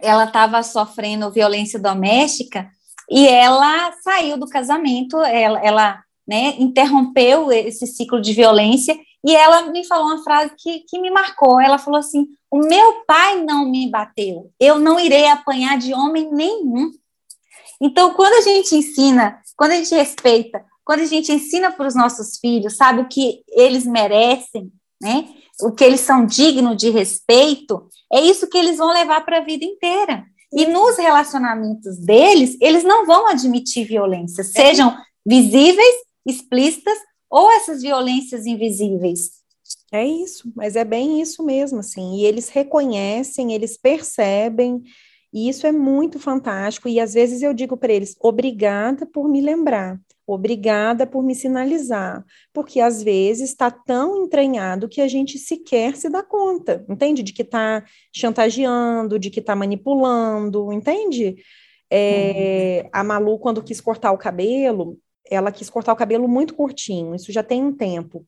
ela 0.00 0.24
estava 0.24 0.62
sofrendo 0.62 1.30
violência 1.30 1.78
doméstica 1.78 2.70
e 3.10 3.26
ela 3.26 3.92
saiu 4.02 4.36
do 4.36 4.48
casamento, 4.48 5.18
ela, 5.20 5.58
ela 5.64 6.02
né, 6.26 6.54
interrompeu 6.58 7.50
esse 7.52 7.86
ciclo 7.86 8.20
de 8.20 8.32
violência 8.32 8.96
e 9.24 9.34
ela 9.34 9.62
me 9.70 9.84
falou 9.84 10.06
uma 10.06 10.22
frase 10.22 10.52
que, 10.56 10.80
que 10.88 11.00
me 11.00 11.10
marcou. 11.10 11.60
Ela 11.60 11.78
falou 11.78 11.98
assim: 11.98 12.26
O 12.50 12.58
meu 12.58 13.04
pai 13.06 13.42
não 13.42 13.68
me 13.68 13.90
bateu, 13.90 14.50
eu 14.60 14.78
não 14.78 15.00
irei 15.00 15.26
apanhar 15.26 15.76
de 15.78 15.92
homem 15.92 16.30
nenhum. 16.32 16.92
Então, 17.80 18.14
quando 18.14 18.34
a 18.34 18.40
gente 18.40 18.74
ensina, 18.74 19.40
quando 19.56 19.72
a 19.72 19.76
gente 19.76 19.94
respeita, 19.94 20.64
quando 20.84 21.00
a 21.00 21.06
gente 21.06 21.32
ensina 21.32 21.72
para 21.72 21.88
os 21.88 21.94
nossos 21.94 22.38
filhos, 22.38 22.76
sabe, 22.76 23.00
o 23.00 23.08
que 23.08 23.42
eles 23.48 23.84
merecem, 23.84 24.72
né? 25.00 25.28
O 25.60 25.72
que 25.72 25.82
eles 25.82 26.00
são 26.00 26.24
dignos 26.24 26.76
de 26.76 26.90
respeito, 26.90 27.88
é 28.12 28.20
isso 28.20 28.48
que 28.48 28.58
eles 28.58 28.76
vão 28.76 28.92
levar 28.92 29.24
para 29.24 29.38
a 29.38 29.44
vida 29.44 29.64
inteira. 29.64 30.24
E 30.52 30.66
nos 30.66 30.96
relacionamentos 30.96 31.98
deles, 31.98 32.56
eles 32.60 32.84
não 32.84 33.04
vão 33.04 33.26
admitir 33.26 33.86
violência, 33.86 34.44
sejam 34.44 34.96
visíveis, 35.26 35.94
explícitas 36.24 36.96
ou 37.28 37.50
essas 37.50 37.82
violências 37.82 38.46
invisíveis. 38.46 39.30
É 39.92 40.04
isso, 40.04 40.52
mas 40.54 40.76
é 40.76 40.84
bem 40.84 41.20
isso 41.20 41.42
mesmo, 41.42 41.80
assim. 41.80 42.16
E 42.16 42.24
eles 42.24 42.48
reconhecem, 42.48 43.52
eles 43.52 43.76
percebem, 43.76 44.82
e 45.32 45.48
isso 45.48 45.66
é 45.66 45.72
muito 45.72 46.18
fantástico. 46.18 46.88
E 46.88 47.00
às 47.00 47.14
vezes 47.14 47.42
eu 47.42 47.52
digo 47.52 47.76
para 47.76 47.92
eles: 47.92 48.16
obrigada 48.20 49.06
por 49.06 49.28
me 49.28 49.40
lembrar, 49.40 50.00
obrigada 50.26 51.06
por 51.06 51.22
me 51.22 51.34
sinalizar, 51.34 52.24
porque 52.52 52.80
às 52.80 53.02
vezes 53.02 53.50
está 53.50 53.70
tão 53.70 54.24
entranhado 54.24 54.88
que 54.88 55.00
a 55.00 55.08
gente 55.08 55.38
sequer 55.38 55.96
se 55.96 56.08
dá 56.08 56.22
conta, 56.22 56.84
entende? 56.88 57.22
De 57.22 57.32
que 57.32 57.42
está 57.42 57.84
chantageando, 58.14 59.18
de 59.18 59.30
que 59.30 59.40
está 59.40 59.54
manipulando, 59.54 60.72
entende? 60.72 61.36
É, 61.90 62.82
uhum. 62.84 62.90
A 62.92 63.04
Malu, 63.04 63.38
quando 63.38 63.62
quis 63.62 63.80
cortar 63.80 64.12
o 64.12 64.18
cabelo, 64.18 64.98
ela 65.30 65.52
quis 65.52 65.70
cortar 65.70 65.92
o 65.92 65.96
cabelo 65.96 66.28
muito 66.28 66.54
curtinho, 66.54 67.14
isso 67.14 67.32
já 67.32 67.42
tem 67.42 67.62
um 67.62 67.72
tempo. 67.72 68.24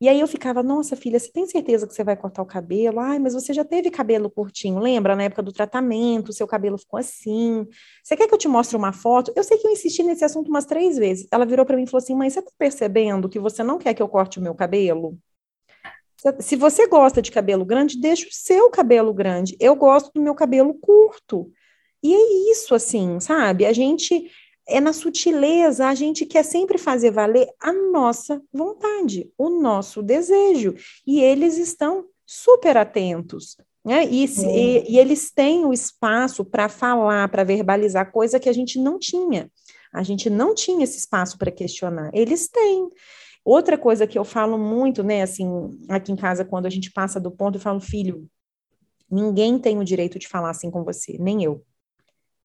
E 0.00 0.08
aí 0.08 0.18
eu 0.18 0.26
ficava, 0.26 0.62
nossa 0.62 0.96
filha, 0.96 1.18
você 1.18 1.30
tem 1.30 1.46
certeza 1.46 1.86
que 1.86 1.92
você 1.92 2.02
vai 2.02 2.16
cortar 2.16 2.40
o 2.40 2.46
cabelo? 2.46 3.00
Ai, 3.00 3.18
mas 3.18 3.34
você 3.34 3.52
já 3.52 3.62
teve 3.62 3.90
cabelo 3.90 4.30
curtinho, 4.30 4.78
lembra? 4.78 5.14
Na 5.14 5.24
época 5.24 5.42
do 5.42 5.52
tratamento, 5.52 6.32
seu 6.32 6.46
cabelo 6.46 6.78
ficou 6.78 6.98
assim. 6.98 7.66
Você 8.02 8.16
quer 8.16 8.26
que 8.26 8.32
eu 8.32 8.38
te 8.38 8.48
mostre 8.48 8.78
uma 8.78 8.94
foto? 8.94 9.30
Eu 9.36 9.44
sei 9.44 9.58
que 9.58 9.66
eu 9.66 9.70
insisti 9.70 10.02
nesse 10.02 10.24
assunto 10.24 10.48
umas 10.48 10.64
três 10.64 10.96
vezes. 10.96 11.28
Ela 11.30 11.44
virou 11.44 11.66
para 11.66 11.76
mim 11.76 11.82
e 11.82 11.86
falou 11.86 12.02
assim: 12.02 12.14
mãe, 12.14 12.30
você 12.30 12.40
tá 12.40 12.50
percebendo 12.56 13.28
que 13.28 13.38
você 13.38 13.62
não 13.62 13.76
quer 13.76 13.92
que 13.92 14.00
eu 14.02 14.08
corte 14.08 14.38
o 14.38 14.42
meu 14.42 14.54
cabelo? 14.54 15.18
Se 16.38 16.56
você 16.56 16.86
gosta 16.86 17.20
de 17.20 17.30
cabelo 17.30 17.64
grande, 17.66 18.00
deixa 18.00 18.26
o 18.26 18.32
seu 18.32 18.70
cabelo 18.70 19.12
grande. 19.12 19.54
Eu 19.60 19.76
gosto 19.76 20.10
do 20.14 20.22
meu 20.22 20.34
cabelo 20.34 20.72
curto. 20.74 21.50
E 22.02 22.14
é 22.14 22.50
isso, 22.52 22.74
assim, 22.74 23.20
sabe? 23.20 23.66
A 23.66 23.72
gente 23.72 24.30
é 24.70 24.80
na 24.80 24.92
sutileza, 24.92 25.86
a 25.86 25.94
gente 25.94 26.24
quer 26.24 26.44
sempre 26.44 26.78
fazer 26.78 27.10
valer 27.10 27.48
a 27.60 27.72
nossa 27.72 28.40
vontade, 28.52 29.30
o 29.36 29.50
nosso 29.50 30.02
desejo. 30.02 30.74
E 31.06 31.20
eles 31.20 31.58
estão 31.58 32.06
super 32.24 32.76
atentos. 32.76 33.56
Né? 33.84 34.06
E, 34.06 34.24
e, 34.24 34.92
e 34.92 34.98
eles 34.98 35.30
têm 35.30 35.64
o 35.64 35.72
espaço 35.72 36.44
para 36.44 36.68
falar, 36.68 37.28
para 37.28 37.44
verbalizar, 37.44 38.12
coisa 38.12 38.38
que 38.38 38.48
a 38.48 38.52
gente 38.52 38.78
não 38.78 38.98
tinha. 38.98 39.50
A 39.92 40.02
gente 40.02 40.30
não 40.30 40.54
tinha 40.54 40.84
esse 40.84 40.98
espaço 40.98 41.36
para 41.36 41.50
questionar. 41.50 42.10
Eles 42.14 42.48
têm. 42.48 42.88
Outra 43.44 43.76
coisa 43.76 44.06
que 44.06 44.18
eu 44.18 44.24
falo 44.24 44.58
muito, 44.58 45.02
né, 45.02 45.22
assim, 45.22 45.48
aqui 45.88 46.12
em 46.12 46.16
casa, 46.16 46.44
quando 46.44 46.66
a 46.66 46.70
gente 46.70 46.92
passa 46.92 47.18
do 47.18 47.30
ponto, 47.30 47.56
eu 47.56 47.60
falo, 47.60 47.80
filho, 47.80 48.28
ninguém 49.10 49.58
tem 49.58 49.78
o 49.78 49.84
direito 49.84 50.18
de 50.18 50.28
falar 50.28 50.50
assim 50.50 50.70
com 50.70 50.84
você, 50.84 51.16
nem 51.18 51.42
eu 51.42 51.64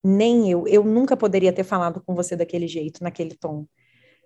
nem 0.05 0.51
eu, 0.51 0.67
eu 0.67 0.83
nunca 0.83 1.17
poderia 1.17 1.51
ter 1.51 1.63
falado 1.63 2.01
com 2.05 2.13
você 2.13 2.35
daquele 2.35 2.67
jeito, 2.67 3.03
naquele 3.03 3.35
tom. 3.35 3.65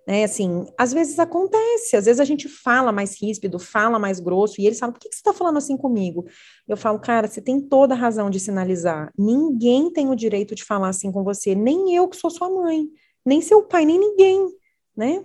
Né, 0.06 0.24
assim, 0.24 0.66
às 0.78 0.92
vezes 0.92 1.18
acontece, 1.18 1.94
às 1.94 2.06
vezes 2.06 2.20
a 2.20 2.24
gente 2.24 2.48
fala 2.48 2.90
mais 2.90 3.20
ríspido, 3.20 3.58
fala 3.58 3.98
mais 3.98 4.18
grosso, 4.18 4.60
e 4.60 4.66
eles 4.66 4.78
falam, 4.78 4.92
por 4.92 4.98
que, 4.98 5.08
que 5.08 5.14
você 5.14 5.20
está 5.20 5.32
falando 5.32 5.58
assim 5.58 5.76
comigo? 5.76 6.26
Eu 6.66 6.76
falo, 6.76 6.98
cara, 6.98 7.28
você 7.28 7.40
tem 7.40 7.60
toda 7.60 7.94
a 7.94 7.96
razão 7.96 8.30
de 8.30 8.40
sinalizar, 8.40 9.12
ninguém 9.16 9.92
tem 9.92 10.08
o 10.08 10.16
direito 10.16 10.54
de 10.54 10.64
falar 10.64 10.88
assim 10.88 11.12
com 11.12 11.22
você, 11.22 11.54
nem 11.54 11.94
eu 11.94 12.08
que 12.08 12.16
sou 12.16 12.30
sua 12.30 12.48
mãe, 12.48 12.88
nem 13.24 13.40
seu 13.40 13.62
pai, 13.62 13.84
nem 13.84 14.00
ninguém, 14.00 14.48
né? 14.96 15.22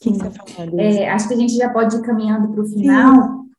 Que 0.00 0.10
você 0.10 0.30
falando, 0.30 0.80
é, 0.80 1.08
acho 1.08 1.28
que 1.28 1.34
a 1.34 1.38
gente 1.38 1.54
já 1.54 1.70
pode 1.70 1.96
ir 1.96 2.02
caminhando 2.02 2.52
para 2.52 2.62
o 2.62 2.66
final, 2.66 3.14
Sim. 3.14 3.50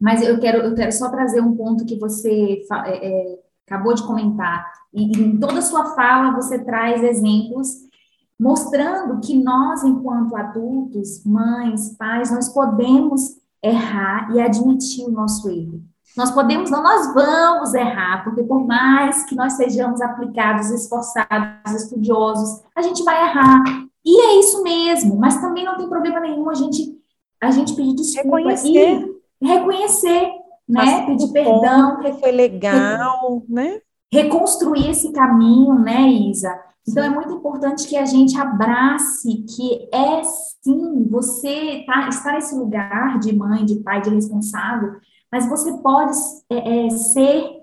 mas 0.00 0.20
eu 0.20 0.38
quero, 0.40 0.58
eu 0.58 0.74
quero 0.74 0.92
só 0.92 1.10
trazer 1.10 1.40
um 1.40 1.56
ponto 1.56 1.86
que 1.86 1.98
você 1.98 2.60
é, 2.86 3.06
é, 3.08 3.38
acabou 3.66 3.94
de 3.94 4.02
comentar, 4.06 4.70
e 4.92 5.04
em 5.18 5.38
toda 5.38 5.58
a 5.58 5.62
sua 5.62 5.94
fala 5.94 6.32
você 6.32 6.58
traz 6.58 7.02
exemplos 7.02 7.90
mostrando 8.38 9.20
que 9.20 9.40
nós, 9.40 9.84
enquanto 9.84 10.36
adultos, 10.36 11.24
mães, 11.24 11.96
pais, 11.96 12.30
nós 12.32 12.48
podemos 12.48 13.36
errar 13.62 14.34
e 14.34 14.40
admitir 14.40 15.06
o 15.06 15.12
nosso 15.12 15.48
erro. 15.48 15.80
Nós 16.16 16.30
podemos, 16.32 16.68
não, 16.68 16.82
nós 16.82 17.14
vamos 17.14 17.72
errar, 17.72 18.24
porque 18.24 18.42
por 18.42 18.66
mais 18.66 19.24
que 19.24 19.36
nós 19.36 19.54
sejamos 19.54 20.00
aplicados, 20.00 20.70
esforçados, 20.70 21.72
estudiosos, 21.72 22.62
a 22.74 22.82
gente 22.82 23.02
vai 23.04 23.22
errar. 23.22 23.62
E 24.04 24.20
é 24.20 24.40
isso 24.40 24.62
mesmo, 24.62 25.16
mas 25.16 25.40
também 25.40 25.64
não 25.64 25.76
tem 25.76 25.88
problema 25.88 26.18
nenhum 26.18 26.50
a 26.50 26.54
gente, 26.54 26.98
a 27.40 27.50
gente 27.50 27.74
pedir 27.74 27.94
desculpa 27.94 28.38
reconhecer. 28.38 29.20
e 29.40 29.46
reconhecer, 29.46 30.30
né? 30.72 31.06
Pedir 31.06 31.32
perdão. 31.32 32.00
Que 32.00 32.12
foi 32.14 32.32
legal, 32.32 33.42
né? 33.48 33.80
reconstruir 34.12 34.90
esse 34.90 35.10
caminho, 35.10 35.78
né, 35.78 36.06
Isa? 36.06 36.54
Então, 36.86 37.02
é 37.02 37.08
muito 37.08 37.32
importante 37.32 37.88
que 37.88 37.96
a 37.96 38.04
gente 38.04 38.36
abrace 38.36 39.44
que 39.56 39.88
é 39.92 40.22
sim, 40.24 41.08
você 41.08 41.82
tá, 41.86 42.08
está 42.08 42.32
nesse 42.32 42.54
lugar 42.54 43.18
de 43.20 43.34
mãe, 43.34 43.64
de 43.64 43.76
pai, 43.76 44.02
de 44.02 44.10
responsável, 44.10 44.96
mas 45.30 45.48
você 45.48 45.72
pode 45.78 46.12
é, 46.50 46.86
é, 46.86 46.90
ser 46.90 47.62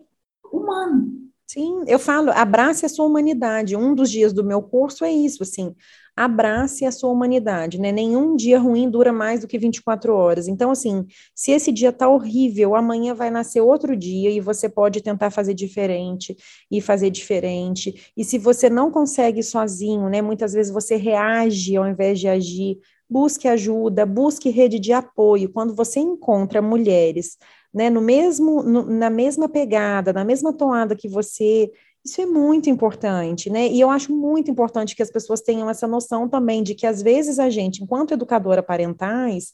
humano. 0.52 1.20
Sim, 1.46 1.84
eu 1.88 2.00
falo, 2.00 2.32
abrace 2.32 2.86
a 2.86 2.90
sua 2.90 3.06
humanidade. 3.06 3.76
Um 3.76 3.94
dos 3.94 4.10
dias 4.10 4.34
do 4.34 4.44
meu 4.44 4.62
curso 4.62 5.04
é 5.04 5.12
isso, 5.12 5.44
assim, 5.44 5.76
abrace 6.20 6.86
a 6.86 6.92
sua 6.92 7.10
humanidade, 7.10 7.80
né? 7.80 7.94
Nenhum 7.94 8.36
dia 8.36 8.60
ruim 8.60 8.90
dura 8.90 9.14
mais 9.14 9.40
do 9.40 9.48
que 9.48 9.58
24 9.58 10.14
horas. 10.14 10.50
Então, 10.50 10.70
assim, 10.70 11.06
se 11.34 11.52
esse 11.52 11.72
dia 11.72 11.94
tá 11.94 12.10
horrível, 12.10 12.76
amanhã 12.76 13.14
vai 13.14 13.30
nascer 13.32 13.62
outro 13.62 13.96
dia 13.96 14.30
e 14.30 14.42
você 14.42 14.68
pode 14.68 15.02
tentar 15.02 15.30
fazer 15.30 15.54
diferente 15.54 16.36
e 16.70 16.82
fazer 16.82 17.10
diferente. 17.10 18.12
E 18.18 18.26
se 18.26 18.38
você 18.38 18.70
não 18.70 18.92
consegue 18.92 19.42
sozinho, 19.42 20.10
né? 20.10 20.22
Muitas 20.22 20.52
vezes 20.52 20.74
você 20.74 20.98
reage 20.98 21.78
ao 21.78 21.88
invés 21.88 22.20
de 22.20 22.28
agir. 22.28 22.80
Busque 23.10 23.48
ajuda, 23.48 24.06
busque 24.06 24.50
rede 24.50 24.78
de 24.78 24.92
apoio. 24.92 25.50
Quando 25.54 25.74
você 25.74 26.02
encontra 26.02 26.62
mulheres 26.62 27.38
né, 27.74 27.90
no 27.90 28.02
mesmo, 28.02 28.64
no, 28.64 28.84
na 28.84 29.10
mesma 29.10 29.48
pegada, 29.48 30.12
na 30.12 30.26
mesma 30.26 30.52
toada 30.52 30.96
que 30.96 31.08
você. 31.08 31.72
Isso 32.04 32.22
é 32.22 32.26
muito 32.26 32.70
importante, 32.70 33.50
né? 33.50 33.68
E 33.68 33.80
eu 33.80 33.90
acho 33.90 34.14
muito 34.14 34.50
importante 34.50 34.96
que 34.96 35.04
as 35.04 35.12
pessoas 35.12 35.42
tenham 35.42 35.70
essa 35.70 35.86
noção 35.86 36.30
também 36.30 36.64
de 36.64 36.74
que 36.74 36.88
às 36.88 37.02
vezes 37.02 37.40
a 37.40 37.50
gente, 37.50 37.84
enquanto 37.84 38.14
educadora 38.14 38.64
parentais, 38.64 39.54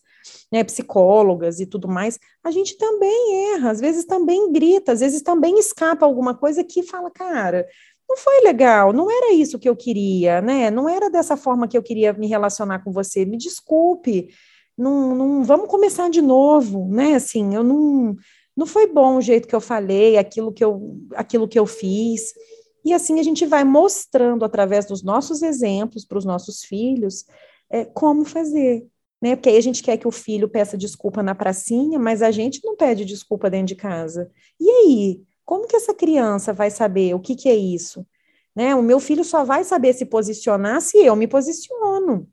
né, 0.52 0.64
psicólogas 0.64 1.60
e 1.60 1.66
tudo 1.66 1.88
mais, 1.88 2.20
a 2.43 2.52
gente 2.52 2.78
também 2.78 3.54
erra, 3.54 3.72
às 3.72 3.80
vezes 3.80 4.06
também 4.06 4.52
grita, 4.52 4.91
às 4.91 5.00
vezes 5.00 5.22
também 5.22 5.58
escapa 5.58 6.06
alguma 6.06 6.36
coisa 6.36 6.64
que 6.64 6.84
fala, 6.84 7.10
cara, 7.10 7.66
não 8.08 8.16
foi 8.16 8.41
legal, 8.41 8.93
não 8.93 9.10
era 9.10 9.34
isso 9.34 9.58
que 9.58 9.68
eu 9.68 9.76
queria, 9.76 10.39
né? 10.39 10.70
Não 10.70 10.88
era 10.88 11.10
dessa 11.10 11.36
forma 11.36 11.68
que 11.68 11.78
eu 11.78 11.84
queria 11.84 12.14
me 12.14 12.28
relacionar 12.28 12.84
com 12.84 12.91
você. 12.91 13.26
Me 13.26 13.38
desculpe, 13.38 14.30
não, 14.78 15.16
não 15.16 15.43
vamos 15.43 15.68
começar 15.68 16.10
de 16.10 16.22
novo, 16.22 16.88
né? 16.89 17.16
Assim, 17.16 17.56
eu 17.56 17.64
não 17.64 18.16
não 18.56 18.66
foi 18.66 18.88
bom 18.88 19.18
o 19.18 19.22
jeito 19.22 19.47
que 19.47 19.56
eu 19.56 19.62
falei, 19.62 20.18
aquilo 20.18 20.51
que 20.51 20.64
eu 20.64 20.97
aquilo 21.16 21.47
que 21.47 21.60
eu 21.60 21.66
fiz. 21.66 22.34
E 22.84 22.93
assim 22.93 23.20
a 23.20 23.24
gente 23.24 23.45
vai 23.45 23.64
mostrando 23.64 24.45
através 24.45 24.86
dos 24.86 25.03
nossos 25.03 25.41
exemplos 25.41 26.06
para 26.06 26.18
os 26.18 26.26
nossos 26.26 26.64
filhos 26.64 27.26
é, 27.70 27.84
como 27.86 28.24
fazer, 28.24 28.86
né? 29.22 29.36
Porque 29.36 29.49
aí 29.49 29.58
a 29.58 29.62
gente 29.62 29.84
quer 29.84 29.97
que 29.97 30.08
o 30.08 30.12
filho 30.12 30.47
peça 30.47 30.78
desculpa 30.78 31.24
na 31.24 31.36
pracinha, 31.36 31.99
mas 31.99 32.22
a 32.22 32.32
gente 32.32 32.62
não 32.64 32.76
pede 32.76 33.03
desculpa 33.06 33.49
dentro 33.49 33.68
de 33.68 33.76
casa. 33.76 34.30
E 34.60 34.70
aí? 34.70 35.22
Como 35.43 35.68
que 35.68 35.76
essa 35.76 35.93
criança 35.93 36.53
vai 36.53 36.72
saber 36.72 37.14
o 37.14 37.20
que, 37.20 37.36
que 37.36 37.47
é 37.47 37.56
isso? 37.56 38.06
Né? 38.56 38.74
O 38.74 38.82
meu 38.82 38.99
filho 38.99 39.24
só 39.24 39.43
vai 39.43 39.64
saber 39.64 39.93
se 39.93 40.06
posicionar 40.06 40.82
se 40.82 40.97
eu 40.97 41.16
me 41.16 41.28
posiciono. 41.28 42.28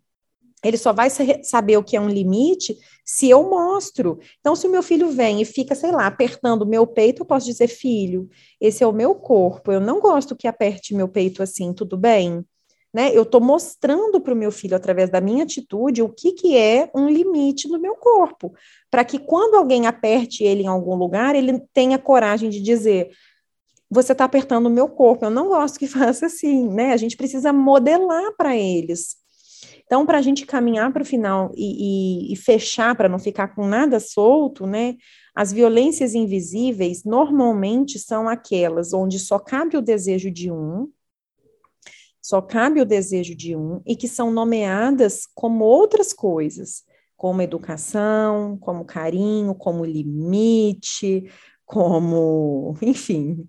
Ele 0.64 0.76
só 0.76 0.92
vai 0.92 1.08
saber 1.42 1.76
o 1.76 1.82
que 1.82 1.96
é 1.96 2.00
um 2.00 2.08
limite 2.08 2.76
se 3.04 3.28
eu 3.28 3.48
mostro. 3.48 4.18
Então, 4.40 4.54
se 4.54 4.66
o 4.66 4.70
meu 4.70 4.82
filho 4.82 5.10
vem 5.10 5.40
e 5.40 5.44
fica, 5.44 5.74
sei 5.74 5.90
lá, 5.90 6.06
apertando 6.06 6.62
o 6.62 6.66
meu 6.66 6.86
peito, 6.86 7.22
eu 7.22 7.26
posso 7.26 7.46
dizer, 7.46 7.68
filho, 7.68 8.28
esse 8.60 8.84
é 8.84 8.86
o 8.86 8.92
meu 8.92 9.14
corpo, 9.14 9.72
eu 9.72 9.80
não 9.80 10.00
gosto 10.00 10.36
que 10.36 10.46
aperte 10.46 10.94
meu 10.94 11.08
peito 11.08 11.42
assim, 11.42 11.72
tudo 11.72 11.96
bem? 11.96 12.44
Né? 12.94 13.10
Eu 13.16 13.22
estou 13.22 13.40
mostrando 13.40 14.20
para 14.20 14.34
o 14.34 14.36
meu 14.36 14.52
filho, 14.52 14.76
através 14.76 15.08
da 15.10 15.20
minha 15.20 15.44
atitude, 15.44 16.02
o 16.02 16.10
que, 16.10 16.32
que 16.32 16.56
é 16.56 16.90
um 16.94 17.08
limite 17.08 17.66
no 17.66 17.80
meu 17.80 17.96
corpo, 17.96 18.54
para 18.90 19.04
que 19.04 19.18
quando 19.18 19.54
alguém 19.54 19.86
aperte 19.86 20.44
ele 20.44 20.62
em 20.62 20.66
algum 20.66 20.94
lugar, 20.94 21.34
ele 21.34 21.58
tenha 21.72 21.98
coragem 21.98 22.50
de 22.50 22.60
dizer: 22.60 23.10
você 23.90 24.12
está 24.12 24.24
apertando 24.24 24.66
o 24.66 24.70
meu 24.70 24.88
corpo, 24.88 25.24
eu 25.24 25.30
não 25.30 25.48
gosto 25.48 25.78
que 25.78 25.86
faça 25.88 26.26
assim, 26.26 26.68
né? 26.68 26.92
A 26.92 26.96
gente 26.98 27.16
precisa 27.16 27.52
modelar 27.52 28.36
para 28.36 28.54
eles. 28.54 29.21
Então, 29.84 30.06
para 30.06 30.18
a 30.18 30.22
gente 30.22 30.46
caminhar 30.46 30.92
para 30.92 31.02
o 31.02 31.06
final 31.06 31.52
e, 31.54 32.30
e, 32.30 32.32
e 32.32 32.36
fechar, 32.36 32.94
para 32.96 33.08
não 33.08 33.18
ficar 33.18 33.48
com 33.54 33.66
nada 33.66 34.00
solto, 34.00 34.66
né? 34.66 34.96
As 35.34 35.52
violências 35.52 36.14
invisíveis 36.14 37.04
normalmente 37.04 37.98
são 37.98 38.28
aquelas 38.28 38.92
onde 38.92 39.18
só 39.18 39.38
cabe 39.38 39.76
o 39.76 39.82
desejo 39.82 40.30
de 40.30 40.50
um, 40.50 40.90
só 42.20 42.40
cabe 42.40 42.80
o 42.80 42.86
desejo 42.86 43.34
de 43.34 43.56
um, 43.56 43.82
e 43.84 43.96
que 43.96 44.06
são 44.06 44.30
nomeadas 44.30 45.26
como 45.34 45.64
outras 45.64 46.12
coisas, 46.12 46.84
como 47.16 47.42
educação, 47.42 48.56
como 48.58 48.84
carinho, 48.84 49.54
como 49.54 49.84
limite, 49.84 51.30
como, 51.64 52.76
enfim, 52.82 53.48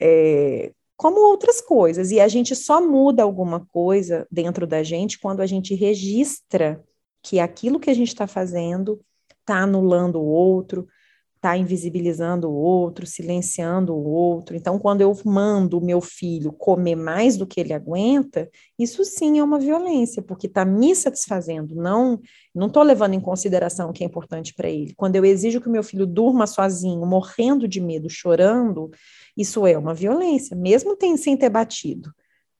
é, 0.00 0.72
como 1.02 1.18
outras 1.18 1.60
coisas. 1.60 2.12
E 2.12 2.20
a 2.20 2.28
gente 2.28 2.54
só 2.54 2.80
muda 2.80 3.24
alguma 3.24 3.66
coisa 3.66 4.24
dentro 4.30 4.68
da 4.68 4.84
gente 4.84 5.18
quando 5.18 5.40
a 5.40 5.46
gente 5.46 5.74
registra 5.74 6.80
que 7.20 7.40
aquilo 7.40 7.80
que 7.80 7.90
a 7.90 7.94
gente 7.94 8.06
está 8.06 8.28
fazendo 8.28 9.00
está 9.40 9.56
anulando 9.56 10.20
o 10.20 10.24
outro, 10.24 10.86
está 11.34 11.56
invisibilizando 11.56 12.48
o 12.48 12.54
outro, 12.54 13.04
silenciando 13.04 13.92
o 13.92 14.04
outro. 14.04 14.54
Então, 14.54 14.78
quando 14.78 15.00
eu 15.00 15.12
mando 15.24 15.76
o 15.76 15.84
meu 15.84 16.00
filho 16.00 16.52
comer 16.52 16.94
mais 16.94 17.36
do 17.36 17.48
que 17.48 17.60
ele 17.60 17.72
aguenta, 17.72 18.48
isso 18.78 19.04
sim 19.04 19.40
é 19.40 19.42
uma 19.42 19.58
violência, 19.58 20.22
porque 20.22 20.46
está 20.46 20.64
me 20.64 20.94
satisfazendo, 20.94 21.74
não 21.74 22.20
não 22.54 22.66
estou 22.68 22.82
levando 22.82 23.14
em 23.14 23.20
consideração 23.20 23.90
o 23.90 23.92
que 23.92 24.04
é 24.04 24.06
importante 24.06 24.54
para 24.54 24.68
ele. 24.68 24.94
Quando 24.94 25.16
eu 25.16 25.24
exijo 25.24 25.60
que 25.60 25.68
o 25.68 25.72
meu 25.72 25.82
filho 25.82 26.06
durma 26.06 26.46
sozinho, 26.46 27.04
morrendo 27.06 27.66
de 27.66 27.80
medo, 27.80 28.08
chorando, 28.08 28.90
isso 29.36 29.66
é 29.66 29.76
uma 29.76 29.94
violência, 29.94 30.56
mesmo 30.56 30.96
tem, 30.96 31.16
sem 31.16 31.36
ter 31.36 31.48
batido. 31.48 32.12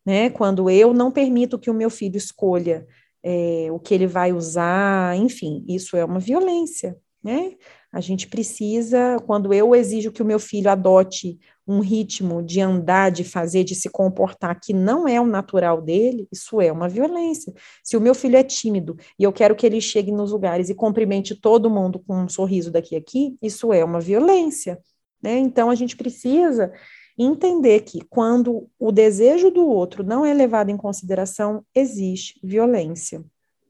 Né? 0.05 0.31
Quando 0.31 0.69
eu 0.69 0.93
não 0.93 1.11
permito 1.11 1.59
que 1.59 1.71
o 1.71 1.75
meu 1.75 1.91
filho 1.91 2.17
escolha 2.17 2.87
é, 3.23 3.69
o 3.71 3.79
que 3.79 3.95
ele 3.95 4.07
vai 4.07 4.33
usar, 4.33 5.17
enfim, 5.17 5.65
isso 5.69 5.97
é 5.97 6.05
uma 6.05 6.19
violência. 6.19 6.97
Né? 7.23 7.53
A 7.93 8.01
gente 8.01 8.27
precisa, 8.27 9.17
quando 9.27 9.55
eu 9.55 9.75
exijo 9.75 10.11
que 10.11 10.23
o 10.23 10.27
meu 10.27 10.41
filho 10.41 10.71
adote 10.71 11.39
um 11.65 11.79
ritmo 11.79 12.43
de 12.43 12.61
andar, 12.61 13.11
de 13.11 13.23
fazer, 13.23 13.63
de 13.63 13.77
se 13.77 13.89
comportar 13.89 14.59
que 14.61 14.73
não 14.73 15.07
é 15.07 15.21
o 15.21 15.27
natural 15.27 15.81
dele, 15.81 16.27
isso 16.33 16.61
é 16.61 16.73
uma 16.73 16.89
violência. 16.89 17.53
Se 17.85 17.97
o 17.97 18.01
meu 18.01 18.15
filho 18.15 18.37
é 18.37 18.43
tímido 18.43 18.97
e 19.17 19.23
eu 19.23 19.33
quero 19.33 19.55
que 19.55 19.65
ele 19.65 19.81
chegue 19.81 20.11
nos 20.11 20.33
lugares 20.33 20.69
e 20.69 20.75
cumprimente 20.75 21.37
todo 21.37 21.71
mundo 21.71 22.01
com 22.01 22.25
um 22.25 22.29
sorriso 22.29 22.73
daqui 22.73 22.97
a 22.97 22.99
aqui, 22.99 23.37
isso 23.41 23.73
é 23.73 23.85
uma 23.85 24.01
violência. 24.01 24.81
Né? 25.23 25.39
Então, 25.39 25.71
a 25.71 25.75
gente 25.75 25.97
precisa 25.97 26.73
entender 27.17 27.81
que 27.81 28.01
quando 28.01 28.69
o 28.79 28.91
desejo 28.91 29.51
do 29.51 29.67
outro 29.67 30.03
não 30.03 30.25
é 30.25 30.33
levado 30.35 30.71
em 30.71 30.77
consideração, 30.77 31.65
existe 31.75 32.41
violência, 32.43 33.23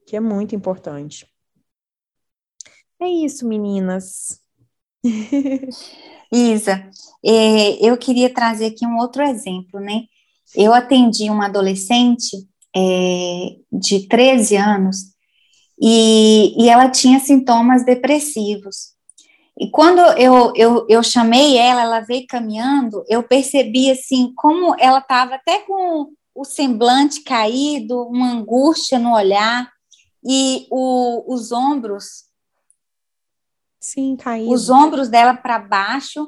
que 0.07 0.15
é 0.15 0.19
muito 0.19 0.55
importante. 0.55 1.27
É 2.99 3.07
isso, 3.07 3.47
meninas. 3.47 4.39
Isa, 6.31 6.89
é, 7.23 7.85
eu 7.85 7.97
queria 7.97 8.33
trazer 8.33 8.67
aqui 8.67 8.85
um 8.85 8.97
outro 8.97 9.21
exemplo, 9.21 9.79
né? 9.79 10.03
Eu 10.55 10.73
atendi 10.73 11.29
uma 11.29 11.45
adolescente 11.45 12.37
é, 12.75 13.55
de 13.71 14.07
13 14.07 14.55
anos 14.55 15.13
e, 15.79 16.55
e 16.57 16.69
ela 16.69 16.89
tinha 16.89 17.19
sintomas 17.19 17.85
depressivos. 17.85 18.92
E 19.57 19.69
quando 19.69 19.99
eu, 20.17 20.51
eu, 20.55 20.85
eu 20.89 21.03
chamei 21.03 21.57
ela, 21.57 21.81
ela 21.81 21.99
veio 21.99 22.25
caminhando, 22.27 23.03
eu 23.07 23.21
percebi 23.21 23.89
assim 23.91 24.33
como 24.35 24.75
ela 24.79 24.97
estava 24.97 25.35
até 25.35 25.59
com 25.59 26.11
o 26.33 26.43
semblante 26.43 27.21
caído, 27.21 28.01
uma 28.07 28.31
angústia 28.31 28.97
no 28.97 29.13
olhar 29.13 29.71
e 30.25 30.65
o, 30.71 31.31
os 31.31 31.51
ombros. 31.51 32.25
Sim, 33.79 34.15
caído. 34.15 34.51
Os 34.51 34.69
ombros 34.69 35.07
dela 35.07 35.35
para 35.35 35.59
baixo. 35.59 36.27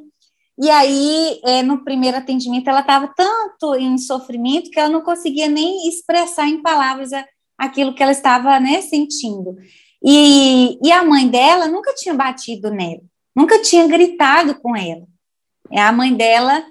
E 0.62 0.70
aí, 0.70 1.42
é, 1.44 1.64
no 1.64 1.84
primeiro 1.84 2.18
atendimento, 2.18 2.70
ela 2.70 2.82
estava 2.82 3.12
tanto 3.18 3.76
em 3.76 3.98
sofrimento 3.98 4.70
que 4.70 4.80
ela 4.80 4.90
não 4.90 5.02
conseguia 5.02 5.50
nem 5.50 5.90
expressar 5.90 6.48
em 6.48 6.62
palavras 6.62 7.10
aquilo 7.58 7.96
que 7.96 8.04
ela 8.04 8.12
estava 8.12 8.60
né, 8.60 8.82
sentindo. 8.82 9.56
E, 10.04 10.78
e 10.84 10.92
a 10.92 11.04
mãe 11.04 11.28
dela 11.28 11.68
nunca 11.68 11.94
tinha 11.96 12.14
batido 12.14 12.70
nela 12.70 13.02
nunca 13.36 13.62
tinha 13.62 13.88
gritado 13.88 14.56
com 14.56 14.76
ela. 14.76 15.06
É, 15.72 15.82
a 15.82 15.92
mãe 15.92 16.14
dela 16.14 16.66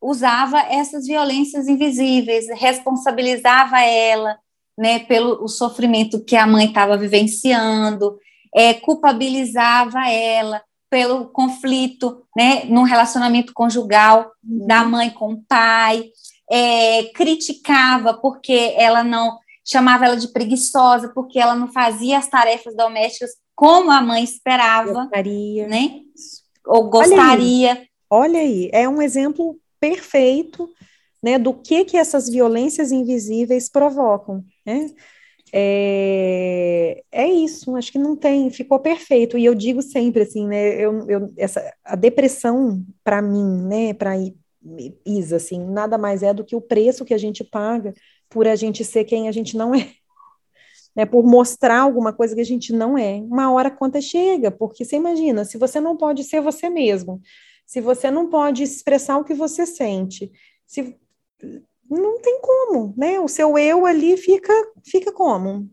usava 0.00 0.58
essas 0.60 1.06
violências 1.06 1.68
invisíveis, 1.68 2.46
responsabilizava 2.58 3.80
ela 3.80 4.38
né, 4.78 5.00
pelo 5.00 5.44
o 5.44 5.48
sofrimento 5.48 6.24
que 6.24 6.36
a 6.36 6.46
mãe 6.46 6.66
estava 6.66 6.96
vivenciando, 6.96 8.18
é, 8.54 8.74
culpabilizava 8.74 10.08
ela 10.08 10.62
pelo 10.88 11.26
conflito 11.28 12.22
né, 12.36 12.64
no 12.64 12.82
relacionamento 12.82 13.52
conjugal 13.52 14.32
da 14.42 14.82
uhum. 14.82 14.88
mãe 14.88 15.10
com 15.10 15.34
o 15.34 15.42
pai, 15.46 16.04
é, 16.50 17.04
criticava 17.14 18.14
porque 18.14 18.74
ela 18.76 19.04
não 19.04 19.38
chamava 19.64 20.06
ela 20.06 20.16
de 20.16 20.28
preguiçosa, 20.28 21.12
porque 21.14 21.38
ela 21.38 21.54
não 21.54 21.68
fazia 21.68 22.18
as 22.18 22.26
tarefas 22.26 22.74
domésticas 22.74 23.30
como 23.60 23.90
a 23.90 24.00
mãe 24.00 24.24
esperava, 24.24 24.90
gostaria. 24.90 25.68
né? 25.68 26.00
Ou 26.64 26.88
gostaria. 26.88 27.72
Olha 27.72 27.76
aí, 27.76 27.88
olha 28.08 28.40
aí, 28.40 28.70
é 28.72 28.88
um 28.88 29.02
exemplo 29.02 29.60
perfeito, 29.78 30.66
né, 31.22 31.38
do 31.38 31.52
que 31.52 31.84
que 31.84 31.98
essas 31.98 32.26
violências 32.26 32.90
invisíveis 32.90 33.68
provocam, 33.68 34.42
né? 34.64 34.86
É, 35.52 37.02
é 37.12 37.28
isso, 37.28 37.76
acho 37.76 37.92
que 37.92 37.98
não 37.98 38.16
tem, 38.16 38.48
ficou 38.48 38.78
perfeito. 38.78 39.36
E 39.36 39.44
eu 39.44 39.54
digo 39.54 39.82
sempre 39.82 40.22
assim, 40.22 40.46
né? 40.46 40.82
Eu, 40.82 41.06
eu, 41.06 41.32
essa, 41.36 41.62
a 41.84 41.96
depressão, 41.96 42.82
para 43.04 43.20
mim, 43.20 43.66
né, 43.66 43.92
para 43.92 44.12
Isa, 45.04 45.36
assim, 45.36 45.62
nada 45.62 45.98
mais 45.98 46.22
é 46.22 46.32
do 46.32 46.46
que 46.46 46.56
o 46.56 46.62
preço 46.62 47.04
que 47.04 47.12
a 47.12 47.18
gente 47.18 47.44
paga 47.44 47.92
por 48.26 48.48
a 48.48 48.56
gente 48.56 48.86
ser 48.86 49.04
quem 49.04 49.28
a 49.28 49.32
gente 49.32 49.54
não 49.54 49.74
é 49.74 49.99
né, 50.94 51.06
por 51.06 51.24
mostrar 51.24 51.80
alguma 51.80 52.12
coisa 52.12 52.34
que 52.34 52.40
a 52.40 52.44
gente 52.44 52.72
não 52.72 52.96
é. 52.96 53.16
Uma 53.16 53.50
hora 53.52 53.68
a 53.68 53.70
conta 53.70 54.00
chega, 54.00 54.50
porque 54.50 54.84
você 54.84 54.96
imagina, 54.96 55.44
se 55.44 55.58
você 55.58 55.80
não 55.80 55.96
pode 55.96 56.24
ser 56.24 56.40
você 56.40 56.68
mesmo, 56.68 57.20
se 57.66 57.80
você 57.80 58.10
não 58.10 58.28
pode 58.28 58.62
expressar 58.62 59.18
o 59.18 59.24
que 59.24 59.34
você 59.34 59.64
sente, 59.64 60.30
se 60.66 60.96
não 61.88 62.20
tem 62.20 62.40
como, 62.40 62.94
né? 62.96 63.18
O 63.20 63.28
seu 63.28 63.58
eu 63.58 63.86
ali 63.86 64.16
fica 64.16 64.52
fica 64.84 65.12
como, 65.12 65.68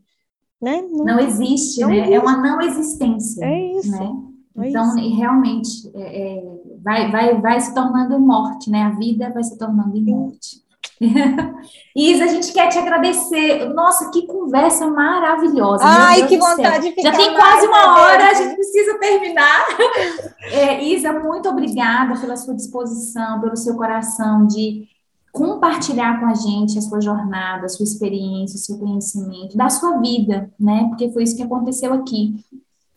né? 0.61 0.82
Não, 0.89 1.05
não 1.05 1.20
existe, 1.20 1.82
não 1.82 1.89
né? 1.89 1.97
Existe. 1.97 2.13
É 2.13 2.20
uma 2.20 2.38
não 2.38 2.61
existência. 2.61 3.45
É 3.45 3.74
isso. 3.78 3.91
Né? 3.91 4.28
É 4.59 4.70
então, 4.70 4.95
realmente, 4.95 5.91
é, 5.93 6.38
é, 6.39 6.43
vai, 6.82 7.11
vai, 7.11 7.41
vai 7.41 7.59
se 7.61 7.74
tornando 7.74 8.20
morte, 8.20 8.70
né? 8.70 8.84
A 8.84 8.91
vida 8.91 9.32
vai 9.32 9.43
se 9.43 9.57
tornando 9.57 10.01
morte. 10.01 10.66
Isa, 11.95 12.25
a 12.25 12.27
gente 12.27 12.51
quer 12.51 12.69
te 12.69 12.77
agradecer. 12.77 13.69
Nossa, 13.69 14.09
que 14.11 14.25
conversa 14.25 14.87
maravilhosa. 14.87 15.83
Ai, 15.85 16.27
que 16.27 16.37
vontade 16.37 16.89
de 16.89 16.95
ficar 16.95 17.11
Já 17.11 17.17
tem 17.17 17.35
quase 17.35 17.67
uma 17.67 17.99
hora, 17.99 18.29
a 18.29 18.33
gente 18.33 18.55
precisa 18.55 18.97
terminar. 18.99 19.65
É, 20.49 20.81
Isa, 20.81 21.11
muito 21.11 21.49
obrigada 21.49 22.17
pela 22.21 22.37
sua 22.37 22.55
disposição, 22.55 23.41
pelo 23.41 23.57
seu 23.57 23.75
coração 23.75 24.47
de 24.47 24.87
compartilhar 25.29 26.21
com 26.21 26.25
a 26.25 26.33
gente 26.33 26.77
a 26.77 26.81
sua 26.81 27.01
jornada, 27.01 27.65
a 27.65 27.69
sua 27.69 27.83
experiência, 27.83 28.55
o 28.55 28.59
seu 28.59 28.77
conhecimento, 28.77 29.57
da 29.57 29.69
sua 29.69 29.97
vida, 29.99 30.49
né? 30.57 30.85
Porque 30.87 31.11
foi 31.11 31.23
isso 31.23 31.35
que 31.35 31.43
aconteceu 31.43 31.93
aqui. 31.93 32.35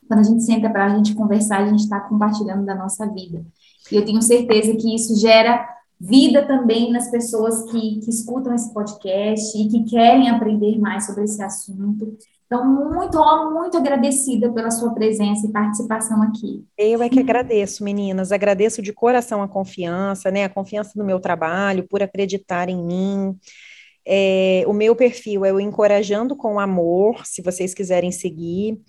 Quando 0.06 0.20
a 0.20 0.22
gente 0.22 0.44
senta 0.44 0.70
para 0.70 0.86
a 0.86 0.88
gente 0.90 1.12
conversar, 1.14 1.58
a 1.58 1.66
gente 1.66 1.80
está 1.80 1.98
compartilhando 1.98 2.64
da 2.64 2.74
nossa 2.74 3.04
vida. 3.06 3.44
E 3.90 3.96
eu 3.96 4.04
tenho 4.04 4.22
certeza 4.22 4.74
que 4.76 4.94
isso 4.94 5.18
gera 5.18 5.66
vida 6.00 6.46
também 6.46 6.90
nas 6.90 7.10
pessoas 7.10 7.70
que, 7.70 8.00
que 8.00 8.08
escutam 8.08 8.54
esse 8.54 8.72
podcast 8.72 9.56
e 9.58 9.68
que 9.68 9.84
querem 9.84 10.30
aprender 10.30 10.78
mais 10.78 11.04
sobre 11.04 11.24
esse 11.24 11.42
assunto. 11.42 12.16
Então, 12.46 12.66
muito, 12.66 13.18
muito 13.52 13.76
agradecida 13.76 14.50
pela 14.50 14.70
sua 14.70 14.92
presença 14.92 15.46
e 15.46 15.52
participação 15.52 16.20
aqui. 16.22 16.64
Eu 16.76 17.00
é 17.00 17.08
que 17.08 17.20
agradeço, 17.20 17.84
meninas. 17.84 18.32
Agradeço 18.32 18.82
de 18.82 18.92
coração 18.92 19.40
a 19.42 19.46
confiança, 19.46 20.30
né? 20.30 20.44
A 20.44 20.48
confiança 20.48 20.92
no 20.96 21.04
meu 21.04 21.20
trabalho, 21.20 21.86
por 21.86 22.02
acreditar 22.02 22.68
em 22.68 22.82
mim. 22.82 23.38
É, 24.04 24.64
o 24.66 24.72
meu 24.72 24.96
perfil 24.96 25.44
é 25.44 25.52
o 25.52 25.60
Encorajando 25.60 26.34
com 26.34 26.58
Amor, 26.58 27.24
se 27.24 27.42
vocês 27.42 27.74
quiserem 27.74 28.10
seguir. 28.10 28.80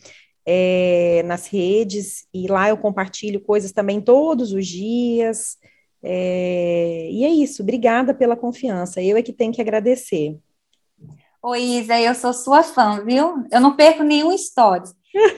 É, 0.44 1.22
nas 1.28 1.46
redes, 1.46 2.26
e 2.34 2.48
lá 2.48 2.70
eu 2.70 2.78
compartilho 2.78 3.40
coisas 3.42 3.72
também 3.72 4.02
todos 4.02 4.54
os 4.54 4.66
dias. 4.66 5.58
É, 6.04 7.10
e 7.12 7.24
é 7.24 7.30
isso, 7.30 7.62
obrigada 7.62 8.14
pela 8.14 8.36
confiança. 8.36 9.02
Eu 9.02 9.18
é 9.18 9.22
que 9.22 9.34
tenho 9.34 9.54
que 9.54 9.62
agradecer. 9.62 10.38
Oi, 11.44 11.62
Isa, 11.62 12.00
eu 12.00 12.14
sou 12.14 12.34
sua 12.34 12.64
fã, 12.64 13.04
viu? 13.04 13.44
Eu 13.52 13.60
não 13.60 13.76
perco 13.76 14.04
nenhum 14.04 14.36
stories. 14.38 14.94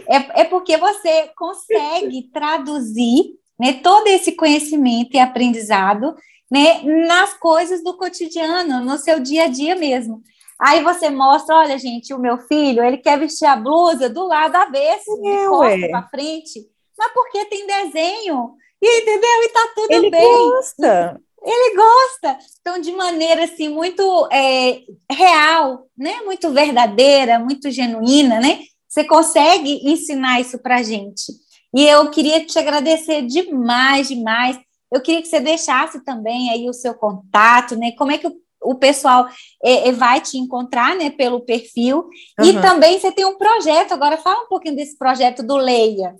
É, 0.08 0.42
é 0.42 0.44
porque 0.44 0.78
você 0.78 1.30
consegue 1.36 2.30
traduzir 2.32 3.36
né, 3.60 3.74
todo 3.82 4.08
esse 4.08 4.34
conhecimento 4.34 5.16
e 5.16 5.20
aprendizado 5.20 6.14
né, 6.52 6.82
nas 7.08 7.34
coisas 7.34 7.84
do 7.84 7.98
cotidiano, 7.98 8.84
no 8.84 8.98
seu 8.98 9.20
dia 9.20 9.46
a 9.46 9.48
dia 9.48 9.76
mesmo. 9.76 10.22
Aí 10.60 10.84
você 10.84 11.10
mostra, 11.10 11.56
olha, 11.56 11.78
gente, 11.78 12.14
o 12.14 12.20
meu 12.20 12.38
filho, 12.38 12.84
ele 12.84 12.98
quer 12.98 13.18
vestir 13.18 13.46
a 13.46 13.56
blusa 13.56 14.10
do 14.10 14.28
lado 14.28 14.56
avesso, 14.56 15.20
de 15.22 15.28
é, 15.28 15.48
costa 15.48 15.88
para 15.90 16.08
frente, 16.10 16.68
mas 16.98 17.12
porque 17.14 17.46
tem 17.46 17.66
desenho 17.66 18.56
e, 18.86 19.02
entendeu? 19.02 19.44
E 19.44 19.50
tá 19.50 19.70
tudo 19.74 19.94
ele 19.94 20.10
bem. 20.10 20.22
Ele 20.22 20.52
gosta. 20.52 21.22
Ele 21.42 21.76
gosta. 21.76 22.38
Então, 22.60 22.82
de 22.82 22.92
maneira 22.92 23.46
assim, 23.46 23.70
muito 23.70 24.28
é, 24.30 24.82
real, 25.10 25.88
né? 25.98 26.22
Muito 26.26 26.52
verdadeira, 26.52 27.40
muito 27.40 27.72
genuína, 27.72 28.42
né? 28.42 28.60
Você 28.88 29.06
consegue 29.06 29.80
ensinar 29.90 30.42
isso 30.42 30.60
pra 30.60 30.84
gente. 30.84 31.32
E 31.74 31.88
eu 31.88 32.10
queria 32.12 32.46
te 32.46 32.60
agradecer 32.60 33.22
demais, 33.22 34.10
demais. 34.10 34.60
Eu 34.92 35.02
queria 35.02 35.22
que 35.22 35.30
você 35.30 35.40
deixasse 35.40 36.04
também 36.04 36.50
aí 36.50 36.70
o 36.70 36.74
seu 36.74 36.94
contato, 36.94 37.78
né? 37.78 37.94
Como 37.98 38.12
é 38.12 38.18
que 38.18 38.28
o, 38.28 38.36
o 38.64 38.76
pessoal 38.76 39.28
é, 39.64 39.88
é 39.88 39.92
vai 39.94 40.20
te 40.20 40.38
encontrar, 40.38 40.94
né? 40.96 41.10
Pelo 41.10 41.40
perfil. 41.40 42.10
Uhum. 42.38 42.46
E 42.46 42.62
também 42.62 43.00
você 43.00 43.14
tem 43.14 43.26
um 43.26 43.38
projeto. 43.38 43.94
Agora 43.94 44.18
fala 44.18 44.44
um 44.44 44.48
pouquinho 44.48 44.76
desse 44.76 44.98
projeto 44.98 45.42
do 45.42 45.56
Leia. 45.56 46.14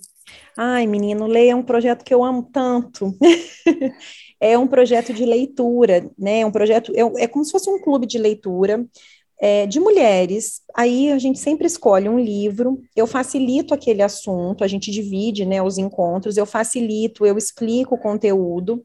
Ai, 0.56 0.86
menino, 0.86 1.26
leia 1.26 1.52
é 1.52 1.56
um 1.56 1.62
projeto 1.62 2.04
que 2.04 2.14
eu 2.14 2.22
amo 2.24 2.48
tanto. 2.52 3.16
é 4.40 4.56
um 4.58 4.66
projeto 4.66 5.12
de 5.12 5.24
leitura, 5.24 6.10
né? 6.18 6.40
É 6.40 6.46
um 6.46 6.50
projeto, 6.52 6.92
é, 6.94 7.24
é 7.24 7.28
como 7.28 7.44
se 7.44 7.52
fosse 7.52 7.68
um 7.68 7.80
clube 7.80 8.06
de 8.06 8.18
leitura 8.18 8.86
é, 9.40 9.66
de 9.66 9.80
mulheres. 9.80 10.62
Aí 10.74 11.12
a 11.12 11.18
gente 11.18 11.38
sempre 11.38 11.66
escolhe 11.66 12.08
um 12.08 12.18
livro, 12.18 12.80
eu 12.94 13.06
facilito 13.06 13.74
aquele 13.74 14.02
assunto, 14.02 14.64
a 14.64 14.68
gente 14.68 14.90
divide 14.90 15.44
né, 15.44 15.62
os 15.62 15.78
encontros, 15.78 16.36
eu 16.36 16.46
facilito, 16.46 17.26
eu 17.26 17.36
explico 17.36 17.94
o 17.94 17.98
conteúdo. 17.98 18.82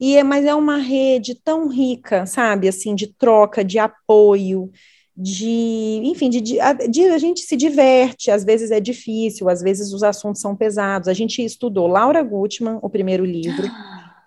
E 0.00 0.16
é, 0.16 0.22
mas 0.22 0.44
é 0.44 0.54
uma 0.54 0.78
rede 0.78 1.34
tão 1.42 1.68
rica, 1.68 2.24
sabe, 2.26 2.68
assim, 2.68 2.94
de 2.94 3.08
troca, 3.08 3.64
de 3.64 3.78
apoio, 3.78 4.70
de, 5.20 6.00
enfim, 6.04 6.30
de, 6.30 6.40
de, 6.40 6.58
de, 6.88 7.08
a 7.08 7.18
gente 7.18 7.40
se 7.40 7.56
diverte, 7.56 8.30
às 8.30 8.44
vezes 8.44 8.70
é 8.70 8.78
difícil, 8.78 9.48
às 9.48 9.60
vezes 9.60 9.92
os 9.92 10.04
assuntos 10.04 10.40
são 10.40 10.54
pesados. 10.54 11.08
A 11.08 11.12
gente 11.12 11.44
estudou 11.44 11.88
Laura 11.88 12.22
Gutman, 12.22 12.78
o 12.80 12.88
primeiro 12.88 13.24
livro, 13.24 13.68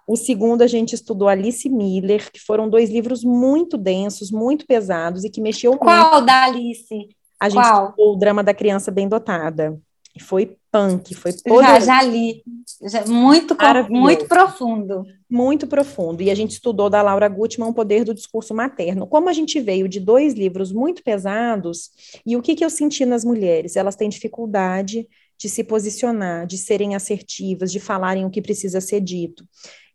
o 0.06 0.18
segundo 0.18 0.64
a 0.64 0.68
gente 0.68 0.94
estudou 0.94 1.30
Alice 1.30 1.70
Miller, 1.70 2.30
que 2.30 2.42
foram 2.42 2.70
dois 2.70 2.90
livros 2.90 3.24
muito 3.24 3.78
densos, 3.78 4.32
muito 4.32 4.68
pesados 4.68 5.24
e 5.24 5.30
que 5.30 5.40
mexeu 5.40 5.78
Qual 5.78 5.96
muito. 5.96 6.10
Qual 6.10 6.22
da 6.26 6.44
Alice? 6.44 7.08
A 7.40 7.48
gente 7.48 7.64
Qual? 7.64 7.86
estudou 7.86 8.14
o 8.14 8.18
drama 8.18 8.44
da 8.44 8.54
criança 8.54 8.92
bem 8.92 9.08
dotada. 9.08 9.80
Foi 10.20 10.58
punk, 10.72 11.16
foi 11.16 11.34
poderoso. 11.34 11.64
Já, 11.64 11.80
já 11.80 12.02
li. 12.04 12.44
Já, 12.84 13.06
muito, 13.06 13.56
muito 13.90 14.26
profundo. 14.26 15.06
Muito 15.30 15.68
profundo. 15.68 16.22
E 16.22 16.30
a 16.30 16.36
gente 16.36 16.52
estudou 16.52 16.90
da 16.90 17.02
Laura 17.02 17.28
Gutman 17.28 17.70
o 17.70 17.74
poder 17.74 18.04
do 18.04 18.14
discurso 18.14 18.54
materno. 18.54 19.08
Como 19.08 19.30
a 19.30 19.34
gente 19.34 19.60
veio 19.60 19.88
de 19.88 20.00
dois 20.00 20.34
livros 20.34 20.72
muito 20.72 21.04
pesados, 21.04 21.92
e 22.26 22.36
o 22.36 22.42
que, 22.42 22.56
que 22.56 22.66
eu 22.66 22.70
senti 22.70 23.06
nas 23.06 23.24
mulheres? 23.24 23.76
Elas 23.76 23.96
têm 23.96 24.10
dificuldade 24.10 25.08
de 25.38 25.50
se 25.50 25.64
posicionar, 25.64 26.46
de 26.46 26.58
serem 26.58 26.96
assertivas, 26.96 27.72
de 27.72 27.80
falarem 27.80 28.26
o 28.26 28.30
que 28.30 28.42
precisa 28.42 28.80
ser 28.80 29.02
dito. 29.02 29.44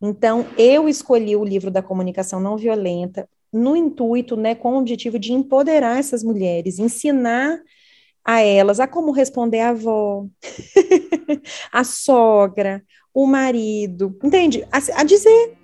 Então, 0.02 0.46
eu 0.58 0.88
escolhi 0.88 1.36
o 1.36 1.44
livro 1.44 1.70
da 1.70 1.82
comunicação 1.82 2.40
não 2.40 2.56
violenta 2.56 3.28
no 3.52 3.76
intuito, 3.76 4.36
né, 4.36 4.54
com 4.54 4.74
o 4.74 4.78
objetivo 4.78 5.18
de 5.18 5.32
empoderar 5.32 5.98
essas 5.98 6.22
mulheres, 6.22 6.78
ensinar 6.78 7.58
a 8.26 8.42
elas 8.42 8.80
a 8.80 8.88
como 8.88 9.12
responder 9.12 9.60
a 9.60 9.68
avó, 9.68 10.26
a 11.72 11.84
sogra, 11.84 12.82
o 13.14 13.24
marido, 13.24 14.18
entende? 14.22 14.66
A, 14.72 15.00
a, 15.00 15.04
dizer, 15.04 15.56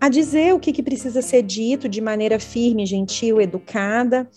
a 0.00 0.08
dizer 0.08 0.54
o 0.54 0.58
que, 0.58 0.72
que 0.72 0.82
precisa 0.82 1.20
ser 1.20 1.42
dito 1.42 1.88
de 1.88 2.00
maneira 2.00 2.40
firme, 2.40 2.86
gentil, 2.86 3.38
educada, 3.38 4.28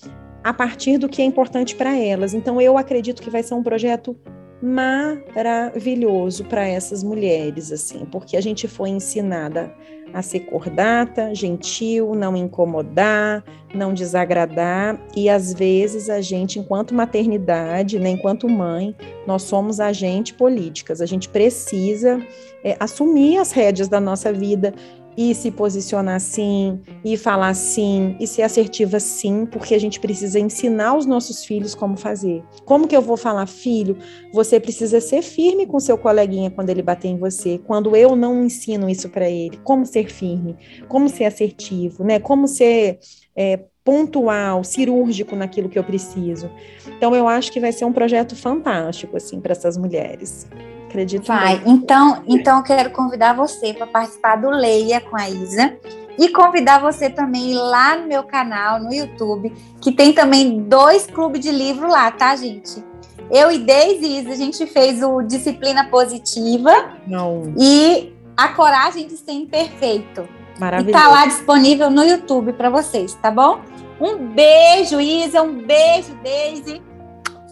a 0.44 0.54
partir 0.54 0.98
do 0.98 1.08
que 1.08 1.22
é 1.22 1.26
importante 1.26 1.74
para 1.74 1.98
elas. 1.98 2.34
Então, 2.34 2.60
eu 2.62 2.78
acredito 2.78 3.22
que 3.22 3.30
vai 3.30 3.44
ser 3.44 3.54
um 3.54 3.64
projeto 3.64 4.16
maravilhoso 4.62 6.46
para 6.46 6.68
essas 6.68 7.04
mulheres, 7.04 7.72
assim, 7.72 8.06
porque 8.06 8.36
a 8.36 8.42
gente 8.42 8.68
foi 8.68 8.90
ensinada 8.90 9.74
a 10.14 10.22
ser 10.22 10.42
cordata, 10.42 11.34
gentil, 11.36 12.16
não 12.16 12.36
incomodar, 12.36 13.44
não 13.74 13.94
desagradar, 13.94 15.00
e 15.16 15.30
às 15.30 15.54
vezes 15.54 16.10
a 16.10 16.20
gente, 16.20 16.60
enquanto 16.60 16.94
maternidade, 16.96 18.00
né, 18.00 18.10
enquanto 18.10 18.50
mãe, 18.50 18.96
nós 19.28 19.44
somos 19.44 19.80
agentes 19.80 20.32
políticas, 20.36 21.02
a 21.02 21.06
gente 21.06 21.30
precisa 21.30 22.20
é, 22.64 22.76
assumir 22.80 23.38
as 23.38 23.52
rédeas 23.52 23.88
da 23.88 24.00
nossa 24.00 24.34
vida 24.34 24.74
e 25.22 25.36
se 25.36 25.52
posicionar 25.52 26.22
sim, 26.22 26.80
e 27.04 27.18
falar 27.18 27.54
sim, 27.54 28.16
e 28.22 28.26
ser 28.26 28.42
assertiva 28.44 29.02
sim, 29.02 29.46
porque 29.46 29.76
a 29.76 29.78
gente 29.78 30.00
precisa 30.00 30.40
ensinar 30.40 30.96
os 30.96 31.06
nossos 31.06 31.44
filhos 31.44 31.76
como 31.76 31.98
fazer. 31.98 32.42
Como 32.64 32.88
que 32.88 32.96
eu 32.96 33.02
vou 33.02 33.18
falar, 33.18 33.46
filho? 33.46 33.98
Você 34.32 34.62
precisa 34.62 35.02
ser 35.02 35.22
firme 35.22 35.66
com 35.66 35.78
seu 35.78 35.98
coleguinha 35.98 36.50
quando 36.50 36.70
ele 36.70 36.82
bater 36.82 37.10
em 37.10 37.18
você. 37.18 37.60
Quando 37.68 37.98
eu 37.98 38.16
não 38.16 38.46
ensino 38.46 38.90
isso 38.90 39.10
para 39.10 39.30
ele, 39.30 39.60
como 39.62 39.86
ser 39.86 40.10
firme, 40.10 40.56
como 40.88 41.10
ser 41.10 41.26
assertivo, 41.26 42.02
né? 42.02 42.18
Como 42.18 42.48
ser 42.48 43.00
é, 43.36 43.60
pontual, 43.84 44.64
cirúrgico 44.64 45.36
naquilo 45.36 45.68
que 45.68 45.78
eu 45.78 45.84
preciso. 45.84 46.50
Então 46.96 47.14
eu 47.14 47.28
acho 47.28 47.52
que 47.52 47.60
vai 47.60 47.74
ser 47.74 47.84
um 47.84 47.92
projeto 47.92 48.38
fantástico 48.38 49.18
assim 49.18 49.42
para 49.42 49.52
essas 49.52 49.76
mulheres. 49.76 50.48
Acredito. 50.90 51.28
Vai. 51.28 51.62
Então, 51.66 52.24
então 52.28 52.58
eu 52.58 52.64
quero 52.64 52.90
convidar 52.90 53.34
você 53.34 53.74
para 53.74 53.86
participar 53.86 54.38
do 54.38 54.50
Leia 54.50 55.00
com 55.00 55.16
a 55.16 55.30
Isa 55.30 55.78
e 56.18 56.30
convidar 56.30 56.82
você 56.82 57.10
também 57.10 57.54
lá 57.54 57.96
no 57.96 58.08
meu 58.08 58.24
canal 58.24 58.80
no 58.80 58.92
YouTube, 58.92 59.54
que 59.80 59.92
tem 59.92 60.12
também 60.12 60.64
dois 60.64 61.06
clubes 61.06 61.40
de 61.42 61.52
livro 61.52 61.88
lá, 61.88 62.12
tá, 62.12 62.36
gente? 62.36 62.84
Eu 63.32 63.52
e 63.52 63.60
Deise 63.60 64.06
e 64.06 64.20
Isa, 64.20 64.32
a 64.32 64.36
gente 64.36 64.66
fez 64.66 65.04
o 65.04 65.22
Disciplina 65.22 65.86
Positiva 65.86 66.72
Não. 67.06 67.54
e 67.56 68.12
a 68.36 68.50
Coragem 68.50 69.08
de 69.08 69.16
Ser 69.16 69.34
Imperfeito. 69.34 70.28
Maravilhoso. 70.60 70.98
E 70.98 71.00
tá 71.00 71.08
lá 71.08 71.26
disponível 71.28 71.92
no 71.92 72.04
YouTube 72.04 72.54
para 72.54 72.70
vocês, 72.70 73.14
tá 73.14 73.30
bom? 73.30 73.62
Um 74.02 74.18
beijo, 74.18 75.00
Isa, 75.00 75.42
um 75.44 75.62
beijo, 75.62 76.14
Deise. 76.24 76.82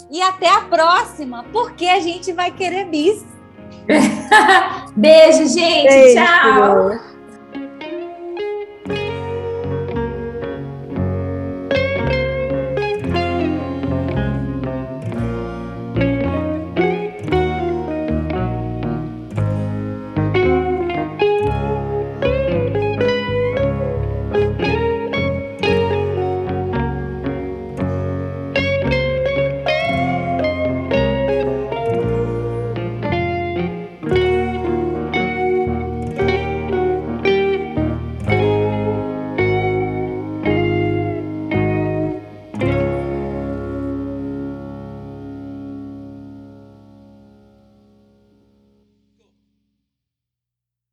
E 0.09 0.21
até 0.21 0.49
a 0.49 0.61
próxima, 0.61 1.45
porque 1.51 1.85
a 1.85 1.99
gente 1.99 2.31
vai 2.31 2.51
querer 2.51 2.85
bis. 2.85 3.25
Beijo, 4.95 5.47
gente. 5.47 5.87
Beijo. 5.87 6.15
Tchau. 6.15 7.16